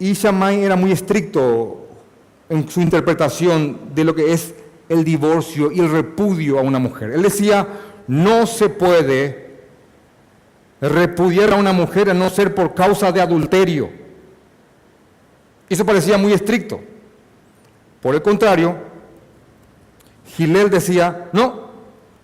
Y 0.00 0.14
Shammai 0.14 0.64
era 0.64 0.74
muy 0.74 0.90
estricto 0.90 1.81
en 2.52 2.68
su 2.68 2.82
interpretación 2.82 3.94
de 3.94 4.04
lo 4.04 4.14
que 4.14 4.30
es 4.30 4.54
el 4.90 5.04
divorcio 5.04 5.72
y 5.72 5.80
el 5.80 5.90
repudio 5.90 6.58
a 6.58 6.62
una 6.62 6.78
mujer. 6.78 7.12
Él 7.12 7.22
decía, 7.22 7.66
no 8.06 8.46
se 8.46 8.68
puede 8.68 9.52
repudiar 10.78 11.54
a 11.54 11.56
una 11.56 11.72
mujer 11.72 12.10
a 12.10 12.14
no 12.14 12.28
ser 12.28 12.54
por 12.54 12.74
causa 12.74 13.10
de 13.10 13.22
adulterio. 13.22 13.88
Eso 15.66 15.86
parecía 15.86 16.18
muy 16.18 16.34
estricto. 16.34 16.78
Por 18.02 18.14
el 18.14 18.20
contrario, 18.20 18.76
Gilel 20.26 20.68
decía, 20.68 21.30
no, 21.32 21.68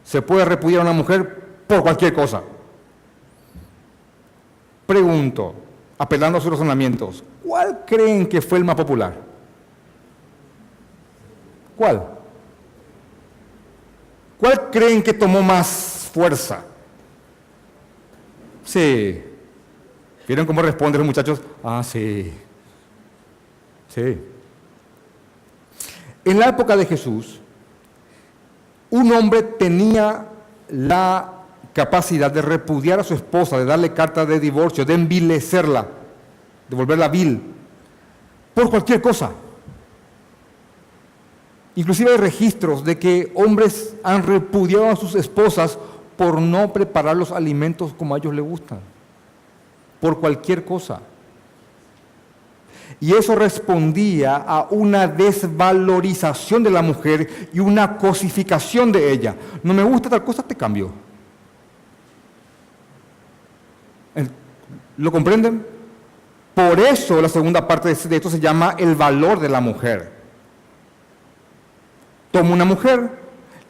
se 0.05 0.21
puede 0.21 0.45
repudiar 0.45 0.81
a 0.81 0.85
una 0.85 0.93
mujer 0.93 1.43
por 1.67 1.81
cualquier 1.81 2.13
cosa. 2.13 2.43
Pregunto, 4.87 5.55
apelando 5.97 6.37
a 6.37 6.41
sus 6.43 6.51
razonamientos, 6.51 7.25
¿cuál 7.43 7.87
creen 7.87 8.27
que 8.27 8.43
fue 8.43 8.59
el 8.59 8.65
más 8.65 8.77
popular? 8.77 9.28
¿Cuál? 11.79 12.03
¿Cuál 14.37 14.71
creen 14.71 15.01
que 15.01 15.15
tomó 15.15 15.41
más 15.43 16.11
fuerza? 16.13 16.65
Sí. 18.65 19.23
¿Vieron 20.27 20.45
cómo 20.45 20.61
responden 20.61 20.99
los 20.99 21.07
muchachos? 21.07 21.41
Ah, 21.63 21.83
sí. 21.85 22.33
Sí. 23.95 24.19
En 26.25 26.39
la 26.41 26.49
época 26.49 26.77
de 26.77 26.85
Jesús, 26.85 27.41
un 28.91 29.13
hombre 29.13 29.43
tenía 29.43 30.27
la 30.69 31.33
capacidad 31.73 32.31
de 32.31 32.43
repudiar 32.43 32.99
a 32.99 33.05
su 33.05 33.15
esposa, 33.15 33.57
de 33.57 33.65
darle 33.65 33.95
carta 33.95 34.27
de 34.27 34.41
divorcio, 34.41 34.85
de 34.85 34.95
envilecerla, 34.95 35.87
de 36.69 36.77
volverla 36.77 37.09
vil, 37.09 37.41
por 38.53 38.69
cualquier 38.69 39.01
cosa. 39.01 39.31
Inclusive 41.79 42.11
hay 42.11 42.17
registros 42.17 42.83
de 42.83 42.99
que 42.99 43.31
hombres 43.37 43.95
han 44.03 44.25
repudiado 44.25 44.91
a 44.91 44.97
sus 44.97 45.15
esposas 45.15 45.79
por 46.17 46.43
no 46.43 46.73
preparar 46.73 47.17
los 47.17 47.31
alimentos 47.31 47.95
como 47.97 48.17
a 48.17 48.19
ellos 48.19 48.35
les 48.35 48.45
gustan, 48.45 48.81
por 50.01 50.19
cualquier 50.19 50.65
cosa. 50.65 51.01
Y 52.99 53.15
eso 53.15 53.37
respondía 53.37 54.35
a 54.39 54.67
una 54.71 55.07
desvalorización 55.07 56.65
de 56.65 56.71
la 56.71 56.83
mujer 56.83 57.49
y 57.53 57.61
una 57.61 57.97
cosificación 57.97 58.91
de 58.91 59.13
ella. 59.13 59.37
No 59.63 59.73
me 59.73 59.85
gusta 59.85 60.11
tal 60.11 60.25
cosa, 60.25 60.43
te 60.43 60.57
cambio. 60.57 60.91
¿Lo 64.97 65.13
comprenden? 65.13 65.65
Por 66.57 66.81
eso 66.81 67.23
la 67.23 67.29
segunda 67.29 67.69
parte 67.69 67.95
de 67.95 68.17
esto 68.17 68.31
se 68.31 68.41
llama 68.41 68.75
el 68.77 68.97
valor 68.97 69.39
de 69.39 69.49
la 69.49 69.61
mujer. 69.61 70.18
Tomo 72.31 72.53
una 72.53 72.65
mujer, 72.65 73.11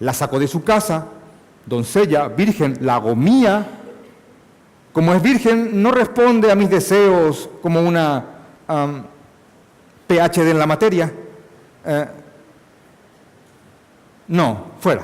la 0.01 0.13
saco 0.13 0.39
de 0.39 0.49
su 0.49 0.65
casa, 0.65 1.07
doncella, 1.67 2.29
virgen, 2.29 2.79
la 2.81 2.97
hago 2.97 3.15
mía. 3.15 3.67
Como 4.93 5.15
es 5.15 5.23
virgen, 5.23 5.81
no 5.83 5.93
responde 5.93 6.51
a 6.51 6.55
mis 6.55 6.71
deseos 6.71 7.49
como 7.63 7.81
una 7.81 8.25
PhD 10.09 10.51
en 10.51 10.59
la 10.59 10.67
materia. 10.67 11.13
Eh, 11.85 12.07
no, 14.29 14.67
fuera. 14.81 15.03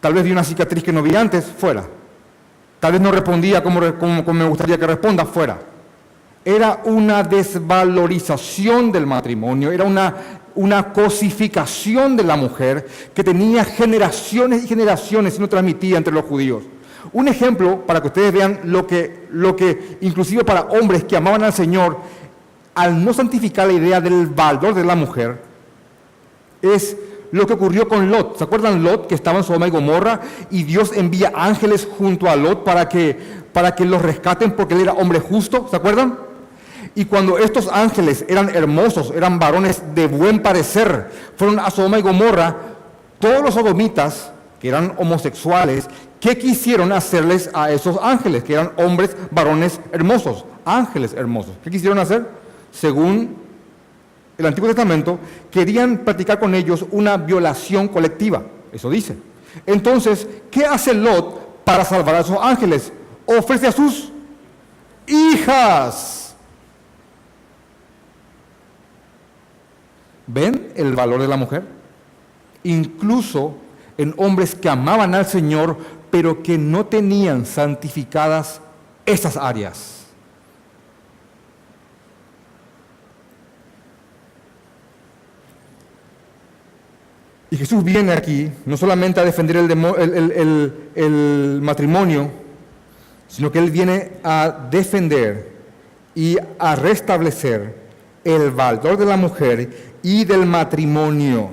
Tal 0.00 0.12
vez 0.12 0.22
vi 0.22 0.32
una 0.32 0.44
cicatriz 0.44 0.84
que 0.84 0.92
no 0.92 1.02
vi 1.02 1.16
antes, 1.16 1.44
fuera. 1.46 1.84
Tal 2.78 2.92
vez 2.92 3.00
no 3.00 3.10
respondía 3.10 3.62
como 3.62 3.80
me 3.80 4.44
gustaría 4.44 4.78
que 4.78 4.86
responda, 4.86 5.24
fuera. 5.24 5.73
Era 6.44 6.82
una 6.84 7.22
desvalorización 7.22 8.92
del 8.92 9.06
matrimonio, 9.06 9.72
era 9.72 9.84
una, 9.84 10.14
una 10.54 10.92
cosificación 10.92 12.16
de 12.16 12.24
la 12.24 12.36
mujer 12.36 12.86
que 13.14 13.24
tenía 13.24 13.64
generaciones 13.64 14.64
y 14.64 14.68
generaciones 14.68 15.36
y 15.36 15.40
no 15.40 15.48
transmitía 15.48 15.96
entre 15.96 16.12
los 16.12 16.24
judíos. 16.24 16.64
Un 17.12 17.28
ejemplo 17.28 17.84
para 17.86 18.00
que 18.00 18.08
ustedes 18.08 18.32
vean 18.32 18.60
lo 18.64 18.86
que, 18.86 19.26
lo 19.30 19.56
que, 19.56 19.98
inclusive 20.00 20.44
para 20.44 20.62
hombres 20.62 21.04
que 21.04 21.16
amaban 21.16 21.42
al 21.42 21.52
Señor, 21.52 21.98
al 22.74 23.04
no 23.04 23.12
santificar 23.12 23.66
la 23.66 23.74
idea 23.74 24.00
del 24.00 24.26
valor 24.26 24.74
de 24.74 24.84
la 24.84 24.96
mujer, 24.96 25.40
es 26.60 26.96
lo 27.30 27.46
que 27.46 27.52
ocurrió 27.52 27.88
con 27.88 28.10
Lot. 28.10 28.38
¿Se 28.38 28.44
acuerdan 28.44 28.82
Lot 28.82 29.06
que 29.06 29.14
estaba 29.14 29.38
en 29.38 29.44
Sodoma 29.44 29.66
y 29.66 29.70
Gomorra 29.70 30.20
y 30.50 30.62
Dios 30.62 30.92
envía 30.94 31.32
ángeles 31.34 31.86
junto 31.98 32.28
a 32.28 32.36
Lot 32.36 32.64
para 32.64 32.88
que, 32.88 33.18
para 33.52 33.74
que 33.74 33.84
los 33.84 34.02
rescaten 34.02 34.52
porque 34.52 34.74
él 34.74 34.82
era 34.82 34.92
hombre 34.92 35.20
justo? 35.20 35.66
¿Se 35.68 35.76
acuerdan? 35.76 36.16
Y 36.94 37.06
cuando 37.06 37.38
estos 37.38 37.68
ángeles 37.68 38.24
eran 38.28 38.54
hermosos, 38.54 39.12
eran 39.14 39.38
varones 39.38 39.82
de 39.94 40.06
buen 40.06 40.40
parecer, 40.40 41.10
fueron 41.36 41.58
a 41.58 41.70
Sodoma 41.70 41.98
y 41.98 42.02
Gomorra, 42.02 42.56
todos 43.18 43.42
los 43.42 43.54
sodomitas, 43.54 44.30
que 44.60 44.68
eran 44.68 44.94
homosexuales, 44.98 45.88
¿Qué 46.24 46.38
quisieron 46.38 46.90
hacerles 46.90 47.50
a 47.52 47.70
esos 47.70 47.98
ángeles, 48.00 48.44
que 48.44 48.54
eran 48.54 48.72
hombres, 48.78 49.14
varones 49.30 49.78
hermosos, 49.92 50.46
ángeles 50.64 51.12
hermosos? 51.12 51.52
¿Qué 51.62 51.70
quisieron 51.70 51.98
hacer? 51.98 52.26
Según 52.72 53.36
el 54.38 54.46
Antiguo 54.46 54.70
Testamento, 54.70 55.18
querían 55.50 55.98
practicar 55.98 56.38
con 56.38 56.54
ellos 56.54 56.86
una 56.92 57.18
violación 57.18 57.88
colectiva. 57.88 58.42
Eso 58.72 58.88
dice. 58.88 59.18
Entonces, 59.66 60.26
¿qué 60.50 60.64
hace 60.64 60.94
Lot 60.94 61.62
para 61.62 61.84
salvar 61.84 62.14
a 62.14 62.20
esos 62.20 62.38
ángeles? 62.40 62.90
Ofrece 63.26 63.66
a 63.66 63.72
sus 63.72 64.10
hijas. 65.06 66.23
¿Ven 70.26 70.72
el 70.76 70.94
valor 70.94 71.20
de 71.20 71.28
la 71.28 71.36
mujer? 71.36 71.64
Incluso 72.62 73.56
en 73.98 74.14
hombres 74.16 74.54
que 74.54 74.68
amaban 74.68 75.14
al 75.14 75.26
Señor, 75.26 75.76
pero 76.10 76.42
que 76.42 76.58
no 76.58 76.86
tenían 76.86 77.46
santificadas 77.46 78.60
esas 79.06 79.36
áreas. 79.36 80.04
Y 87.54 87.56
Jesús 87.56 87.84
viene 87.84 88.12
aquí 88.12 88.50
no 88.66 88.76
solamente 88.76 89.20
a 89.20 89.24
defender 89.24 89.58
el, 89.58 91.60
matrimonio, 91.62 92.28
sino 93.28 93.52
que 93.52 93.60
Él 93.60 93.70
viene 93.70 94.14
a 94.24 94.66
defender 94.72 95.52
y 96.16 96.36
a 96.58 96.74
restablecer 96.74 97.76
el 98.24 98.50
valor 98.50 98.96
de 98.96 99.06
la 99.06 99.16
mujer 99.16 99.93
y 100.04 100.24
del 100.24 100.44
matrimonio. 100.44 101.48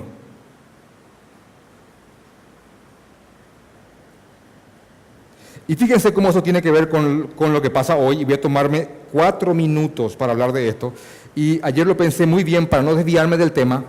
Y 5.66 5.74
fíjense 5.74 6.12
cómo 6.12 6.28
eso 6.28 6.42
tiene 6.42 6.60
que 6.60 6.70
ver 6.70 6.90
con, 6.90 7.30
lo 7.38 7.62
que 7.62 7.70
pasa 7.70 7.96
hoy, 7.96 8.20
y 8.20 8.24
voy 8.24 8.34
a 8.34 8.40
tomarme 8.40 8.88
cuatro 9.10 9.54
minutos 9.54 10.14
para 10.16 10.32
hablar 10.32 10.52
de 10.52 10.68
esto. 10.68 10.92
Y 11.34 11.60
ayer 11.64 11.86
lo 11.86 11.96
pensé 11.96 12.26
muy 12.26 12.44
bien 12.44 12.66
para 12.66 12.82
no 12.82 12.94
desviarme 12.94 13.38
del 13.38 13.52
tema, 13.52 13.84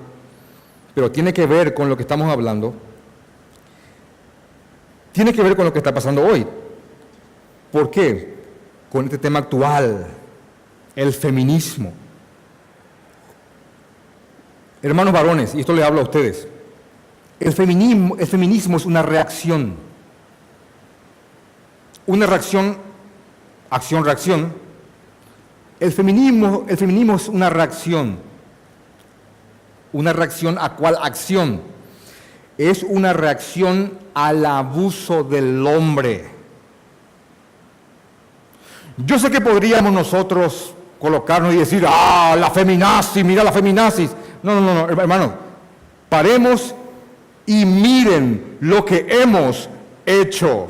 pero 0.96 1.12
tiene 1.12 1.34
que 1.34 1.46
ver 1.46 1.74
con 1.74 1.90
lo 1.90 1.98
que 1.98 2.04
estamos 2.04 2.32
hablando. 2.32 2.74
Tiene 5.12 5.34
que 5.34 5.44
ver 5.44 5.58
con 5.58 5.66
lo 5.66 5.74
que 5.74 5.80
está 5.80 5.94
pasando 5.94 6.26
hoy. 6.26 6.48
¿Por 7.70 7.92
qué? 7.92 8.34
Con 8.90 9.06
este 9.06 9.18
tema 9.18 9.40
actual, 9.40 10.08
el 10.96 11.12
feminismo. 11.12 12.03
Hermanos 14.84 15.14
varones, 15.14 15.56
y 15.56 15.62
esto 15.62 15.74
le 15.74 15.84
hablo 15.84 16.02
a 16.02 16.04
ustedes, 16.04 16.48
el 17.40 17.54
feminismo, 17.54 18.16
es 18.78 18.86
una 18.86 19.02
reacción 19.02 19.76
una 22.06 22.26
reacción, 22.26 22.78
acción-reacción. 23.70 24.54
El 25.80 25.92
feminismo, 25.92 26.66
el 26.68 26.78
feminismo 26.78 27.16
es 27.16 27.28
una 27.28 27.50
reacción. 27.50 28.20
¿Una 29.92 30.14
reacción 30.14 30.58
a 30.60 30.76
cuál 30.76 30.98
acción? 31.02 31.62
Es 32.58 32.84
una 32.84 33.14
reacción 33.14 33.98
al 34.14 34.46
abuso 34.46 35.24
del 35.24 35.66
hombre. 35.66 36.30
Yo 38.98 39.18
sé 39.18 39.32
que 39.32 39.42
podríamos 39.42 39.92
nosotros 39.92 40.74
colocarnos 41.00 41.54
y 41.54 41.58
decir, 41.58 41.86
ah, 41.88 42.36
la 42.40 42.52
feminazi, 42.52 43.24
mira 43.24 43.44
la 43.44 43.52
feminazis. 43.52 44.12
No, 44.44 44.60
no, 44.60 44.74
no, 44.74 44.90
hermano, 44.90 45.34
paremos 46.10 46.76
y 47.46 47.66
miren 47.66 48.58
lo 48.60 48.84
que 48.84 49.06
hemos 49.10 49.70
hecho. 50.06 50.68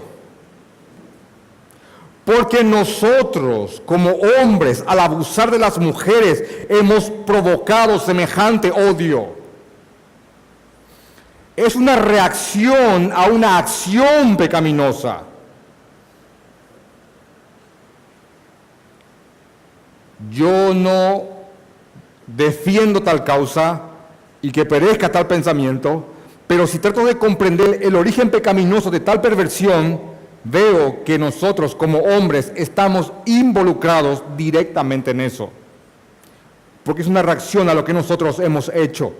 Porque 2.24 2.64
nosotros, 2.64 3.82
como 3.86 4.12
hombres, 4.12 4.84
al 4.88 5.00
abusar 5.00 5.52
de 5.52 5.60
las 5.60 5.78
mujeres, 5.78 6.66
hemos 6.70 7.10
provocado 7.10 8.00
semejante 8.00 8.72
odio. 8.72 9.34
Es 11.56 11.76
una 11.76 11.98
reacción 11.98 13.12
a 13.14 13.26
una 13.26 13.58
acción 13.58 14.38
pecaminosa. 14.38 15.24
Yo 20.32 20.74
no 20.74 21.43
defiendo 22.28 23.02
tal 23.02 23.24
causa 23.24 23.82
y 24.42 24.52
que 24.52 24.66
perezca 24.66 25.12
tal 25.12 25.28
pensamiento, 25.28 26.06
pero 26.48 26.68
si 26.68 26.80
trato 26.80 27.06
de 27.06 27.18
comprender 27.18 27.80
el 27.82 27.96
origen 27.96 28.30
pecaminoso 28.30 28.92
de 28.92 29.00
tal 29.00 29.22
perversión, 29.22 30.00
veo 30.44 31.04
que 31.04 31.18
nosotros 31.18 31.74
como 31.76 32.00
hombres 32.00 32.52
estamos 32.56 33.14
involucrados 33.26 34.24
directamente 34.36 35.12
en 35.12 35.22
eso, 35.22 35.50
porque 36.84 37.02
es 37.02 37.08
una 37.08 37.22
reacción 37.22 37.70
a 37.70 37.74
lo 37.74 37.86
que 37.86 37.94
nosotros 37.94 38.40
hemos 38.40 38.70
hecho. 38.74 39.14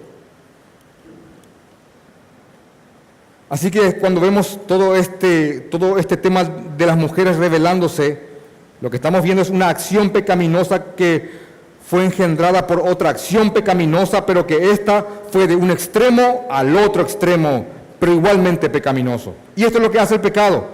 Así 3.50 3.70
que 3.70 3.98
cuando 3.98 4.20
vemos 4.20 4.60
todo 4.68 4.96
este, 4.96 5.60
todo 5.62 6.00
este 6.00 6.18
tema 6.18 6.44
de 6.44 6.86
las 6.86 6.98
mujeres 6.98 7.38
revelándose, 7.38 8.34
lo 8.82 8.90
que 8.90 8.98
estamos 8.98 9.22
viendo 9.22 9.42
es 9.44 9.50
una 9.50 9.70
acción 9.70 10.10
pecaminosa 10.10 10.96
que 10.96 11.43
fue 11.86 12.06
engendrada 12.06 12.66
por 12.66 12.80
otra 12.80 13.10
acción 13.10 13.52
pecaminosa, 13.52 14.26
pero 14.26 14.48
que 14.48 14.72
esta 14.72 15.06
fue 15.32 15.48
de 15.48 15.56
un 15.56 15.70
extremo 15.72 16.48
al 16.50 16.76
otro 16.78 17.02
extremo, 17.04 17.66
pero 18.00 18.14
igualmente 18.14 18.70
pecaminoso. 18.70 19.34
Y 19.56 19.64
esto 19.64 19.78
es 19.78 19.84
lo 19.84 19.92
que 19.92 20.00
hace 20.00 20.16
el 20.16 20.22
pecado. 20.22 20.66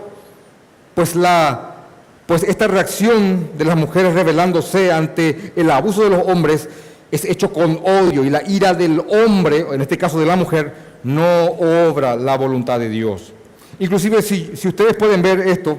Pues, 0.93 1.15
la, 1.15 1.75
pues 2.25 2.43
esta 2.43 2.67
reacción 2.67 3.51
de 3.57 3.65
las 3.65 3.75
mujeres 3.75 4.13
revelándose 4.13 4.91
ante 4.91 5.53
el 5.55 5.71
abuso 5.71 6.03
de 6.03 6.09
los 6.09 6.27
hombres 6.27 6.69
es 7.11 7.25
hecho 7.25 7.51
con 7.51 7.79
odio 7.83 8.23
y 8.23 8.29
la 8.29 8.43
ira 8.47 8.73
del 8.73 8.99
hombre, 8.99 9.65
en 9.71 9.81
este 9.81 9.97
caso 9.97 10.19
de 10.19 10.25
la 10.25 10.35
mujer, 10.35 10.73
no 11.03 11.45
obra 11.45 12.15
la 12.15 12.37
voluntad 12.37 12.79
de 12.79 12.89
Dios. 12.89 13.33
Inclusive 13.79 14.21
si, 14.21 14.51
ustedes 14.67 14.95
pueden 14.95 15.21
ver 15.21 15.39
esto, 15.39 15.77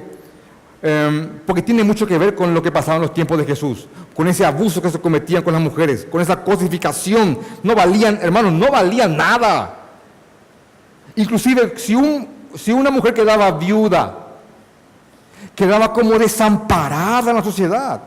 em, 0.81 1.29
porque 1.45 1.61
tiene 1.61 1.83
mucho 1.83 2.07
que 2.07 2.17
ver 2.17 2.35
con 2.35 2.53
lo 2.53 2.61
que 2.61 2.71
pasaba 2.71 2.95
en 2.95 3.03
los 3.03 3.13
tiempos 3.13 3.37
de 3.37 3.45
Jesús, 3.45 3.87
con 4.15 4.27
ese 4.27 4.45
abuso 4.45 4.81
que 4.81 4.89
se 4.89 4.99
cometían 4.99 5.43
con 5.43 5.53
las 5.53 5.61
mujeres, 5.61 6.07
con 6.09 6.21
esa 6.21 6.43
cosificación, 6.43 7.37
no 7.63 7.75
valían, 7.75 8.19
hermanos, 8.21 8.53
no 8.53 8.71
valían 8.71 9.15
nada. 9.15 9.75
Inclusive 11.15 11.73
si, 11.77 11.95
un, 11.95 12.27
si 12.55 12.71
una 12.71 12.89
mujer 12.89 13.13
quedaba 13.13 13.51
viuda, 13.51 14.17
quedaba 15.55 15.91
como 15.93 16.17
desamparada 16.17 17.31
en 17.31 17.37
la 17.37 17.43
sociedad. 17.43 18.01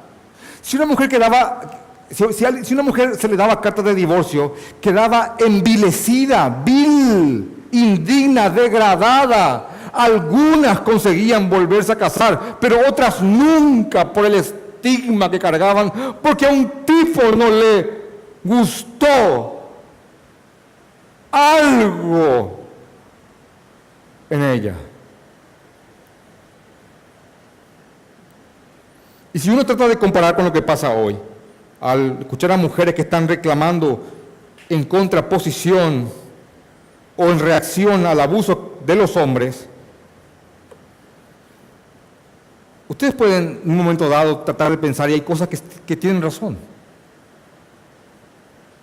Si 0.63 0.77
una 0.77 0.87
mujer 0.87 1.09
quedaba 1.09 1.61
si, 2.11 2.75
una 2.75 2.83
mujer 2.83 3.17
se 3.17 3.29
le 3.29 3.37
daba 3.37 3.61
carta 3.61 3.83
de 3.83 3.95
divorcio, 3.95 4.55
quedaba 4.81 5.37
envilecida, 5.39 6.49
vil, 6.65 7.67
indigna, 7.73 8.51
degradada. 8.51 9.69
Algunas 9.95 10.81
conseguían 10.81 11.49
volverse 11.49 11.93
a 11.93 11.97
casar, 11.97 12.59
pero 12.61 12.81
otras 12.89 13.23
nunca 13.23 14.13
por 14.13 14.27
el 14.27 14.35
estigma 14.35 15.31
que 15.31 15.39
cargaban, 15.39 15.93
porque 16.23 16.47
a 16.47 16.51
un 16.51 16.69
tipo 16.85 17.23
no 17.37 17.51
le 17.51 18.05
gustó 18.43 19.71
algo 21.31 22.61
en 24.31 24.43
ella. 24.43 24.75
Y 29.33 29.39
si 29.39 29.51
uno 29.51 29.67
trata 29.67 29.89
de 29.89 29.99
comparar 29.99 30.37
con 30.37 30.45
lo 30.45 30.53
que 30.53 30.63
pasa 30.63 30.91
hoy, 30.91 31.17
al 31.81 32.19
escuchar 32.21 32.53
a 32.53 32.57
mujeres 32.57 32.95
que 32.95 33.03
están 33.03 33.27
reclamando 33.27 34.01
en 34.69 34.85
contraposición 34.85 36.09
o 37.17 37.25
en 37.27 37.39
reacción 37.41 38.07
al 38.07 38.21
abuso 38.21 38.79
de 38.87 38.95
los 38.95 39.17
hombres, 39.17 39.69
ustedes 42.95 43.15
pueden 43.15 43.61
en 43.65 43.71
un 43.71 43.77
momento 43.77 44.09
dado 44.09 44.39
tratar 44.39 44.71
de 44.71 44.79
pensar 44.79 45.11
y 45.11 45.15
hay 45.15 45.21
cosas 45.23 45.49
que, 45.85 45.97
tienen 45.97 46.23
razón. 46.23 46.57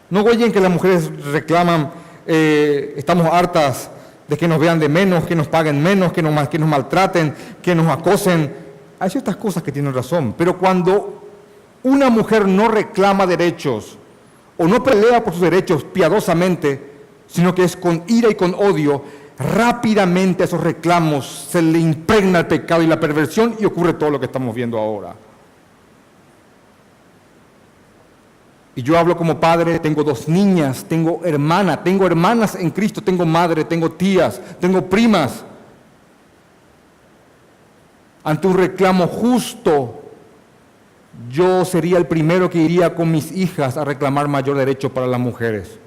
No 0.10 0.22
oyen 0.24 0.52
que 0.52 0.60
las 0.60 0.70
mujeres 0.70 1.10
reclaman, 1.32 1.92
eh, 2.28 2.94
estamos 2.98 3.26
hartas 3.32 3.90
de 4.28 4.38
que 4.38 4.50
nos 4.50 4.60
vean 4.60 4.80
de 4.80 4.90
menos, 4.90 5.24
que 5.24 5.36
nos 5.36 5.48
paguen 5.48 5.82
menos, 5.82 6.12
que 6.12 6.22
nos, 6.22 6.50
que 6.50 6.60
nos 6.60 6.68
maltraten, 6.68 7.34
que 7.62 7.74
nos 7.74 7.88
acosen. 7.88 8.54
Hay 9.00 9.10
ciertas 9.10 9.38
cosas 9.38 9.64
que 9.64 9.72
tienen 9.72 9.94
razón, 9.94 10.36
pero 10.38 10.58
cuando 10.58 11.24
una 11.84 12.10
mujer 12.10 12.50
no 12.50 12.68
reclama 12.68 13.26
derechos 13.26 13.98
o 14.58 14.68
no 14.68 14.84
pelea 14.84 15.24
por 15.24 15.32
sus 15.32 15.42
derechos 15.44 15.86
piadosamente, 15.86 16.92
sino 17.28 17.56
que 17.56 17.64
es 17.64 17.78
con 17.78 18.04
ira 18.08 18.30
y 18.30 18.36
con 18.36 18.54
odio, 18.56 19.04
rápidamente 19.42 20.44
a 20.44 20.46
esos 20.46 20.62
reclamos 20.62 21.48
se 21.50 21.62
le 21.62 21.80
impregna 21.80 22.40
el 22.40 22.48
pecado 22.48 22.82
y 22.84 22.88
la 22.88 23.00
perversión 23.00 23.56
y 23.60 23.66
ocurre 23.66 23.94
todo 23.94 24.10
lo 24.10 24.20
que 24.20 24.28
estamos 24.28 24.54
viendo 24.56 24.78
ahora. 24.78 25.16
Y 28.76 28.84
yo 28.84 28.98
hablo 28.98 29.18
como 29.18 29.40
padre, 29.40 29.80
tengo 29.80 30.04
dos 30.04 30.28
niñas, 30.30 30.86
tengo 30.88 31.22
hermana, 31.26 31.84
tengo 31.84 32.06
hermanas 32.06 32.56
en 32.56 32.70
Cristo, 32.72 33.02
tengo 33.02 33.26
madre, 33.26 33.66
tengo 33.66 33.92
tías, 33.92 34.42
tengo 34.60 34.86
primas. 34.90 35.44
Ante 38.24 38.48
un 38.48 38.58
reclamo 38.58 39.08
justo 39.08 40.02
yo 41.30 41.66
sería 41.66 41.98
el 41.98 42.08
primero 42.08 42.50
que 42.50 42.60
iría 42.60 42.96
con 42.96 43.12
mis 43.12 43.32
hijas 43.32 43.78
a 43.78 43.84
reclamar 43.84 44.28
mayor 44.28 44.58
derecho 44.58 44.94
para 44.94 45.08
las 45.08 45.20
mujeres. 45.20 45.80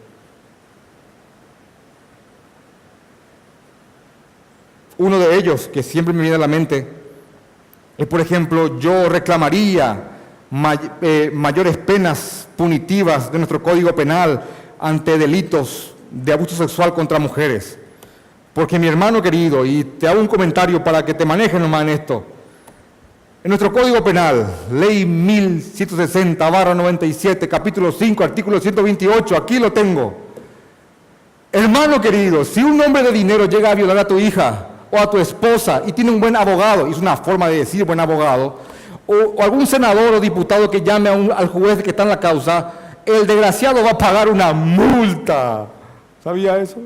Uno 4.99 5.19
de 5.19 5.37
ellos, 5.37 5.69
que 5.73 5.83
siempre 5.83 6.15
me 6.15 6.23
viene 6.23 6.37
a 6.37 6.41
la 6.41 6.49
mente, 6.49 6.87
es, 7.99 8.07
por 8.07 8.21
ejemplo, 8.21 8.79
yo 8.79 9.09
reclamaría 9.09 10.11
eh, 11.01 11.31
mayores 11.33 11.77
penas 11.77 12.49
punitivas 12.57 13.31
de 13.31 13.39
nuestro 13.39 13.63
Código 13.63 13.95
Penal 13.95 14.43
ante 14.79 15.19
delitos 15.19 15.95
de 16.11 16.33
abuso 16.33 16.57
sexual 16.57 16.95
contra 16.95 17.19
mujeres. 17.19 17.79
Porque 18.53 18.79
mi 18.79 18.87
hermano 18.87 19.21
querido, 19.21 19.67
y 19.67 19.83
te 19.83 20.07
hago 20.07 20.21
un 20.21 20.29
comentario 20.29 20.83
para 20.83 21.05
que 21.05 21.15
te 21.15 21.25
manejes 21.25 21.61
nomás 21.61 21.83
en 21.83 21.89
esto, 21.89 22.25
en 23.43 23.49
nuestro 23.49 23.73
Código 23.73 24.03
Penal, 24.03 24.47
Ley 24.73 25.05
1160, 25.05 26.51
barra 26.51 26.75
97, 26.75 27.49
capítulo 27.49 27.91
5, 27.91 28.25
artículo 28.25 28.61
128, 28.61 29.37
aquí 29.37 29.59
lo 29.59 29.73
tengo. 29.73 30.15
Hermano 31.53 32.01
querido, 32.01 32.45
si 32.45 32.63
un 32.63 32.81
hombre 32.81 33.03
de 33.03 33.13
dinero 33.13 33.47
llega 33.47 33.71
a 33.71 33.75
violar 33.75 33.99
a 33.99 34.07
tu 34.07 34.19
hija 34.19 34.69
o 34.95 34.99
a 34.99 35.11
tu 35.11 35.19
esposa 35.19 35.83
y 35.87 35.93
tiene 35.93 36.11
un 36.11 36.21
buen 36.21 36.37
abogado, 36.37 36.87
y 36.87 36.93
es 36.93 36.99
una 36.99 37.17
forma 37.17 37.49
de 37.49 37.59
decir 37.59 37.85
buen 37.85 38.01
abogado, 38.01 38.59
o, 39.07 39.43
algún 39.43 39.67
senador 39.67 40.15
o 40.15 40.21
diputado 40.21 40.71
que 40.71 40.81
llame 40.81 41.09
al 41.09 41.49
juez 41.49 41.83
que 41.83 41.91
está 41.91 42.05
en 42.05 42.11
la 42.11 42.21
causa, 42.21 42.73
el 43.05 43.27
desgraciado 43.27 43.83
va 43.85 43.91
a 43.91 43.99
pagar 43.99 44.29
una 44.29 44.53
multa. 44.53 45.67
¿Sabía 46.23 46.57
eso? 46.59 46.77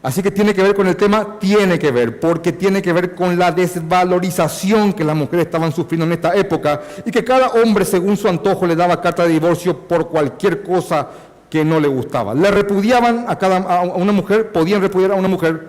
Así 0.00 0.22
que 0.22 0.30
tiene 0.30 0.54
que 0.54 0.62
ver 0.62 0.74
con 0.74 0.86
el 0.86 0.96
tema, 0.96 1.38
tiene 1.40 1.78
que 1.78 1.90
ver, 1.90 2.20
porque 2.20 2.52
tiene 2.52 2.80
que 2.80 2.92
ver 2.92 3.16
con 3.16 3.36
la 3.36 3.50
desvalorización 3.50 4.92
que 4.92 5.02
las 5.02 5.16
mujeres 5.16 5.46
estaban 5.46 5.72
sufriendo 5.72 6.06
en 6.06 6.12
esta 6.12 6.36
época 6.36 6.82
y 7.04 7.10
que 7.10 7.24
cada 7.24 7.48
hombre 7.48 7.84
según 7.84 8.16
su 8.16 8.28
antojo 8.28 8.64
le 8.66 8.76
daba 8.76 9.00
carta 9.00 9.24
de 9.24 9.30
divorcio 9.30 9.76
por 9.76 10.08
cualquier 10.08 10.62
cosa 10.62 11.08
que 11.50 11.64
no 11.64 11.80
le 11.80 11.88
gustaba. 11.88 12.32
Le 12.32 12.50
repudiaban 12.50 13.24
a, 13.26 13.36
cada, 13.36 13.56
a 13.56 13.82
una 13.82 14.12
mujer, 14.12 14.52
podían 14.52 14.80
repudiar 14.80 15.12
a 15.12 15.16
una 15.16 15.28
mujer 15.28 15.66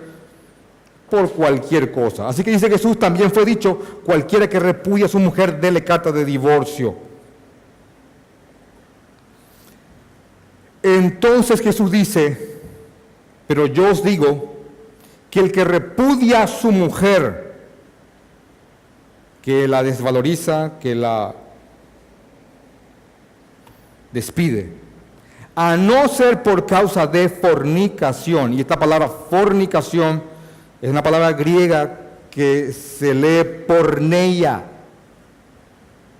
por 1.10 1.32
cualquier 1.32 1.90
cosa. 1.90 2.28
Así 2.28 2.44
que 2.44 2.52
dice 2.52 2.70
Jesús, 2.70 2.98
también 3.00 3.32
fue 3.32 3.44
dicho, 3.44 3.80
cualquiera 4.04 4.48
que 4.48 4.60
repudia 4.60 5.06
a 5.06 5.08
su 5.08 5.18
mujer, 5.18 5.60
dele 5.60 5.82
carta 5.82 6.12
de 6.12 6.24
divorcio. 6.24 6.94
Entonces 10.82 11.60
Jesús 11.60 11.90
dice, 11.90 12.49
pero 13.50 13.66
yo 13.66 13.90
os 13.90 14.04
digo 14.04 14.54
que 15.28 15.40
el 15.40 15.50
que 15.50 15.64
repudia 15.64 16.44
a 16.44 16.46
su 16.46 16.70
mujer, 16.70 17.56
que 19.42 19.66
la 19.66 19.82
desvaloriza, 19.82 20.78
que 20.78 20.94
la 20.94 21.34
despide, 24.12 24.72
a 25.56 25.76
no 25.76 26.06
ser 26.06 26.44
por 26.44 26.64
causa 26.64 27.08
de 27.08 27.28
fornicación, 27.28 28.54
y 28.54 28.60
esta 28.60 28.78
palabra 28.78 29.08
fornicación 29.08 30.22
es 30.80 30.88
una 30.88 31.02
palabra 31.02 31.32
griega 31.32 32.02
que 32.30 32.72
se 32.72 33.14
lee 33.14 33.64
porneia, 33.66 34.62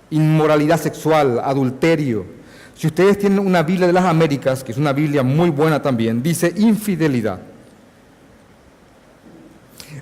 inmoralidad 0.09 0.81
sexual, 0.81 1.39
adulterio 1.39 2.40
si 2.81 2.87
ustedes 2.87 3.19
tienen 3.19 3.37
una 3.37 3.61
Biblia 3.61 3.85
de 3.85 3.93
las 3.93 4.05
Américas, 4.05 4.63
que 4.63 4.71
es 4.71 4.77
una 4.79 4.91
Biblia 4.91 5.21
muy 5.21 5.51
buena 5.51 5.83
también, 5.83 6.23
dice 6.23 6.51
infidelidad. 6.57 7.39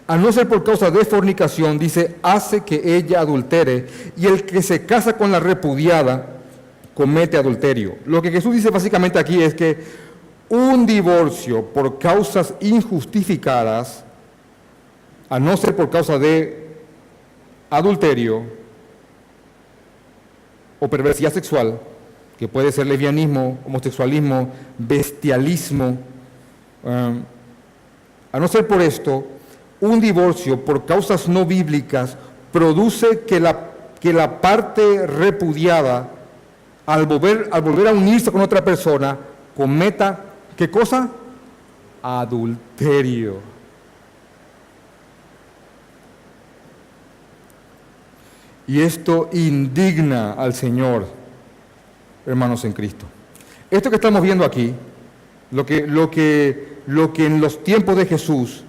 A 0.07 0.15
no 0.15 0.31
ser 0.31 0.47
por 0.47 0.63
causa 0.63 0.89
de 0.89 1.03
fornicación, 1.03 1.77
dice, 1.77 2.15
hace 2.23 2.63
que 2.63 2.95
ella 2.95 3.19
adultere, 3.19 3.85
y 4.15 4.27
el 4.27 4.45
que 4.45 4.61
se 4.61 4.85
casa 4.85 5.17
con 5.17 5.29
la 5.29 5.41
repudiada 5.41 6.37
comete 6.93 7.35
adulterio. 7.35 7.97
Lo 8.05 8.21
que 8.21 8.31
Jesús 8.31 8.55
dice 8.55 8.69
básicamente 8.69 9.19
aquí 9.19 9.43
es 9.43 9.53
que 9.53 9.83
un 10.47 10.85
divorcio 10.85 11.65
por 11.73 11.99
causas 11.99 12.53
injustificadas, 12.61 14.05
a 15.27 15.37
no 15.37 15.57
ser 15.57 15.75
por 15.75 15.89
causa 15.89 16.17
de 16.17 16.77
adulterio 17.69 18.43
o 20.79 20.87
perversidad 20.87 21.33
sexual, 21.33 21.77
que 22.39 22.47
puede 22.47 22.71
ser 22.71 22.87
lesbianismo, 22.87 23.59
homosexualismo, 23.65 24.49
bestialismo. 24.77 25.97
Um, 26.81 27.21
a 28.31 28.39
no 28.39 28.47
ser 28.47 28.65
por 28.65 28.81
esto, 28.81 29.27
un 29.81 29.99
divorcio 29.99 30.63
por 30.63 30.85
causas 30.85 31.27
no 31.27 31.45
bíblicas 31.45 32.15
produce 32.53 33.25
que 33.27 33.41
la, 33.41 33.71
que 33.99 34.13
la 34.13 34.39
parte 34.39 35.05
repudiada 35.05 36.11
al 36.85 37.05
volver, 37.05 37.49
al 37.51 37.61
volver 37.61 37.89
a 37.89 37.91
unirse 37.91 38.31
con 38.31 38.39
otra 38.39 38.63
persona, 38.63 39.17
cometa, 39.53 40.23
¿qué 40.55 40.71
cosa? 40.71 41.09
Adulterio. 42.01 43.35
Y 48.65 48.79
esto 48.79 49.29
indigna 49.33 50.31
al 50.33 50.53
Señor, 50.53 51.18
hermanos 52.25 52.65
en 52.65 52.73
Cristo. 52.73 53.05
Esto 53.71 53.89
que 53.89 53.97
estamos 53.97 54.21
viendo 54.21 54.43
aquí, 54.43 54.73
lo 55.51 55.65
que, 55.65 55.85
lo 55.85 56.09
que, 56.09 56.79
lo 56.87 57.13
que 57.13 57.25
en 57.25 57.41
los 57.41 57.63
tiempos 57.63 57.95
de 57.95 58.05
Jesús 58.05 58.63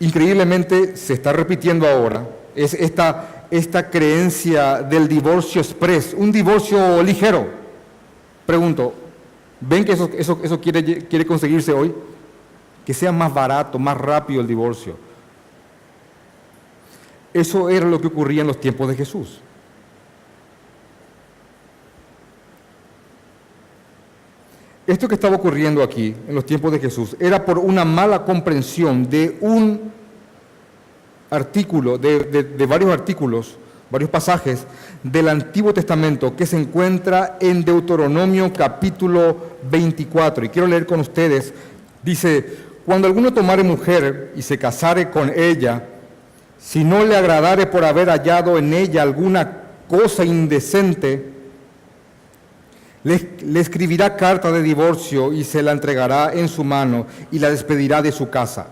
increíblemente 0.00 0.96
se 0.96 1.14
está 1.14 1.32
repitiendo 1.32 1.86
ahora, 1.86 2.26
es 2.54 2.74
esta, 2.74 3.46
esta 3.50 3.90
creencia 3.90 4.82
del 4.82 5.08
divorcio 5.08 5.60
express, 5.60 6.14
un 6.16 6.30
divorcio 6.30 7.02
ligero. 7.02 7.46
Pregunto, 8.46 8.94
¿ven 9.60 9.84
que 9.84 9.92
eso, 9.92 10.10
eso, 10.16 10.40
eso 10.42 10.60
quiere, 10.60 11.06
quiere 11.06 11.26
conseguirse 11.26 11.72
hoy? 11.72 11.94
Que 12.84 12.94
sea 12.94 13.12
más 13.12 13.32
barato, 13.32 13.78
más 13.78 13.96
rápido 13.96 14.40
el 14.40 14.46
divorcio. 14.46 14.96
Eso 17.32 17.68
era 17.68 17.86
lo 17.86 18.00
que 18.00 18.06
ocurría 18.06 18.42
en 18.42 18.46
los 18.46 18.60
tiempos 18.60 18.88
de 18.88 18.94
Jesús. 18.94 19.40
Esto 24.86 25.08
que 25.08 25.14
estaba 25.14 25.36
ocurriendo 25.36 25.82
aquí 25.82 26.14
en 26.28 26.34
los 26.34 26.44
tiempos 26.44 26.70
de 26.70 26.78
Jesús 26.78 27.16
era 27.18 27.44
por 27.44 27.58
una 27.58 27.86
mala 27.86 28.24
comprensión 28.24 29.08
de 29.08 29.38
un 29.40 29.80
artículo, 31.30 31.96
de, 31.96 32.66
varios 32.68 32.90
artículos, 32.90 33.56
varios 33.90 34.10
pasajes 34.10 34.66
del 35.02 35.30
Antiguo 35.30 35.72
Testamento 35.72 36.36
que 36.36 36.44
se 36.44 36.58
encuentra 36.58 37.38
en 37.40 37.64
Deuteronomio 37.64 38.52
capítulo 38.52 39.36
24. 39.70 40.44
Y 40.44 40.48
quiero 40.50 40.68
leer 40.68 40.84
con 40.84 41.00
ustedes, 41.00 41.54
dice, 42.02 42.46
cuando 42.84 43.08
alguno 43.08 43.32
tomare 43.32 43.62
mujer 43.62 44.32
y 44.36 44.42
se 44.42 44.58
casare 44.58 45.08
con 45.08 45.32
ella, 45.34 45.82
si 46.58 46.84
no 46.84 47.04
le 47.06 47.16
agradare 47.16 47.66
por 47.66 47.84
haber 47.84 48.10
hallado 48.10 48.58
en 48.58 48.74
ella 48.74 49.00
alguna 49.00 49.62
cosa 49.88 50.26
indecente, 50.26 51.33
le, 53.04 53.60
escribirá 53.60 54.16
carta 54.16 54.50
de 54.50 54.62
divorcio 54.62 55.32
y 55.32 55.44
se 55.44 55.62
la 55.62 55.72
entregará 55.72 56.32
en 56.32 56.48
su 56.48 56.64
mano 56.64 57.06
y 57.30 57.38
la 57.38 57.50
despedirá 57.50 58.02
de 58.02 58.10
su 58.10 58.30
casa. 58.30 58.68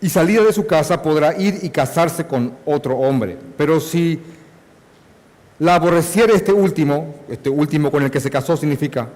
Y 0.00 0.08
salida 0.08 0.42
de 0.42 0.52
su 0.52 0.66
casa 0.66 1.02
podrá 1.02 1.36
ir 1.36 1.58
y 1.62 1.70
casarse 1.70 2.26
con 2.26 2.54
otro 2.64 2.96
hombre. 2.96 3.36
Pero 3.56 3.80
si 3.80 4.20
la 5.58 5.74
aborreciere 5.74 6.34
este 6.34 6.52
último, 6.52 7.16
este 7.28 7.50
último 7.50 7.90
con 7.90 8.02
el 8.02 8.10
que 8.10 8.20
se 8.20 8.30
casó 8.30 8.56
significa, 8.56 9.08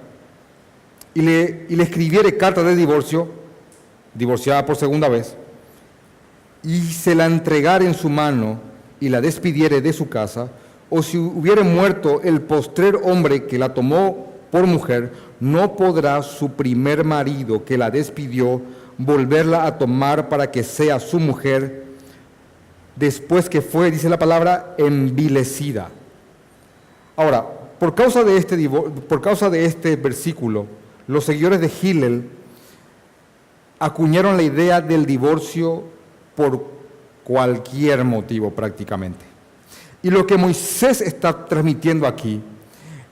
y 1.14 1.22
le, 1.22 1.66
y 1.68 1.76
le 1.76 1.84
escribiere 1.84 2.36
carta 2.36 2.62
de 2.62 2.76
divorcio, 2.76 3.30
divorciada 4.14 4.66
por 4.66 4.76
segunda 4.76 5.08
vez, 5.08 5.36
y 6.62 6.80
se 6.92 7.14
la 7.14 7.26
entregare 7.26 7.86
en 7.86 7.94
su 7.94 8.08
mano 8.08 8.60
y 9.00 9.08
la 9.08 9.20
despidiere 9.20 9.80
de 9.80 9.92
su 9.92 10.08
casa, 10.08 10.48
o 10.90 11.02
si 11.02 11.18
hubiere 11.18 11.62
muerto 11.62 12.20
el 12.22 12.42
postrer 12.42 12.96
hombre 13.02 13.46
que 13.46 13.58
la 13.58 13.74
tomó 13.74 14.32
por 14.50 14.66
mujer, 14.66 15.12
no 15.40 15.76
podrá 15.76 16.22
su 16.22 16.52
primer 16.52 17.04
marido 17.04 17.64
que 17.64 17.76
la 17.76 17.90
despidió 17.90 18.62
volverla 18.98 19.66
a 19.66 19.78
tomar 19.78 20.28
para 20.28 20.50
que 20.50 20.62
sea 20.62 21.00
su 21.00 21.18
mujer 21.18 21.84
después 22.94 23.48
que 23.48 23.60
fue, 23.60 23.90
dice 23.90 24.08
la 24.08 24.18
palabra, 24.18 24.74
envilecida. 24.78 25.90
Ahora, 27.16 27.46
por 27.78 27.94
causa 27.94 28.24
de 28.24 28.36
este, 28.36 28.68
por 28.68 29.20
causa 29.20 29.50
de 29.50 29.64
este 29.64 29.96
versículo, 29.96 30.66
los 31.06 31.24
seguidores 31.24 31.60
de 31.60 31.70
Hillel 31.82 32.30
acuñaron 33.78 34.36
la 34.36 34.42
idea 34.42 34.80
del 34.80 35.04
divorcio 35.04 35.84
por 36.34 36.64
cualquier 37.22 38.04
motivo 38.04 38.50
prácticamente. 38.50 39.35
Y 40.02 40.10
lo 40.10 40.26
que 40.26 40.36
Moisés 40.36 41.00
está 41.00 41.46
transmitiendo 41.46 42.06
aquí 42.06 42.40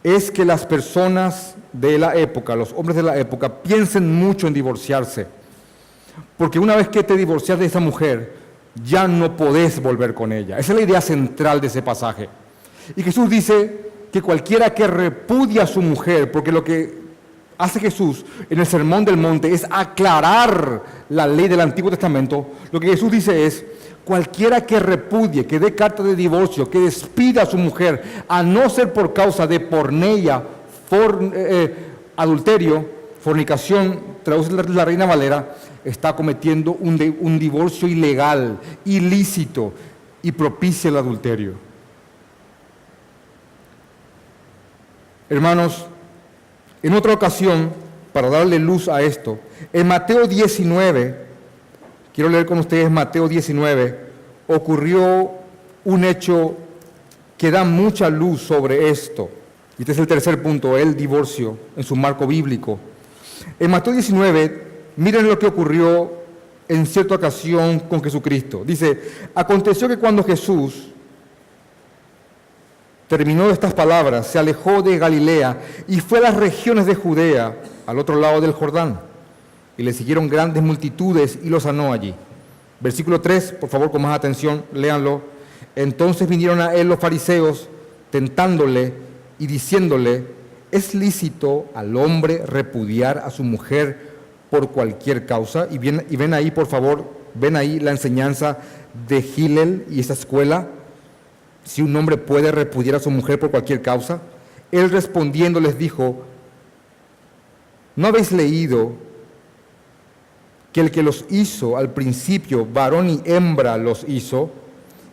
es 0.03 0.30
que 0.30 0.45
las 0.45 0.66
personas 0.66 1.55
de 1.72 1.99
la 1.99 2.14
época, 2.14 2.55
los 2.55 2.72
hombres 2.72 2.97
de 2.97 3.03
la 3.03 3.16
época, 3.18 3.62
piensen 3.62 4.14
mucho 4.14 4.47
en 4.47 4.55
divorciarse. 4.55 5.26
Porque 6.37 6.59
una 6.59 6.76
vez 6.76 6.89
que 6.89 7.03
te 7.03 7.16
divorcias 7.16 7.59
de 7.59 7.66
esa 7.66 7.80
mujer, 7.80 8.35
ya 8.85 9.09
no 9.09 9.37
podés 9.37 9.80
volver 9.80 10.14
con 10.14 10.32
ella. 10.32 10.59
Esa 10.59 10.72
es 10.72 10.78
la 10.78 10.85
idea 10.85 11.01
central 11.01 11.61
de 11.61 11.68
ese 11.68 11.82
pasaje. 11.82 12.28
Y 12.97 13.03
Jesús 13.03 13.30
dice 13.30 13.91
que 14.12 14.22
cualquiera 14.22 14.74
que 14.74 14.87
repudia 14.87 15.62
a 15.62 15.66
su 15.66 15.80
mujer, 15.80 16.30
porque 16.30 16.53
lo 16.53 16.62
que 16.62 17.03
hace 17.59 17.80
Jesús 17.80 18.24
en 18.51 18.59
el 18.59 18.66
Sermón 18.66 19.05
del 19.05 19.16
Monte 19.16 19.53
es 19.53 19.66
aclarar 19.70 20.82
la 21.09 21.26
ley 21.26 21.49
del 21.49 21.61
Antiguo 21.61 21.91
Testamento, 21.91 22.51
lo 22.70 22.80
que 22.80 22.89
Jesús 22.89 23.11
dice 23.11 23.47
es, 23.47 23.64
cualquiera 24.05 24.64
que 24.66 24.78
repudie, 24.78 25.46
que 25.46 25.59
dé 25.59 25.74
carta 25.74 26.02
de 26.02 26.14
divorcio, 26.14 26.68
que 26.68 26.80
despida 26.80 27.42
a 27.42 27.46
su 27.46 27.57
mujer, 27.57 28.24
a 28.28 28.42
no 28.42 28.68
ser 28.68 28.92
por 28.92 29.12
causa 29.12 29.46
de 29.46 29.61
porneia, 29.61 30.42
for, 30.88 31.30
eh, 31.34 31.74
adulterio, 32.16 32.86
fornicación, 33.20 34.00
traduce 34.22 34.52
la 34.52 34.84
Reina 34.84 35.07
Valera, 35.07 35.57
está 35.84 36.14
cometiendo 36.14 36.72
un, 36.72 37.16
un 37.20 37.38
divorcio 37.38 37.88
ilegal, 37.88 38.59
ilícito 38.84 39.72
y 40.22 40.32
propicia 40.32 40.88
el 40.88 40.96
adulterio. 40.96 41.55
Hermanos, 45.28 45.86
en 46.82 46.92
otra 46.92 47.14
ocasión, 47.14 47.72
para 48.12 48.28
darle 48.28 48.59
luz 48.59 48.88
a 48.88 49.00
esto, 49.02 49.38
en 49.72 49.88
Mateo 49.88 50.26
19, 50.26 51.24
quiero 52.14 52.30
leer 52.30 52.46
con 52.46 52.58
ustedes 52.58 52.90
Mateo 52.90 53.28
19, 53.28 53.98
ocurrió 54.46 55.30
un 55.84 56.04
hecho 56.04 56.56
que 57.36 57.50
da 57.50 57.64
mucha 57.64 58.08
luz 58.08 58.42
sobre 58.42 58.88
esto. 58.88 59.28
Y 59.76 59.82
este 59.82 59.92
es 59.92 59.98
el 59.98 60.06
tercer 60.06 60.40
punto, 60.40 60.78
el 60.78 60.94
divorcio 60.96 61.58
en 61.76 61.82
su 61.82 61.96
marco 61.96 62.26
bíblico. 62.26 62.78
En 63.58 63.70
Mateo 63.70 63.92
19, 63.92 64.62
miren 64.96 65.26
lo 65.26 65.38
que 65.38 65.46
ocurrió 65.46 66.12
en 66.68 66.86
cierta 66.86 67.16
ocasión 67.16 67.80
con 67.80 68.02
Jesucristo. 68.02 68.62
Dice, 68.64 68.98
aconteció 69.34 69.88
que 69.88 69.98
cuando 69.98 70.22
Jesús 70.22 70.90
terminó 73.08 73.50
estas 73.50 73.74
palabras, 73.74 74.28
se 74.28 74.38
alejó 74.38 74.82
de 74.82 74.98
Galilea 74.98 75.60
y 75.88 76.00
fue 76.00 76.18
a 76.18 76.22
las 76.22 76.36
regiones 76.36 76.86
de 76.86 76.94
Judea, 76.94 77.56
al 77.86 77.98
otro 77.98 78.16
lado 78.16 78.40
del 78.40 78.52
Jordán, 78.52 79.00
y 79.77 79.83
le 79.83 79.93
siguieron 79.93 80.29
grandes 80.29 80.62
multitudes 80.62 81.39
y 81.43 81.49
lo 81.49 81.61
sanó 81.61 81.93
allí. 81.93 82.14
Versículo 82.81 83.20
3, 83.20 83.53
por 83.61 83.68
favor, 83.68 83.91
con 83.91 84.03
más 84.03 84.16
atención, 84.16 84.64
léanlo. 84.72 85.22
Entonces 85.77 86.29
vinieron 86.29 86.61
a 86.61 86.75
él 86.75 86.89
los 86.89 87.01
fariseos, 87.01 87.68
tentándole 88.11 88.93
y 89.39 89.47
diciéndole, 89.47 90.25
¿es 90.70 90.95
lícito 90.95 91.66
al 91.75 91.97
hombre 91.97 92.45
repudiar 92.47 93.18
a 93.18 93.31
su 93.31 93.43
mujer 93.43 94.14
por 94.51 94.70
cualquier 94.70 95.27
causa? 95.27 95.66
Y, 95.70 95.75
y 95.75 96.16
ven 96.16 96.35
ahí, 96.35 96.51
por 96.51 96.66
favor, 96.66 97.05
ven 97.35 97.57
ahí 97.57 97.81
la 97.81 97.91
enseñanza 97.91 98.59
de 99.09 99.22
Gilel 99.22 99.87
y 99.91 100.01
esa 100.01 100.12
escuela 100.12 100.68
si 101.64 101.83
un 101.83 101.97
hombre 101.97 102.16
puede 102.16 102.53
repudiar 102.53 102.97
a 102.97 103.01
su 103.01 103.11
mujer 103.11 103.39
por 103.41 103.51
cualquier 103.51 103.83
causa? 103.83 104.20
Él 104.70 104.91
respondiendo 104.91 105.61
les 105.61 105.79
dijo, 105.79 106.22
¿no 107.97 108.09
habéis 108.09 108.33
leído 108.33 108.93
que 110.75 110.81
el 110.81 110.91
que 110.91 111.05
los 111.05 111.25
hizo 111.31 111.77
al 111.77 111.91
principio, 111.91 112.66
varón 112.66 113.09
y 113.09 113.22
hembra 113.25 113.79
los 113.79 114.05
hizo? 114.09 114.51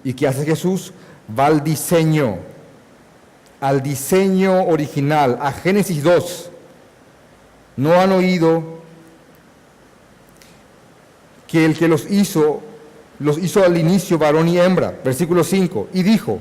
¿Y 0.04 0.14
que 0.16 0.28
hace 0.28 0.44
Jesús? 0.44 0.92
Va 1.38 1.46
al 1.46 1.64
diseño, 1.64 2.40
al 3.60 3.84
diseño 3.84 4.64
original, 4.64 5.38
a 5.40 5.52
Génesis 5.52 6.02
2. 6.02 6.50
¿No 7.78 7.94
han 7.94 8.12
oído 8.12 8.82
que 11.48 11.64
el 11.64 11.78
que 11.78 11.88
los 11.88 12.10
hizo 12.10 12.64
los 13.20 13.38
hizo 13.38 13.64
al 13.64 13.78
inicio 13.78 14.18
varón 14.18 14.48
y 14.48 14.58
hembra. 14.58 14.96
Versículo 15.06 15.44
5. 15.44 15.90
Y 15.94 16.02
dijo, 16.02 16.40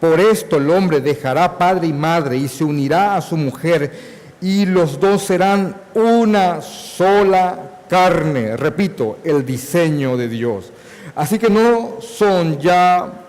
por 0.00 0.18
esto 0.18 0.56
el 0.56 0.70
hombre 0.70 1.02
dejará 1.02 1.58
padre 1.58 1.88
y 1.88 1.92
madre 1.92 2.38
y 2.38 2.48
se 2.48 2.64
unirá 2.64 3.14
a 3.14 3.20
su 3.20 3.36
mujer 3.36 4.24
y 4.40 4.64
los 4.64 4.98
dos 4.98 5.22
serán 5.22 5.76
una 5.94 6.62
sola 6.62 7.73
carne. 7.94 8.56
Repito, 8.56 9.18
el 9.22 9.46
diseño 9.46 10.16
de 10.16 10.26
Dios. 10.26 10.72
Así 11.14 11.38
que 11.38 11.48
no 11.48 11.98
son 12.00 12.58
ya 12.58 13.20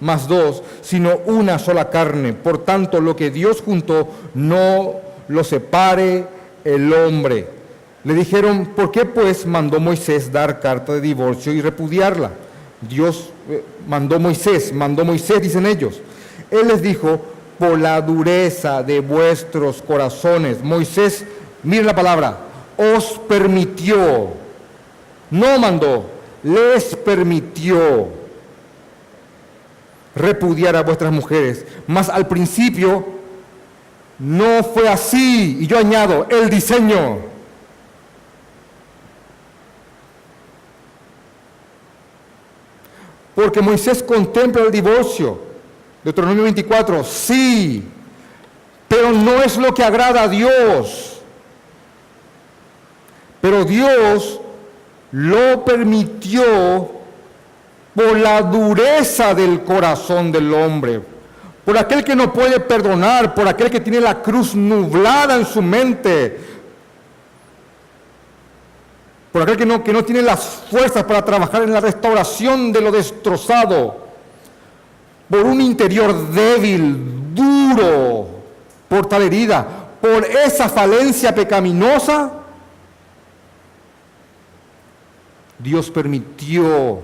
más 0.00 0.26
dos, 0.26 0.60
sino 0.82 1.18
una 1.26 1.60
sola 1.60 1.88
carne. 1.88 2.32
Por 2.32 2.64
tanto, 2.64 3.00
lo 3.00 3.14
que 3.14 3.30
Dios 3.30 3.62
juntó, 3.64 4.08
no 4.34 4.94
lo 5.28 5.44
separe 5.44 6.26
el 6.64 6.92
hombre. 6.92 7.46
Le 8.02 8.14
dijeron, 8.14 8.66
¿por 8.74 8.90
qué 8.90 9.04
pues 9.04 9.46
mandó 9.46 9.78
Moisés 9.78 10.32
dar 10.32 10.58
carta 10.58 10.94
de 10.94 11.00
divorcio 11.00 11.52
y 11.52 11.60
repudiarla? 11.60 12.32
Dios 12.80 13.30
eh, 13.48 13.62
mandó 13.86 14.18
Moisés, 14.18 14.72
mandó 14.72 15.04
Moisés, 15.04 15.40
dicen 15.40 15.64
ellos. 15.64 16.00
Él 16.50 16.66
les 16.66 16.82
dijo, 16.82 17.20
por 17.56 17.78
la 17.78 18.00
dureza 18.00 18.82
de 18.82 18.98
vuestros 18.98 19.80
corazones. 19.80 20.60
Moisés, 20.60 21.24
miren 21.62 21.86
la 21.86 21.94
palabra, 21.94 22.47
os 22.78 23.18
permitió, 23.28 24.28
no 25.30 25.58
mandó, 25.58 26.06
les 26.42 26.96
permitió 26.96 28.08
repudiar 30.14 30.76
a 30.76 30.82
vuestras 30.82 31.12
mujeres. 31.12 31.66
Mas 31.86 32.08
al 32.08 32.26
principio 32.26 33.06
no 34.18 34.62
fue 34.62 34.88
así. 34.88 35.58
Y 35.60 35.66
yo 35.66 35.78
añado, 35.78 36.26
el 36.30 36.48
diseño. 36.48 37.18
Porque 43.34 43.60
Moisés 43.60 44.02
contempla 44.02 44.62
el 44.62 44.72
divorcio. 44.72 45.46
Deuteronomio 46.02 46.44
24, 46.44 47.04
sí, 47.04 47.84
pero 48.86 49.12
no 49.12 49.42
es 49.42 49.56
lo 49.56 49.74
que 49.74 49.84
agrada 49.84 50.22
a 50.22 50.28
Dios. 50.28 51.17
Pero 53.40 53.64
Dios 53.64 54.40
lo 55.12 55.64
permitió 55.64 56.98
por 57.94 58.16
la 58.18 58.42
dureza 58.42 59.34
del 59.34 59.62
corazón 59.62 60.30
del 60.30 60.52
hombre, 60.52 61.00
por 61.64 61.76
aquel 61.76 62.04
que 62.04 62.14
no 62.14 62.32
puede 62.32 62.60
perdonar, 62.60 63.34
por 63.34 63.48
aquel 63.48 63.70
que 63.70 63.80
tiene 63.80 64.00
la 64.00 64.22
cruz 64.22 64.54
nublada 64.54 65.34
en 65.36 65.44
su 65.44 65.60
mente, 65.62 66.38
por 69.32 69.42
aquel 69.42 69.56
que 69.56 69.66
no, 69.66 69.82
que 69.82 69.92
no 69.92 70.04
tiene 70.04 70.22
las 70.22 70.44
fuerzas 70.70 71.04
para 71.04 71.24
trabajar 71.24 71.62
en 71.62 71.72
la 71.72 71.80
restauración 71.80 72.72
de 72.72 72.80
lo 72.80 72.90
destrozado, 72.90 74.08
por 75.28 75.40
un 75.40 75.60
interior 75.60 76.30
débil, 76.30 77.34
duro, 77.34 78.28
por 78.88 79.06
tal 79.06 79.22
herida, 79.22 79.66
por 80.00 80.24
esa 80.24 80.68
falencia 80.68 81.34
pecaminosa, 81.34 82.37
Dios 85.58 85.90
permitió 85.90 87.02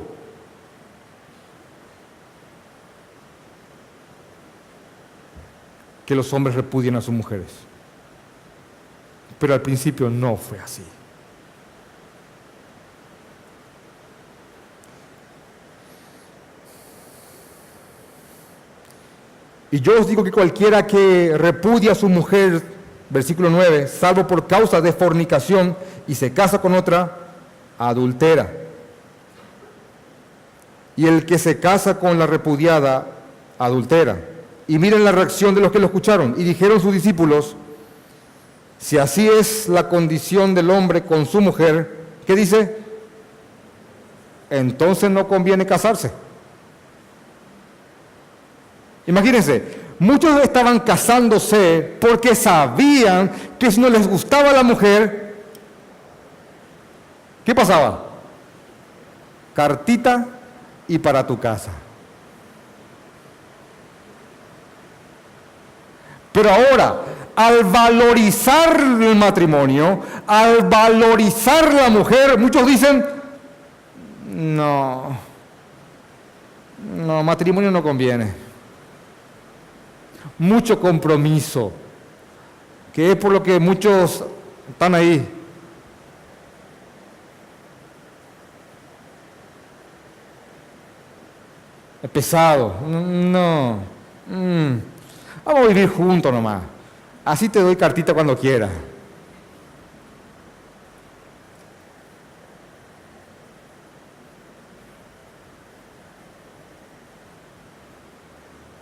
que 6.06 6.14
los 6.14 6.32
hombres 6.32 6.54
repudien 6.54 6.96
a 6.96 7.00
sus 7.00 7.14
mujeres. 7.14 7.46
Pero 9.38 9.54
al 9.54 9.62
principio 9.62 10.08
no 10.10 10.36
fue 10.36 10.60
así. 10.60 10.82
Y 19.70 19.80
yo 19.80 20.00
os 20.00 20.06
digo 20.06 20.22
que 20.22 20.30
cualquiera 20.30 20.86
que 20.86 21.36
repudia 21.36 21.92
a 21.92 21.94
su 21.96 22.08
mujer, 22.08 22.62
versículo 23.10 23.50
9, 23.50 23.88
salvo 23.88 24.24
por 24.24 24.46
causa 24.46 24.80
de 24.80 24.92
fornicación 24.92 25.76
y 26.06 26.14
se 26.14 26.32
casa 26.32 26.60
con 26.60 26.74
otra, 26.74 27.23
adultera. 27.88 28.52
Y 30.96 31.06
el 31.06 31.26
que 31.26 31.38
se 31.38 31.58
casa 31.58 31.98
con 31.98 32.18
la 32.18 32.26
repudiada, 32.26 33.06
adultera. 33.58 34.18
Y 34.66 34.78
miren 34.78 35.04
la 35.04 35.12
reacción 35.12 35.54
de 35.54 35.60
los 35.60 35.72
que 35.72 35.78
lo 35.78 35.86
escucharon. 35.86 36.34
Y 36.36 36.44
dijeron 36.44 36.80
sus 36.80 36.94
discípulos, 36.94 37.56
si 38.78 38.98
así 38.98 39.28
es 39.28 39.68
la 39.68 39.88
condición 39.88 40.54
del 40.54 40.70
hombre 40.70 41.04
con 41.04 41.26
su 41.26 41.40
mujer, 41.40 42.04
¿qué 42.26 42.34
dice? 42.34 42.76
Entonces 44.50 45.10
no 45.10 45.26
conviene 45.26 45.66
casarse. 45.66 46.10
Imagínense, 49.06 49.62
muchos 49.98 50.42
estaban 50.42 50.80
casándose 50.80 51.96
porque 52.00 52.34
sabían 52.34 53.30
que 53.58 53.70
si 53.70 53.80
no 53.80 53.88
les 53.88 54.06
gustaba 54.06 54.52
la 54.52 54.62
mujer, 54.62 55.23
¿qué 57.44 57.54
pasaba? 57.54 58.06
Cartita 59.54 60.26
y 60.88 60.98
para 60.98 61.26
tu 61.26 61.38
casa. 61.38 61.70
Pero 66.32 66.50
ahora, 66.50 66.96
al 67.36 67.64
valorizar 67.64 68.80
el 68.80 69.14
matrimonio, 69.14 70.00
al 70.26 70.68
valorizar 70.68 71.72
la 71.72 71.88
mujer, 71.88 72.36
muchos 72.38 72.66
dicen, 72.66 73.04
no, 74.28 75.16
no, 76.96 77.22
matrimonio 77.22 77.70
no 77.70 77.82
conviene. 77.82 78.32
Mucho 80.38 80.80
compromiso, 80.80 81.72
que 82.92 83.12
es 83.12 83.16
por 83.16 83.30
lo 83.30 83.42
que 83.42 83.60
muchos 83.60 84.24
están 84.68 84.96
ahí. 84.96 85.33
Pesado, 92.08 92.74
no. 92.86 93.78
Mm. 94.26 94.78
Vamos 95.44 95.64
a 95.64 95.68
vivir 95.68 95.88
juntos 95.88 96.32
nomás. 96.32 96.62
Así 97.24 97.48
te 97.48 97.60
doy 97.60 97.76
cartita 97.76 98.12
cuando 98.12 98.36
quiera. 98.36 98.68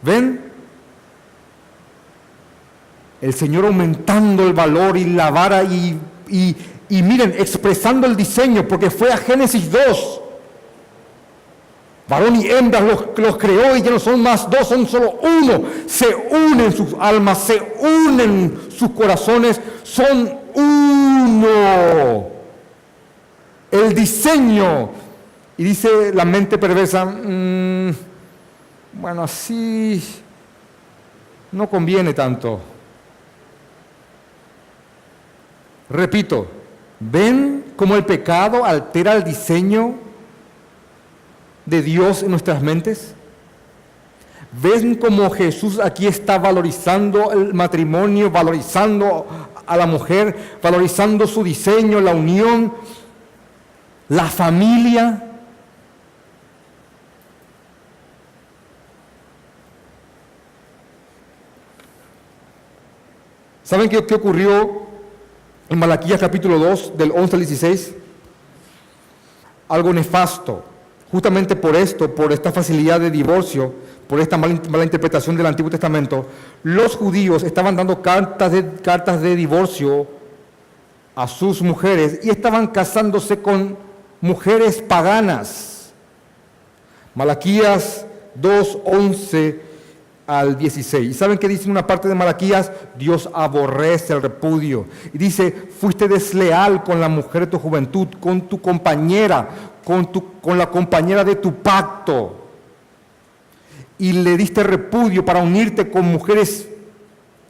¿Ven? 0.03 0.41
El 3.21 3.35
Señor 3.35 3.67
aumentando 3.67 4.45
el 4.45 4.53
valor 4.53 4.97
y 4.97 5.05
la 5.05 5.31
vara 5.31 5.63
y, 5.63 5.97
y, 6.29 6.57
y 6.89 7.03
miren, 7.05 7.35
expresando 7.39 8.09
el 8.09 8.17
diseño, 8.17 8.67
porque 8.67 8.91
fue 8.91 9.13
a 9.13 9.17
Génesis 9.17 9.71
2 9.71 10.22
Varón 12.09 12.37
y 12.37 12.51
hembra 12.51 12.81
los, 12.81 13.37
creó 13.37 13.77
y 13.77 13.83
ya 13.83 13.91
no 13.91 13.99
son 13.99 14.21
más 14.23 14.51
dos, 14.51 14.69
son 14.69 14.87
solo 14.87 15.19
uno. 15.23 15.63
Se 15.87 16.15
unen 16.15 16.73
sus 16.73 16.95
almas, 16.99 17.39
se 17.39 17.75
unen 17.81 18.69
sus 18.77 18.91
corazones, 18.91 19.61
son 19.83 20.39
uno. 20.55 22.27
El 23.71 23.95
diseño. 23.95 24.91
Y 25.57 25.65
dice 25.65 26.13
la 26.13 26.25
mente 26.25 26.59
perversa, 26.59 27.05
mm, 27.05 27.91
bueno, 28.95 29.23
así 29.23 30.03
no 31.53 31.69
conviene 31.69 32.13
tanto. 32.15 32.61
Repito, 35.89 36.47
¿ven 36.99 37.73
cómo 37.77 37.95
el 37.95 38.05
pecado 38.05 38.65
altera 38.65 39.13
el 39.13 39.23
diseño 39.25 39.95
de 41.67 41.83
Dios 41.83 42.23
en 42.23 42.31
nuestras 42.31 42.63
mentes? 42.63 43.15
¿Ven 44.53 44.97
cómo 44.97 45.31
Jesús 45.31 45.79
aquí 45.79 46.07
está 46.07 46.39
valorizando 46.39 47.33
el 47.33 47.55
matrimonio, 47.55 48.31
valorizando 48.31 49.27
a 49.67 49.77
la 49.77 49.87
mujer, 49.87 50.59
valorizando 50.63 51.27
su 51.27 51.43
diseño, 51.43 52.01
la 52.01 52.15
unión, 52.15 52.75
la 54.09 54.27
familia? 54.27 55.31
¿Saben 63.63 63.89
qué, 63.89 64.05
qué 64.05 64.15
ocurrió 64.17 64.83
en 65.71 65.79
Malaquías 65.79 66.21
capítulo 66.21 66.59
2, 66.59 66.99
del 66.99 67.11
11 67.11 67.37
al 67.37 67.41
16? 67.41 67.95
Algo 69.69 69.95
nefasto. 69.95 70.72
Justamente 71.13 71.57
por 71.57 71.77
esto, 71.77 72.15
por 72.15 72.33
esta 72.33 72.51
facilidad 72.53 72.99
de 72.99 73.11
divorcio, 73.11 73.75
por 74.09 74.19
esta 74.19 74.39
mala, 74.39 74.83
interpretación 74.83 75.37
del 75.37 75.45
Antiguo 75.45 75.71
Testamento, 75.71 76.27
los 76.63 76.97
judíos 76.97 77.43
estaban 77.43 77.77
dando 77.77 78.01
cartas 78.01 78.51
de, 78.51 78.67
cartas 78.83 79.21
de 79.21 79.37
divorcio 79.37 80.07
a 81.15 81.29
sus 81.29 81.61
mujeres 81.61 82.21
y 82.23 82.31
estaban 82.31 82.69
casándose 82.69 83.41
con 83.41 83.77
mujeres 84.23 84.81
paganas. 84.81 85.93
Malaquías 87.15 88.07
2, 88.35 88.79
11 88.83 89.61
al 90.27 90.57
16. 90.57 91.11
¿Y 91.11 91.15
saben 91.15 91.37
qué 91.37 91.47
dice 91.47 91.71
una 91.71 91.87
parte 91.87 92.09
de 92.09 92.15
Malaquías? 92.15 92.73
Dios 92.97 93.29
aborrece 93.35 94.15
el 94.15 94.23
repudio. 94.23 94.87
Y 95.13 95.19
dice, 95.19 95.69
fuiste 95.79 96.09
desleal 96.09 96.83
con 96.83 97.01
la 97.01 97.09
mujer 97.11 97.43
de 97.43 97.47
tu 97.49 97.59
juventud, 97.59 98.09
con 98.19 98.41
tu 98.49 98.61
compañera, 98.63 99.49
con, 99.85 100.11
tu, 100.11 100.41
con 100.41 100.59
la 100.59 100.71
compañera 100.71 101.25
de 101.25 101.37
tu 101.37 101.55
pacto 101.55 102.43
y 103.99 104.13
le 104.13 104.37
diste 104.37 104.63
repudio 104.63 105.25
para 105.25 105.41
unirte 105.41 105.89
con 105.89 106.05
mujeres 106.07 106.69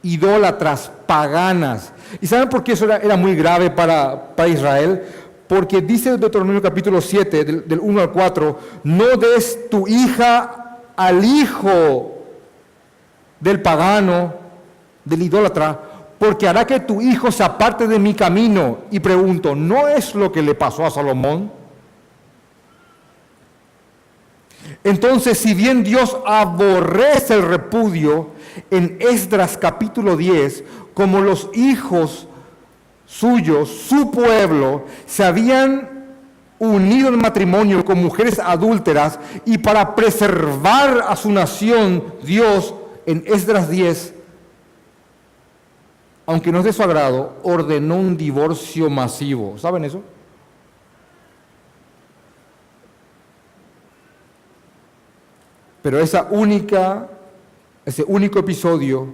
idólatras, 0.03 0.91
paganas. 1.07 1.91
¿Y 2.21 2.27
saben 2.27 2.49
por 2.49 2.63
qué 2.63 2.73
eso 2.73 2.85
era, 2.85 3.15
muy 3.15 3.35
grave 3.35 3.71
para, 3.71 4.35
para, 4.35 4.47
Israel? 4.47 5.03
Porque 5.47 5.81
dice 5.81 6.17
Deuteronomio 6.17 6.61
capítulo 6.61 7.01
7, 7.01 7.43
del, 7.43 7.67
del 7.67 7.79
1 7.79 8.01
al 8.01 8.11
4, 8.11 8.59
no 8.83 9.17
des 9.17 9.69
tu 9.69 9.87
hija 9.87 10.79
al 10.95 11.25
hijo 11.25 12.23
del 13.39 13.61
pagano, 13.61 14.35
del 15.03 15.23
idólatra, 15.23 15.79
porque 16.19 16.47
hará 16.47 16.67
que 16.67 16.79
tu 16.81 17.01
hijo 17.01 17.31
se 17.31 17.43
aparte 17.43 17.87
de 17.87 17.97
mi 17.97 18.13
camino. 18.13 18.77
Y 18.91 18.99
pregunto, 18.99 19.55
¿no 19.55 19.87
es 19.87 20.13
lo 20.13 20.31
que 20.31 20.41
le 20.41 20.53
pasó 20.53 20.85
a 20.85 20.91
Salomón? 20.91 21.62
Entonces, 24.83 25.37
si 25.37 25.53
bien 25.53 25.83
Dios 25.83 26.17
aborrece 26.25 27.35
el 27.35 27.43
repudio 27.43 28.31
en 28.69 28.97
Esdras 28.99 29.57
capítulo 29.57 30.17
10, 30.17 30.63
como 30.93 31.21
los 31.21 31.49
hijos 31.53 32.27
suyos, 33.05 33.69
su 33.69 34.11
pueblo, 34.11 34.83
se 35.05 35.23
habían 35.23 35.89
unido 36.59 37.09
en 37.09 37.17
matrimonio 37.17 37.83
con 37.85 38.01
mujeres 38.01 38.39
adúlteras 38.39 39.19
y 39.45 39.57
para 39.57 39.95
preservar 39.95 41.03
a 41.07 41.15
su 41.15 41.31
nación, 41.31 42.03
Dios 42.23 42.73
en 43.05 43.23
Esdras 43.25 43.69
10, 43.69 44.13
aunque 46.25 46.51
no 46.51 46.59
es 46.59 46.65
de 46.65 46.73
su 46.73 46.83
agrado, 46.83 47.37
ordenó 47.43 47.95
un 47.95 48.17
divorcio 48.17 48.89
masivo. 48.89 49.57
¿Saben 49.57 49.85
eso? 49.85 50.01
Pero 55.83 55.99
esa 55.99 56.23
única, 56.31 57.09
ese 57.85 58.03
único 58.07 58.39
episodio 58.39 59.13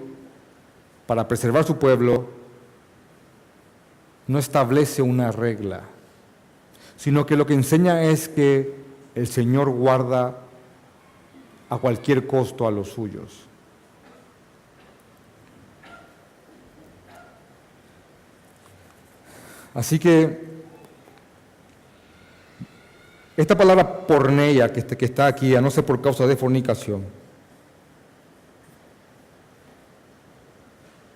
para 1.07 1.27
preservar 1.27 1.65
su 1.65 1.77
pueblo 1.77 2.27
no 4.27 4.37
establece 4.37 5.01
una 5.01 5.31
regla, 5.31 5.81
sino 6.95 7.25
que 7.25 7.35
lo 7.35 7.47
que 7.47 7.55
enseña 7.55 8.03
es 8.03 8.29
que 8.29 8.75
el 9.15 9.25
Señor 9.25 9.71
guarda 9.71 10.37
a 11.71 11.77
cualquier 11.79 12.27
costo 12.27 12.67
a 12.67 12.71
los 12.71 12.89
suyos. 12.89 13.47
Así 19.73 19.97
que 19.97 20.48
esta 23.41 23.57
palabra 23.57 24.05
porneia 24.05 24.69
que, 24.73 25.05
está 25.05 25.25
aquí, 25.25 25.55
a 25.55 25.61
no 25.61 25.71
ser 25.71 25.85
por 25.85 26.01
causa 26.01 26.27
de 26.27 26.35
fornicación, 26.35 27.05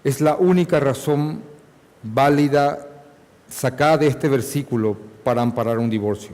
es 0.06 0.22
la 0.22 0.38
única 0.38 0.80
razón 0.80 1.42
válida 2.02 2.88
sacada 3.50 3.98
de 3.98 4.08
este 4.08 4.30
versículo 4.30 4.96
para 5.26 5.42
amparar 5.42 5.80
un 5.80 5.90
divorcio. 5.90 6.32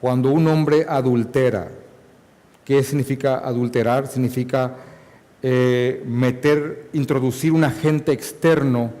Cuando 0.00 0.30
un 0.30 0.46
hombre 0.46 0.86
adultera, 0.88 1.72
¿qué 2.64 2.84
significa 2.84 3.38
adulterar? 3.38 4.06
Significa 4.06 4.76
eh, 5.42 6.00
meter, 6.06 6.90
introducir 6.92 7.50
un 7.50 7.64
agente 7.64 8.12
externo 8.12 8.92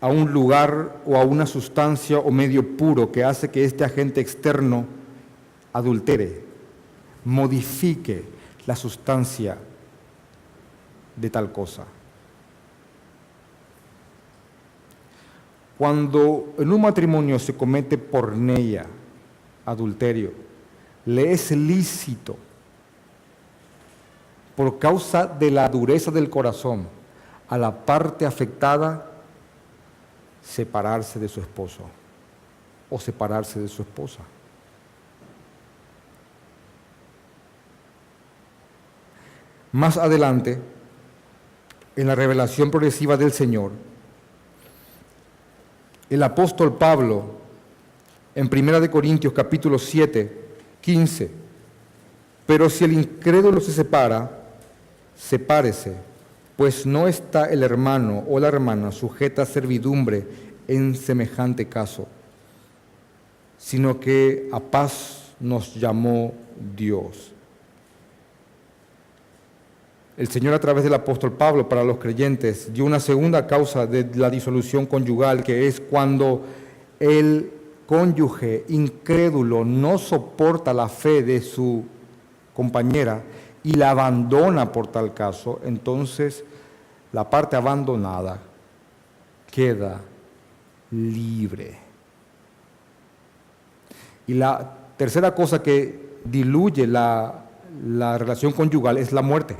a 0.00 0.08
un 0.08 0.32
lugar 0.32 1.00
o 1.06 1.16
a 1.16 1.24
una 1.24 1.46
sustancia 1.46 2.18
o 2.18 2.30
medio 2.30 2.76
puro 2.76 3.12
que 3.12 3.22
hace 3.22 3.50
que 3.50 3.64
este 3.64 3.84
agente 3.84 4.20
externo 4.20 4.86
adultere, 5.72 6.42
modifique 7.24 8.24
la 8.66 8.74
sustancia 8.74 9.58
de 11.16 11.30
tal 11.30 11.52
cosa. 11.52 11.84
Cuando 15.76 16.54
en 16.58 16.72
un 16.72 16.80
matrimonio 16.80 17.38
se 17.38 17.54
comete 17.54 17.96
porneia, 17.96 18.86
adulterio, 19.64 20.32
le 21.06 21.32
es 21.32 21.50
lícito 21.50 22.36
por 24.56 24.78
causa 24.78 25.26
de 25.26 25.50
la 25.50 25.68
dureza 25.68 26.10
del 26.10 26.28
corazón 26.28 26.86
a 27.48 27.56
la 27.56 27.84
parte 27.84 28.26
afectada 28.26 29.09
separarse 30.42 31.18
de 31.18 31.28
su 31.28 31.40
esposo 31.40 31.82
o 32.88 32.98
separarse 32.98 33.60
de 33.60 33.68
su 33.68 33.82
esposa. 33.82 34.20
Más 39.72 39.96
adelante, 39.96 40.60
en 41.94 42.06
la 42.06 42.14
revelación 42.14 42.70
progresiva 42.70 43.16
del 43.16 43.32
Señor, 43.32 43.70
el 46.08 46.22
apóstol 46.24 46.76
Pablo, 46.76 47.38
en 48.34 48.46
1 48.52 48.90
Corintios 48.90 49.32
capítulo 49.32 49.78
7, 49.78 50.48
15, 50.80 51.30
pero 52.46 52.68
si 52.68 52.84
el 52.84 52.94
incrédulo 52.94 53.60
se 53.60 53.72
separa, 53.72 54.40
sepárese 55.14 56.09
pues 56.60 56.84
no 56.84 57.08
está 57.08 57.46
el 57.46 57.62
hermano 57.62 58.22
o 58.28 58.38
la 58.38 58.48
hermana 58.48 58.92
sujeta 58.92 59.40
a 59.40 59.46
servidumbre 59.46 60.26
en 60.68 60.94
semejante 60.94 61.68
caso, 61.68 62.06
sino 63.56 63.98
que 63.98 64.46
a 64.52 64.60
paz 64.60 65.32
nos 65.40 65.74
llamó 65.74 66.34
Dios. 66.76 67.32
El 70.18 70.28
Señor 70.28 70.52
a 70.52 70.60
través 70.60 70.84
del 70.84 70.92
apóstol 70.92 71.32
Pablo 71.32 71.66
para 71.66 71.82
los 71.82 71.96
creyentes 71.96 72.70
dio 72.70 72.84
una 72.84 73.00
segunda 73.00 73.46
causa 73.46 73.86
de 73.86 74.06
la 74.16 74.28
disolución 74.28 74.84
conyugal, 74.84 75.42
que 75.42 75.66
es 75.66 75.80
cuando 75.80 76.44
el 76.98 77.52
cónyuge 77.86 78.66
incrédulo 78.68 79.64
no 79.64 79.96
soporta 79.96 80.74
la 80.74 80.90
fe 80.90 81.22
de 81.22 81.40
su 81.40 81.84
compañera 82.52 83.22
y 83.62 83.76
la 83.76 83.92
abandona 83.92 84.72
por 84.72 84.88
tal 84.88 85.14
caso, 85.14 85.58
entonces 85.64 86.44
la 87.12 87.28
parte 87.28 87.56
abandonada 87.56 88.40
queda 89.50 90.00
libre. 90.90 91.78
Y 94.26 94.34
la 94.34 94.76
tercera 94.96 95.34
cosa 95.34 95.62
que 95.62 96.18
diluye 96.24 96.86
la, 96.86 97.44
relación 98.18 98.52
conyugal 98.52 98.98
es 98.98 99.12
la 99.12 99.22
muerte. 99.22 99.56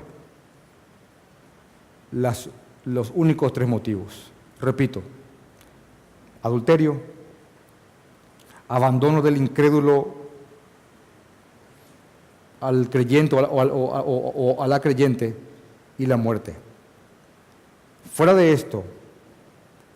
los 2.13 3.13
únicos 3.15 3.53
tres 3.53 3.69
motivos. 3.69 4.31
Repito, 4.61 5.03
adulterio, 6.43 7.01
abandono 8.69 9.23
del 9.23 9.37
incrédulo 9.37 10.21
al 12.61 12.91
creyente 12.91 13.35
o 13.37 14.63
a 14.63 14.67
la 14.69 14.81
creyente 14.81 15.37
y 15.99 16.07
la 16.07 16.17
muerte. 16.17 16.70
Fuera 18.13 18.35
de 18.35 18.53
esto, 18.53 18.85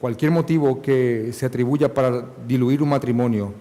cualquier 0.01 0.31
motivo 0.31 0.81
que 0.81 1.31
se 1.33 1.47
atribuya 1.47 1.93
para 1.93 2.25
diluir 2.47 2.83
un 2.83 2.91
matrimonio 2.91 3.53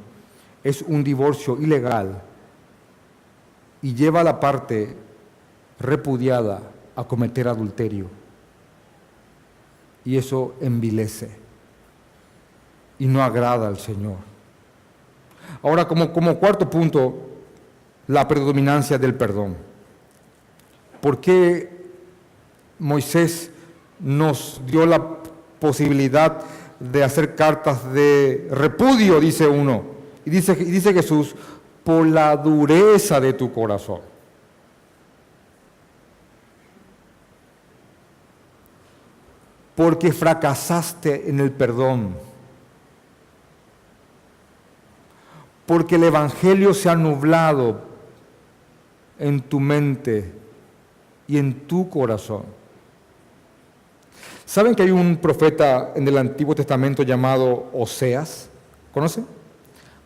es 0.63 0.81
un 0.81 1.03
divorcio 1.03 1.59
ilegal 1.59 2.21
y 3.81 3.93
lleva 3.93 4.21
a 4.21 4.23
la 4.23 4.39
parte 4.39 4.95
repudiada 5.79 6.61
a 6.95 7.03
cometer 7.03 7.47
adulterio. 7.47 8.07
Y 10.05 10.17
eso 10.17 10.55
envilece 10.61 11.31
y 12.99 13.07
no 13.07 13.23
agrada 13.23 13.67
al 13.67 13.79
Señor. 13.79 14.17
Ahora, 15.61 15.87
como, 15.87 16.13
como 16.13 16.37
cuarto 16.37 16.69
punto, 16.69 17.15
la 18.07 18.27
predominancia 18.27 18.97
del 18.97 19.15
perdón. 19.15 19.57
¿Por 21.01 21.19
qué 21.19 21.69
Moisés 22.79 23.51
nos 23.99 24.61
dio 24.65 24.85
la 24.85 25.01
posibilidad 25.59 26.41
de 26.79 27.03
hacer 27.03 27.35
cartas 27.35 27.93
de 27.93 28.47
repudio, 28.51 29.19
dice 29.19 29.47
uno. 29.47 29.83
Y 30.25 30.29
dice, 30.29 30.55
dice 30.55 30.93
Jesús, 30.93 31.35
por 31.83 32.05
la 32.07 32.35
dureza 32.37 33.19
de 33.19 33.33
tu 33.33 33.51
corazón. 33.51 34.01
Porque 39.75 40.11
fracasaste 40.11 41.29
en 41.29 41.39
el 41.39 41.51
perdón. 41.51 42.15
Porque 45.65 45.95
el 45.95 46.03
Evangelio 46.03 46.73
se 46.73 46.89
ha 46.89 46.95
nublado 46.95 47.81
en 49.17 49.41
tu 49.41 49.59
mente 49.59 50.31
y 51.27 51.37
en 51.37 51.67
tu 51.67 51.89
corazón. 51.89 52.43
¿Saben 54.53 54.75
que 54.75 54.83
hay 54.83 54.91
un 54.91 55.17
profeta 55.17 55.93
en 55.95 56.07
el 56.07 56.15
Antiguo 56.15 56.53
Testamento 56.53 57.01
llamado 57.01 57.71
Oseas? 57.73 58.49
¿Conocen? 58.93 59.25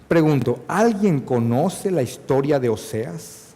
Pregunto, 0.07 0.63
¿alguien 0.69 1.19
conoce 1.19 1.91
la 1.91 2.01
historia 2.01 2.57
de 2.57 2.69
Oseas? 2.69 3.55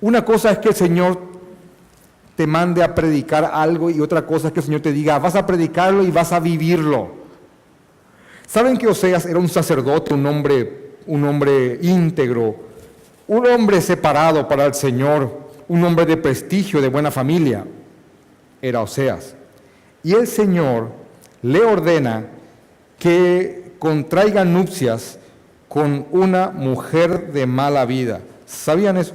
Una 0.00 0.24
cosa 0.24 0.50
es 0.52 0.58
que 0.60 0.70
el 0.70 0.74
Señor 0.74 1.18
te 2.36 2.46
mande 2.46 2.82
a 2.82 2.94
predicar 2.94 3.50
algo 3.52 3.90
y 3.90 4.00
otra 4.00 4.24
cosa 4.24 4.46
es 4.46 4.54
que 4.54 4.60
el 4.60 4.64
Señor 4.64 4.80
te 4.80 4.94
diga, 4.94 5.18
vas 5.18 5.34
a 5.34 5.44
predicarlo 5.44 6.02
y 6.02 6.10
vas 6.10 6.32
a 6.32 6.40
vivirlo. 6.40 7.10
¿Saben 8.46 8.78
que 8.78 8.86
Oseas 8.86 9.26
era 9.26 9.38
un 9.38 9.50
sacerdote, 9.50 10.14
un 10.14 10.24
hombre, 10.24 10.94
un 11.06 11.22
hombre 11.24 11.80
íntegro, 11.82 12.56
un 13.26 13.46
hombre 13.46 13.82
separado 13.82 14.48
para 14.48 14.64
el 14.64 14.72
Señor? 14.72 15.48
un 15.68 15.84
hombre 15.84 16.06
de 16.06 16.16
prestigio, 16.16 16.80
de 16.80 16.88
buena 16.88 17.10
familia, 17.10 17.64
era 18.62 18.82
Oseas. 18.82 19.34
Y 20.02 20.14
el 20.14 20.26
Señor 20.26 20.90
le 21.42 21.62
ordena 21.62 22.26
que 22.98 23.72
contraiga 23.78 24.44
nupcias 24.44 25.18
con 25.68 26.06
una 26.10 26.50
mujer 26.50 27.32
de 27.32 27.46
mala 27.46 27.84
vida. 27.84 28.20
¿Sabían 28.46 28.96
eso? 28.96 29.14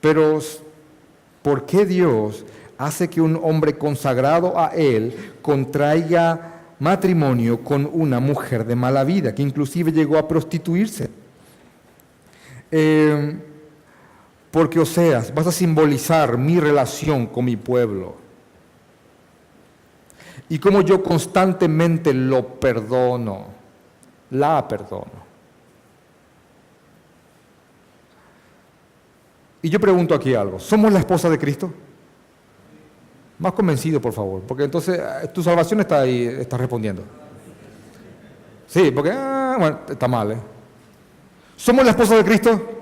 Pero, 0.00 0.38
¿por 1.42 1.66
qué 1.66 1.84
Dios 1.84 2.44
hace 2.78 3.08
que 3.08 3.20
un 3.20 3.38
hombre 3.42 3.76
consagrado 3.76 4.58
a 4.58 4.68
Él 4.68 5.14
contraiga 5.42 6.62
matrimonio 6.78 7.62
con 7.62 7.88
una 7.92 8.20
mujer 8.20 8.64
de 8.64 8.76
mala 8.76 9.04
vida, 9.04 9.34
que 9.34 9.42
inclusive 9.42 9.92
llegó 9.92 10.16
a 10.16 10.28
prostituirse? 10.28 11.10
Eh, 12.70 13.36
porque, 14.50 14.80
o 14.80 14.86
sea, 14.86 15.24
vas 15.34 15.46
a 15.46 15.52
simbolizar 15.52 16.36
mi 16.36 16.58
relación 16.58 17.26
con 17.26 17.44
mi 17.44 17.56
pueblo. 17.56 18.16
Y 20.48 20.58
como 20.58 20.80
yo 20.80 21.02
constantemente 21.02 22.12
lo 22.12 22.58
perdono, 22.58 23.46
la 24.30 24.66
perdono. 24.66 25.30
Y 29.62 29.68
yo 29.68 29.78
pregunto 29.78 30.14
aquí 30.14 30.34
algo, 30.34 30.58
¿somos 30.58 30.92
la 30.92 30.98
esposa 30.98 31.28
de 31.30 31.38
Cristo? 31.38 31.72
Más 33.38 33.52
convencido, 33.52 34.00
por 34.00 34.12
favor, 34.12 34.42
porque 34.42 34.64
entonces 34.64 34.98
eh, 34.98 35.28
tu 35.28 35.42
salvación 35.42 35.80
está 35.80 36.00
ahí, 36.00 36.24
está 36.24 36.56
respondiendo. 36.56 37.04
Sí, 38.66 38.90
porque, 38.90 39.12
ah, 39.12 39.80
está 39.88 40.08
mal, 40.08 40.32
¿eh? 40.32 40.38
¿Somos 41.56 41.84
la 41.84 41.90
esposa 41.90 42.16
de 42.16 42.24
Cristo? 42.24 42.79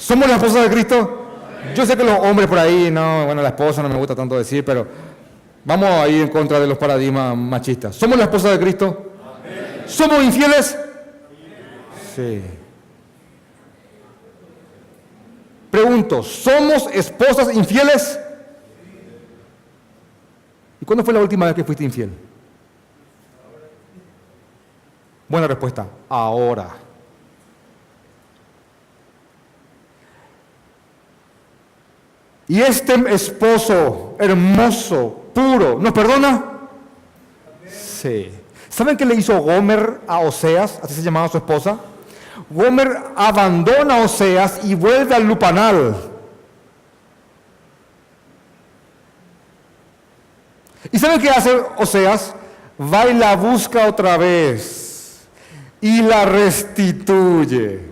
¿Somos 0.00 0.26
la 0.26 0.36
esposa 0.36 0.62
de 0.62 0.70
Cristo? 0.70 1.26
Yo 1.74 1.84
sé 1.84 1.94
que 1.94 2.02
los 2.02 2.18
hombres 2.20 2.48
por 2.48 2.58
ahí, 2.58 2.90
no, 2.90 3.26
bueno, 3.26 3.42
la 3.42 3.50
esposa 3.50 3.82
no 3.82 3.88
me 3.90 3.96
gusta 3.96 4.14
tanto 4.14 4.36
decir, 4.36 4.64
pero 4.64 4.86
vamos 5.62 5.90
a 5.90 6.08
ir 6.08 6.22
en 6.22 6.28
contra 6.28 6.58
de 6.58 6.66
los 6.66 6.78
paradigmas 6.78 7.36
machistas. 7.36 7.96
¿Somos 7.96 8.16
la 8.16 8.24
esposa 8.24 8.50
de 8.50 8.58
Cristo? 8.58 9.12
¿Somos 9.86 10.24
infieles? 10.24 10.76
Sí. 12.16 12.42
Pregunto, 15.70 16.22
¿somos 16.22 16.88
esposas 16.92 17.54
infieles? 17.54 18.18
¿Y 20.80 20.84
cuándo 20.86 21.04
fue 21.04 21.12
la 21.12 21.20
última 21.20 21.44
vez 21.44 21.54
que 21.54 21.62
fuiste 21.62 21.84
infiel? 21.84 22.10
Buena 25.28 25.46
respuesta, 25.46 25.86
ahora. 26.08 26.89
Y 32.50 32.60
este 32.62 32.94
esposo 33.14 34.16
hermoso, 34.18 35.26
puro, 35.32 35.78
¿nos 35.78 35.92
perdona? 35.92 36.46
Sí. 37.70 38.28
¿Saben 38.68 38.96
qué 38.96 39.06
le 39.06 39.14
hizo 39.14 39.40
Gomer 39.40 40.00
a 40.08 40.18
Oseas? 40.18 40.80
Así 40.82 40.94
se 40.94 41.02
llamaba 41.02 41.28
su 41.28 41.36
esposa. 41.36 41.78
Gomer 42.50 43.04
abandona 43.14 43.98
a 43.98 44.04
Oseas 44.04 44.64
y 44.64 44.74
vuelve 44.74 45.14
al 45.14 45.28
lupanal. 45.28 45.94
¿Y 50.90 50.98
saben 50.98 51.20
qué 51.20 51.30
hace 51.30 51.56
Oseas? 51.76 52.34
Va 52.80 53.06
y 53.06 53.14
la 53.14 53.36
busca 53.36 53.86
otra 53.86 54.16
vez 54.16 55.20
y 55.80 56.02
la 56.02 56.24
restituye. 56.24 57.89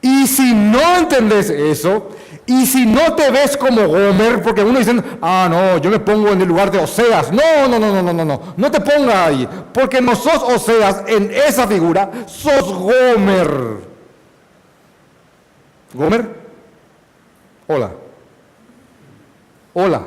Y 0.00 0.26
si 0.26 0.54
no 0.54 0.98
entendés 0.98 1.50
eso, 1.50 2.10
y 2.46 2.64
si 2.64 2.86
no 2.86 3.14
te 3.14 3.28
ves 3.30 3.56
como 3.56 3.88
Gomer, 3.88 4.40
porque 4.40 4.62
uno 4.62 4.78
dice, 4.78 4.94
ah, 5.20 5.48
no, 5.50 5.78
yo 5.78 5.90
me 5.90 5.98
pongo 5.98 6.28
en 6.28 6.40
el 6.40 6.46
lugar 6.46 6.70
de 6.70 6.78
Oseas. 6.78 7.32
No, 7.32 7.66
no, 7.68 7.78
no, 7.78 7.92
no, 7.92 8.02
no, 8.02 8.12
no, 8.12 8.24
no, 8.24 8.54
no 8.56 8.70
te 8.70 8.80
pongas 8.80 9.16
ahí, 9.16 9.48
porque 9.72 10.00
no 10.00 10.14
sos 10.14 10.42
Oseas 10.42 11.02
en 11.08 11.30
esa 11.32 11.66
figura, 11.66 12.08
sos 12.26 12.72
Gomer. 12.72 13.78
¿Gomer? 15.92 16.36
Hola. 17.66 17.90
Hola. 19.74 20.02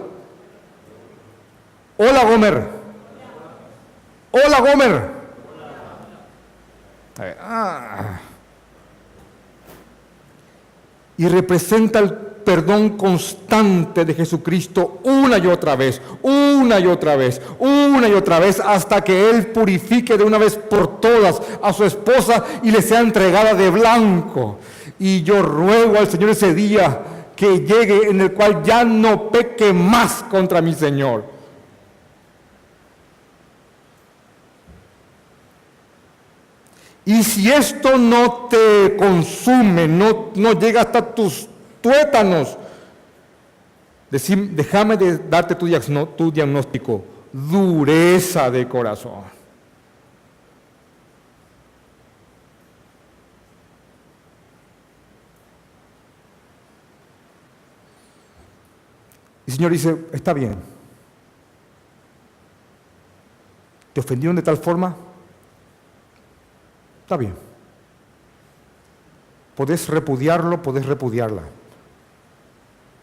Hola, 1.98 2.24
Gomer. 2.24 2.70
Hola, 4.32 4.60
Gomer. 4.62 5.20
Ah 7.42 8.20
y 11.20 11.28
representa 11.28 12.00
el 12.00 12.14
perdón 12.14 12.92
constante 12.92 14.06
de 14.06 14.14
Jesucristo 14.14 15.02
una 15.04 15.38
y 15.38 15.48
otra 15.48 15.76
vez, 15.76 16.02
una 16.22 16.80
y 16.80 16.88
otra 16.88 17.18
vez, 17.18 17.42
una 17.60 18.08
y 18.08 18.14
otra 18.14 18.40
vez, 18.40 18.62
hasta 18.62 19.04
que 19.04 19.30
Él 19.30 19.48
purifique 19.48 20.18
de 20.18 20.24
una 20.24 20.38
vez 20.38 20.56
por 20.56 21.02
todas 21.02 21.42
a 21.62 21.74
su 21.74 21.84
esposa 21.84 22.46
y 22.64 22.72
le 22.72 22.82
sea 22.82 23.02
entregada 23.02 23.54
de 23.54 23.70
blanco. 23.70 24.60
Y 24.98 25.22
yo 25.24 25.42
ruego 25.42 25.98
al 25.98 26.08
Señor 26.08 26.30
ese 26.30 26.54
día 26.56 27.02
que 27.36 27.60
llegue 27.66 28.08
en 28.10 28.22
el 28.22 28.32
cual 28.32 28.64
ya 28.64 28.86
no 28.86 29.30
peque 29.30 29.74
más 29.74 30.24
contra 30.24 30.62
mi 30.62 30.74
Señor 30.74 31.39
Y 37.10 37.24
si 37.24 37.52
esto 37.52 37.98
no 37.98 38.46
te 38.52 38.96
consume, 38.96 39.88
no, 39.88 40.30
no 40.36 40.54
llega 40.54 40.82
hasta 40.82 41.04
tus 41.16 41.50
tuétanos, 41.82 42.56
déjame 44.12 44.96
de 44.96 45.18
darte 45.18 45.56
tu, 45.56 45.68
tu 46.16 46.32
diagnóstico, 46.32 47.04
dureza 47.34 48.52
de 48.52 48.68
corazón. 48.68 49.24
Y 59.48 59.50
el 59.50 59.58
Señor 59.58 59.72
dice, 59.72 59.98
está 60.14 60.32
bien. 60.32 60.58
¿Te 63.94 64.00
ofendieron 64.00 64.36
de 64.36 64.44
tal 64.44 64.58
forma? 64.58 65.09
Está 67.10 67.18
bien. 67.18 67.34
Podés 69.56 69.90
repudiarlo, 69.90 70.62
podés 70.62 70.86
repudiarla, 70.86 71.42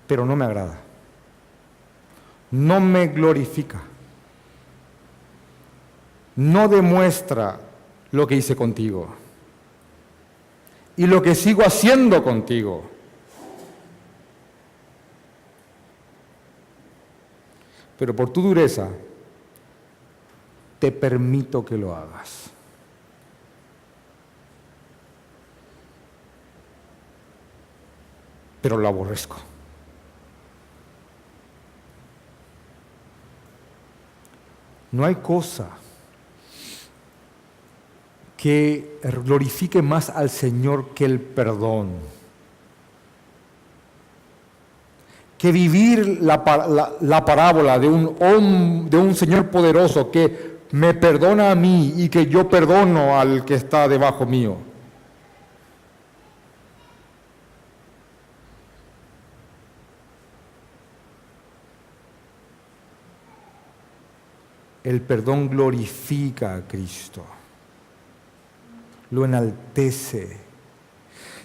pero 0.06 0.24
no 0.24 0.36
me 0.36 0.44
agrada. 0.44 0.78
No 2.52 2.78
me 2.78 3.08
glorifica. 3.08 3.80
No 6.36 6.68
demuestra 6.68 7.58
lo 8.12 8.28
que 8.28 8.36
hice 8.36 8.54
contigo 8.54 9.08
y 10.96 11.08
lo 11.08 11.20
que 11.20 11.34
sigo 11.34 11.62
haciendo 11.64 12.22
contigo. 12.22 12.88
Pero 17.98 18.14
por 18.14 18.30
tu 18.30 18.40
dureza, 18.40 18.88
te 20.78 20.92
permito 20.92 21.64
que 21.64 21.76
lo 21.76 21.92
hagas. 21.92 22.45
Pero 28.66 28.78
lo 28.78 28.88
aborrezco. 28.88 29.36
No 34.90 35.04
hay 35.04 35.14
cosa 35.14 35.68
que 38.36 38.98
glorifique 39.24 39.82
más 39.82 40.10
al 40.10 40.30
Señor 40.30 40.94
que 40.94 41.04
el 41.04 41.20
perdón. 41.20 41.90
Que 45.38 45.52
vivir 45.52 46.18
la, 46.20 46.42
parábola 47.24 47.78
de 47.78 47.86
un, 47.86 48.90
de 48.90 48.96
un 48.96 49.14
Señor 49.14 49.48
poderoso 49.48 50.10
que 50.10 50.58
me 50.72 50.92
perdona 50.92 51.52
a 51.52 51.54
mí 51.54 51.94
y 51.98 52.08
que 52.08 52.26
yo 52.26 52.48
perdono 52.48 53.16
al 53.16 53.44
que 53.44 53.54
está 53.54 53.86
debajo 53.86 54.26
mío. 54.26 54.56
El 64.86 65.02
perdón 65.02 65.50
glorifica 65.50 66.54
a 66.54 66.60
Cristo, 66.62 67.24
lo 69.10 69.24
enaltece. 69.24 70.38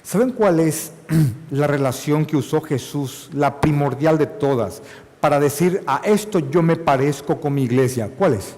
¿Saben 0.01 0.31
cuál 0.31 0.59
es 0.59 0.93
la 1.51 1.67
relación 1.67 2.25
que 2.25 2.37
usó 2.37 2.61
Jesús, 2.61 3.29
la 3.33 3.59
primordial 3.59 4.17
de 4.17 4.27
todas, 4.27 4.81
para 5.19 5.39
decir 5.39 5.83
a 5.87 6.01
esto 6.03 6.39
yo 6.39 6.61
me 6.61 6.75
parezco 6.75 7.41
con 7.41 7.53
mi 7.53 7.63
iglesia? 7.63 8.09
¿Cuál 8.15 8.35
es? 8.35 8.55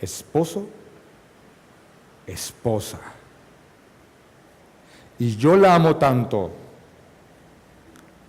esposo, 0.00 0.66
esposa. 2.26 2.98
Y 5.18 5.36
yo 5.36 5.56
la 5.56 5.74
amo 5.74 5.96
tanto 5.96 6.50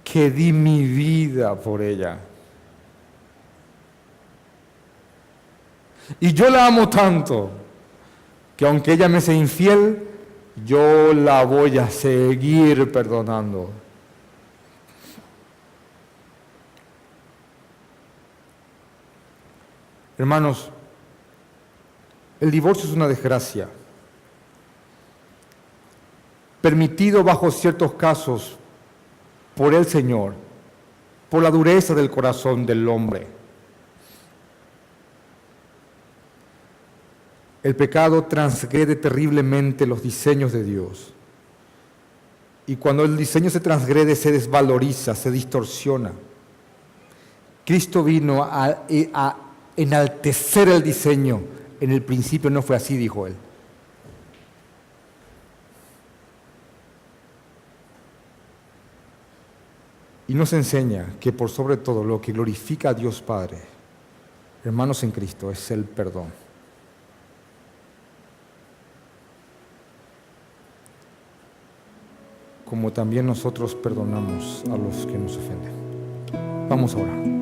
que 0.03 0.29
di 0.29 0.51
mi 0.51 0.83
vida 0.83 1.55
por 1.55 1.81
ella. 1.81 2.19
Y 6.19 6.33
yo 6.33 6.49
la 6.49 6.67
amo 6.67 6.89
tanto 6.89 7.49
que 8.57 8.67
aunque 8.67 8.93
ella 8.93 9.07
me 9.07 9.21
sea 9.21 9.33
infiel, 9.33 10.07
yo 10.65 11.13
la 11.13 11.43
voy 11.45 11.77
a 11.77 11.89
seguir 11.89 12.91
perdonando. 12.91 13.69
Hermanos, 20.17 20.69
el 22.39 22.51
divorcio 22.51 22.87
es 22.87 22.95
una 22.95 23.07
desgracia, 23.07 23.67
permitido 26.61 27.23
bajo 27.23 27.49
ciertos 27.49 27.93
casos 27.93 28.57
por 29.55 29.73
el 29.73 29.87
Señor, 29.87 30.35
por 31.29 31.41
la 31.41 31.49
dureza 31.49 31.95
del 31.95 32.11
corazón 32.11 32.65
del 32.67 32.87
hombre. 32.87 33.40
El 37.63 37.75
pecado 37.75 38.23
transgrede 38.23 38.95
terriblemente 38.95 39.85
los 39.85 40.01
diseños 40.01 40.51
de 40.51 40.63
Dios. 40.63 41.13
Y 42.65 42.75
cuando 42.77 43.03
el 43.03 43.17
diseño 43.17 43.49
se 43.49 43.59
transgrede, 43.59 44.15
se 44.15 44.31
desvaloriza, 44.31 45.13
se 45.13 45.29
distorsiona. 45.29 46.11
Cristo 47.65 48.03
vino 48.03 48.43
a, 48.43 48.85
enaltecer 49.75 50.69
el 50.69 50.81
diseño. 50.81 51.41
En 51.79 51.91
el 51.91 52.01
principio 52.01 52.49
no 52.49 52.61
fue 52.61 52.75
así, 52.75 52.97
dijo 52.97 53.27
él. 53.27 53.35
Y 60.27 60.33
nos 60.33 60.53
enseña 60.53 61.15
que 61.19 61.31
por 61.31 61.49
sobre 61.49 61.77
todo 61.77 62.03
lo 62.03 62.21
que 62.21 62.31
glorifica 62.31 62.89
a 62.89 62.93
Dios 62.93 63.21
Padre, 63.21 63.57
hermanos 64.63 65.03
en 65.03 65.11
Cristo, 65.11 65.51
es 65.51 65.71
el 65.71 65.83
perdón. 65.83 66.50
Como 72.71 72.93
también 72.93 73.25
nosotros 73.25 73.75
perdonamos 73.75 74.63
a 74.71 74.77
los 74.77 75.05
que 75.05 75.17
nos 75.17 75.35
ofenden. 75.35 76.69
Vamos 76.69 76.95
a 76.95 76.99
orar. 76.99 77.40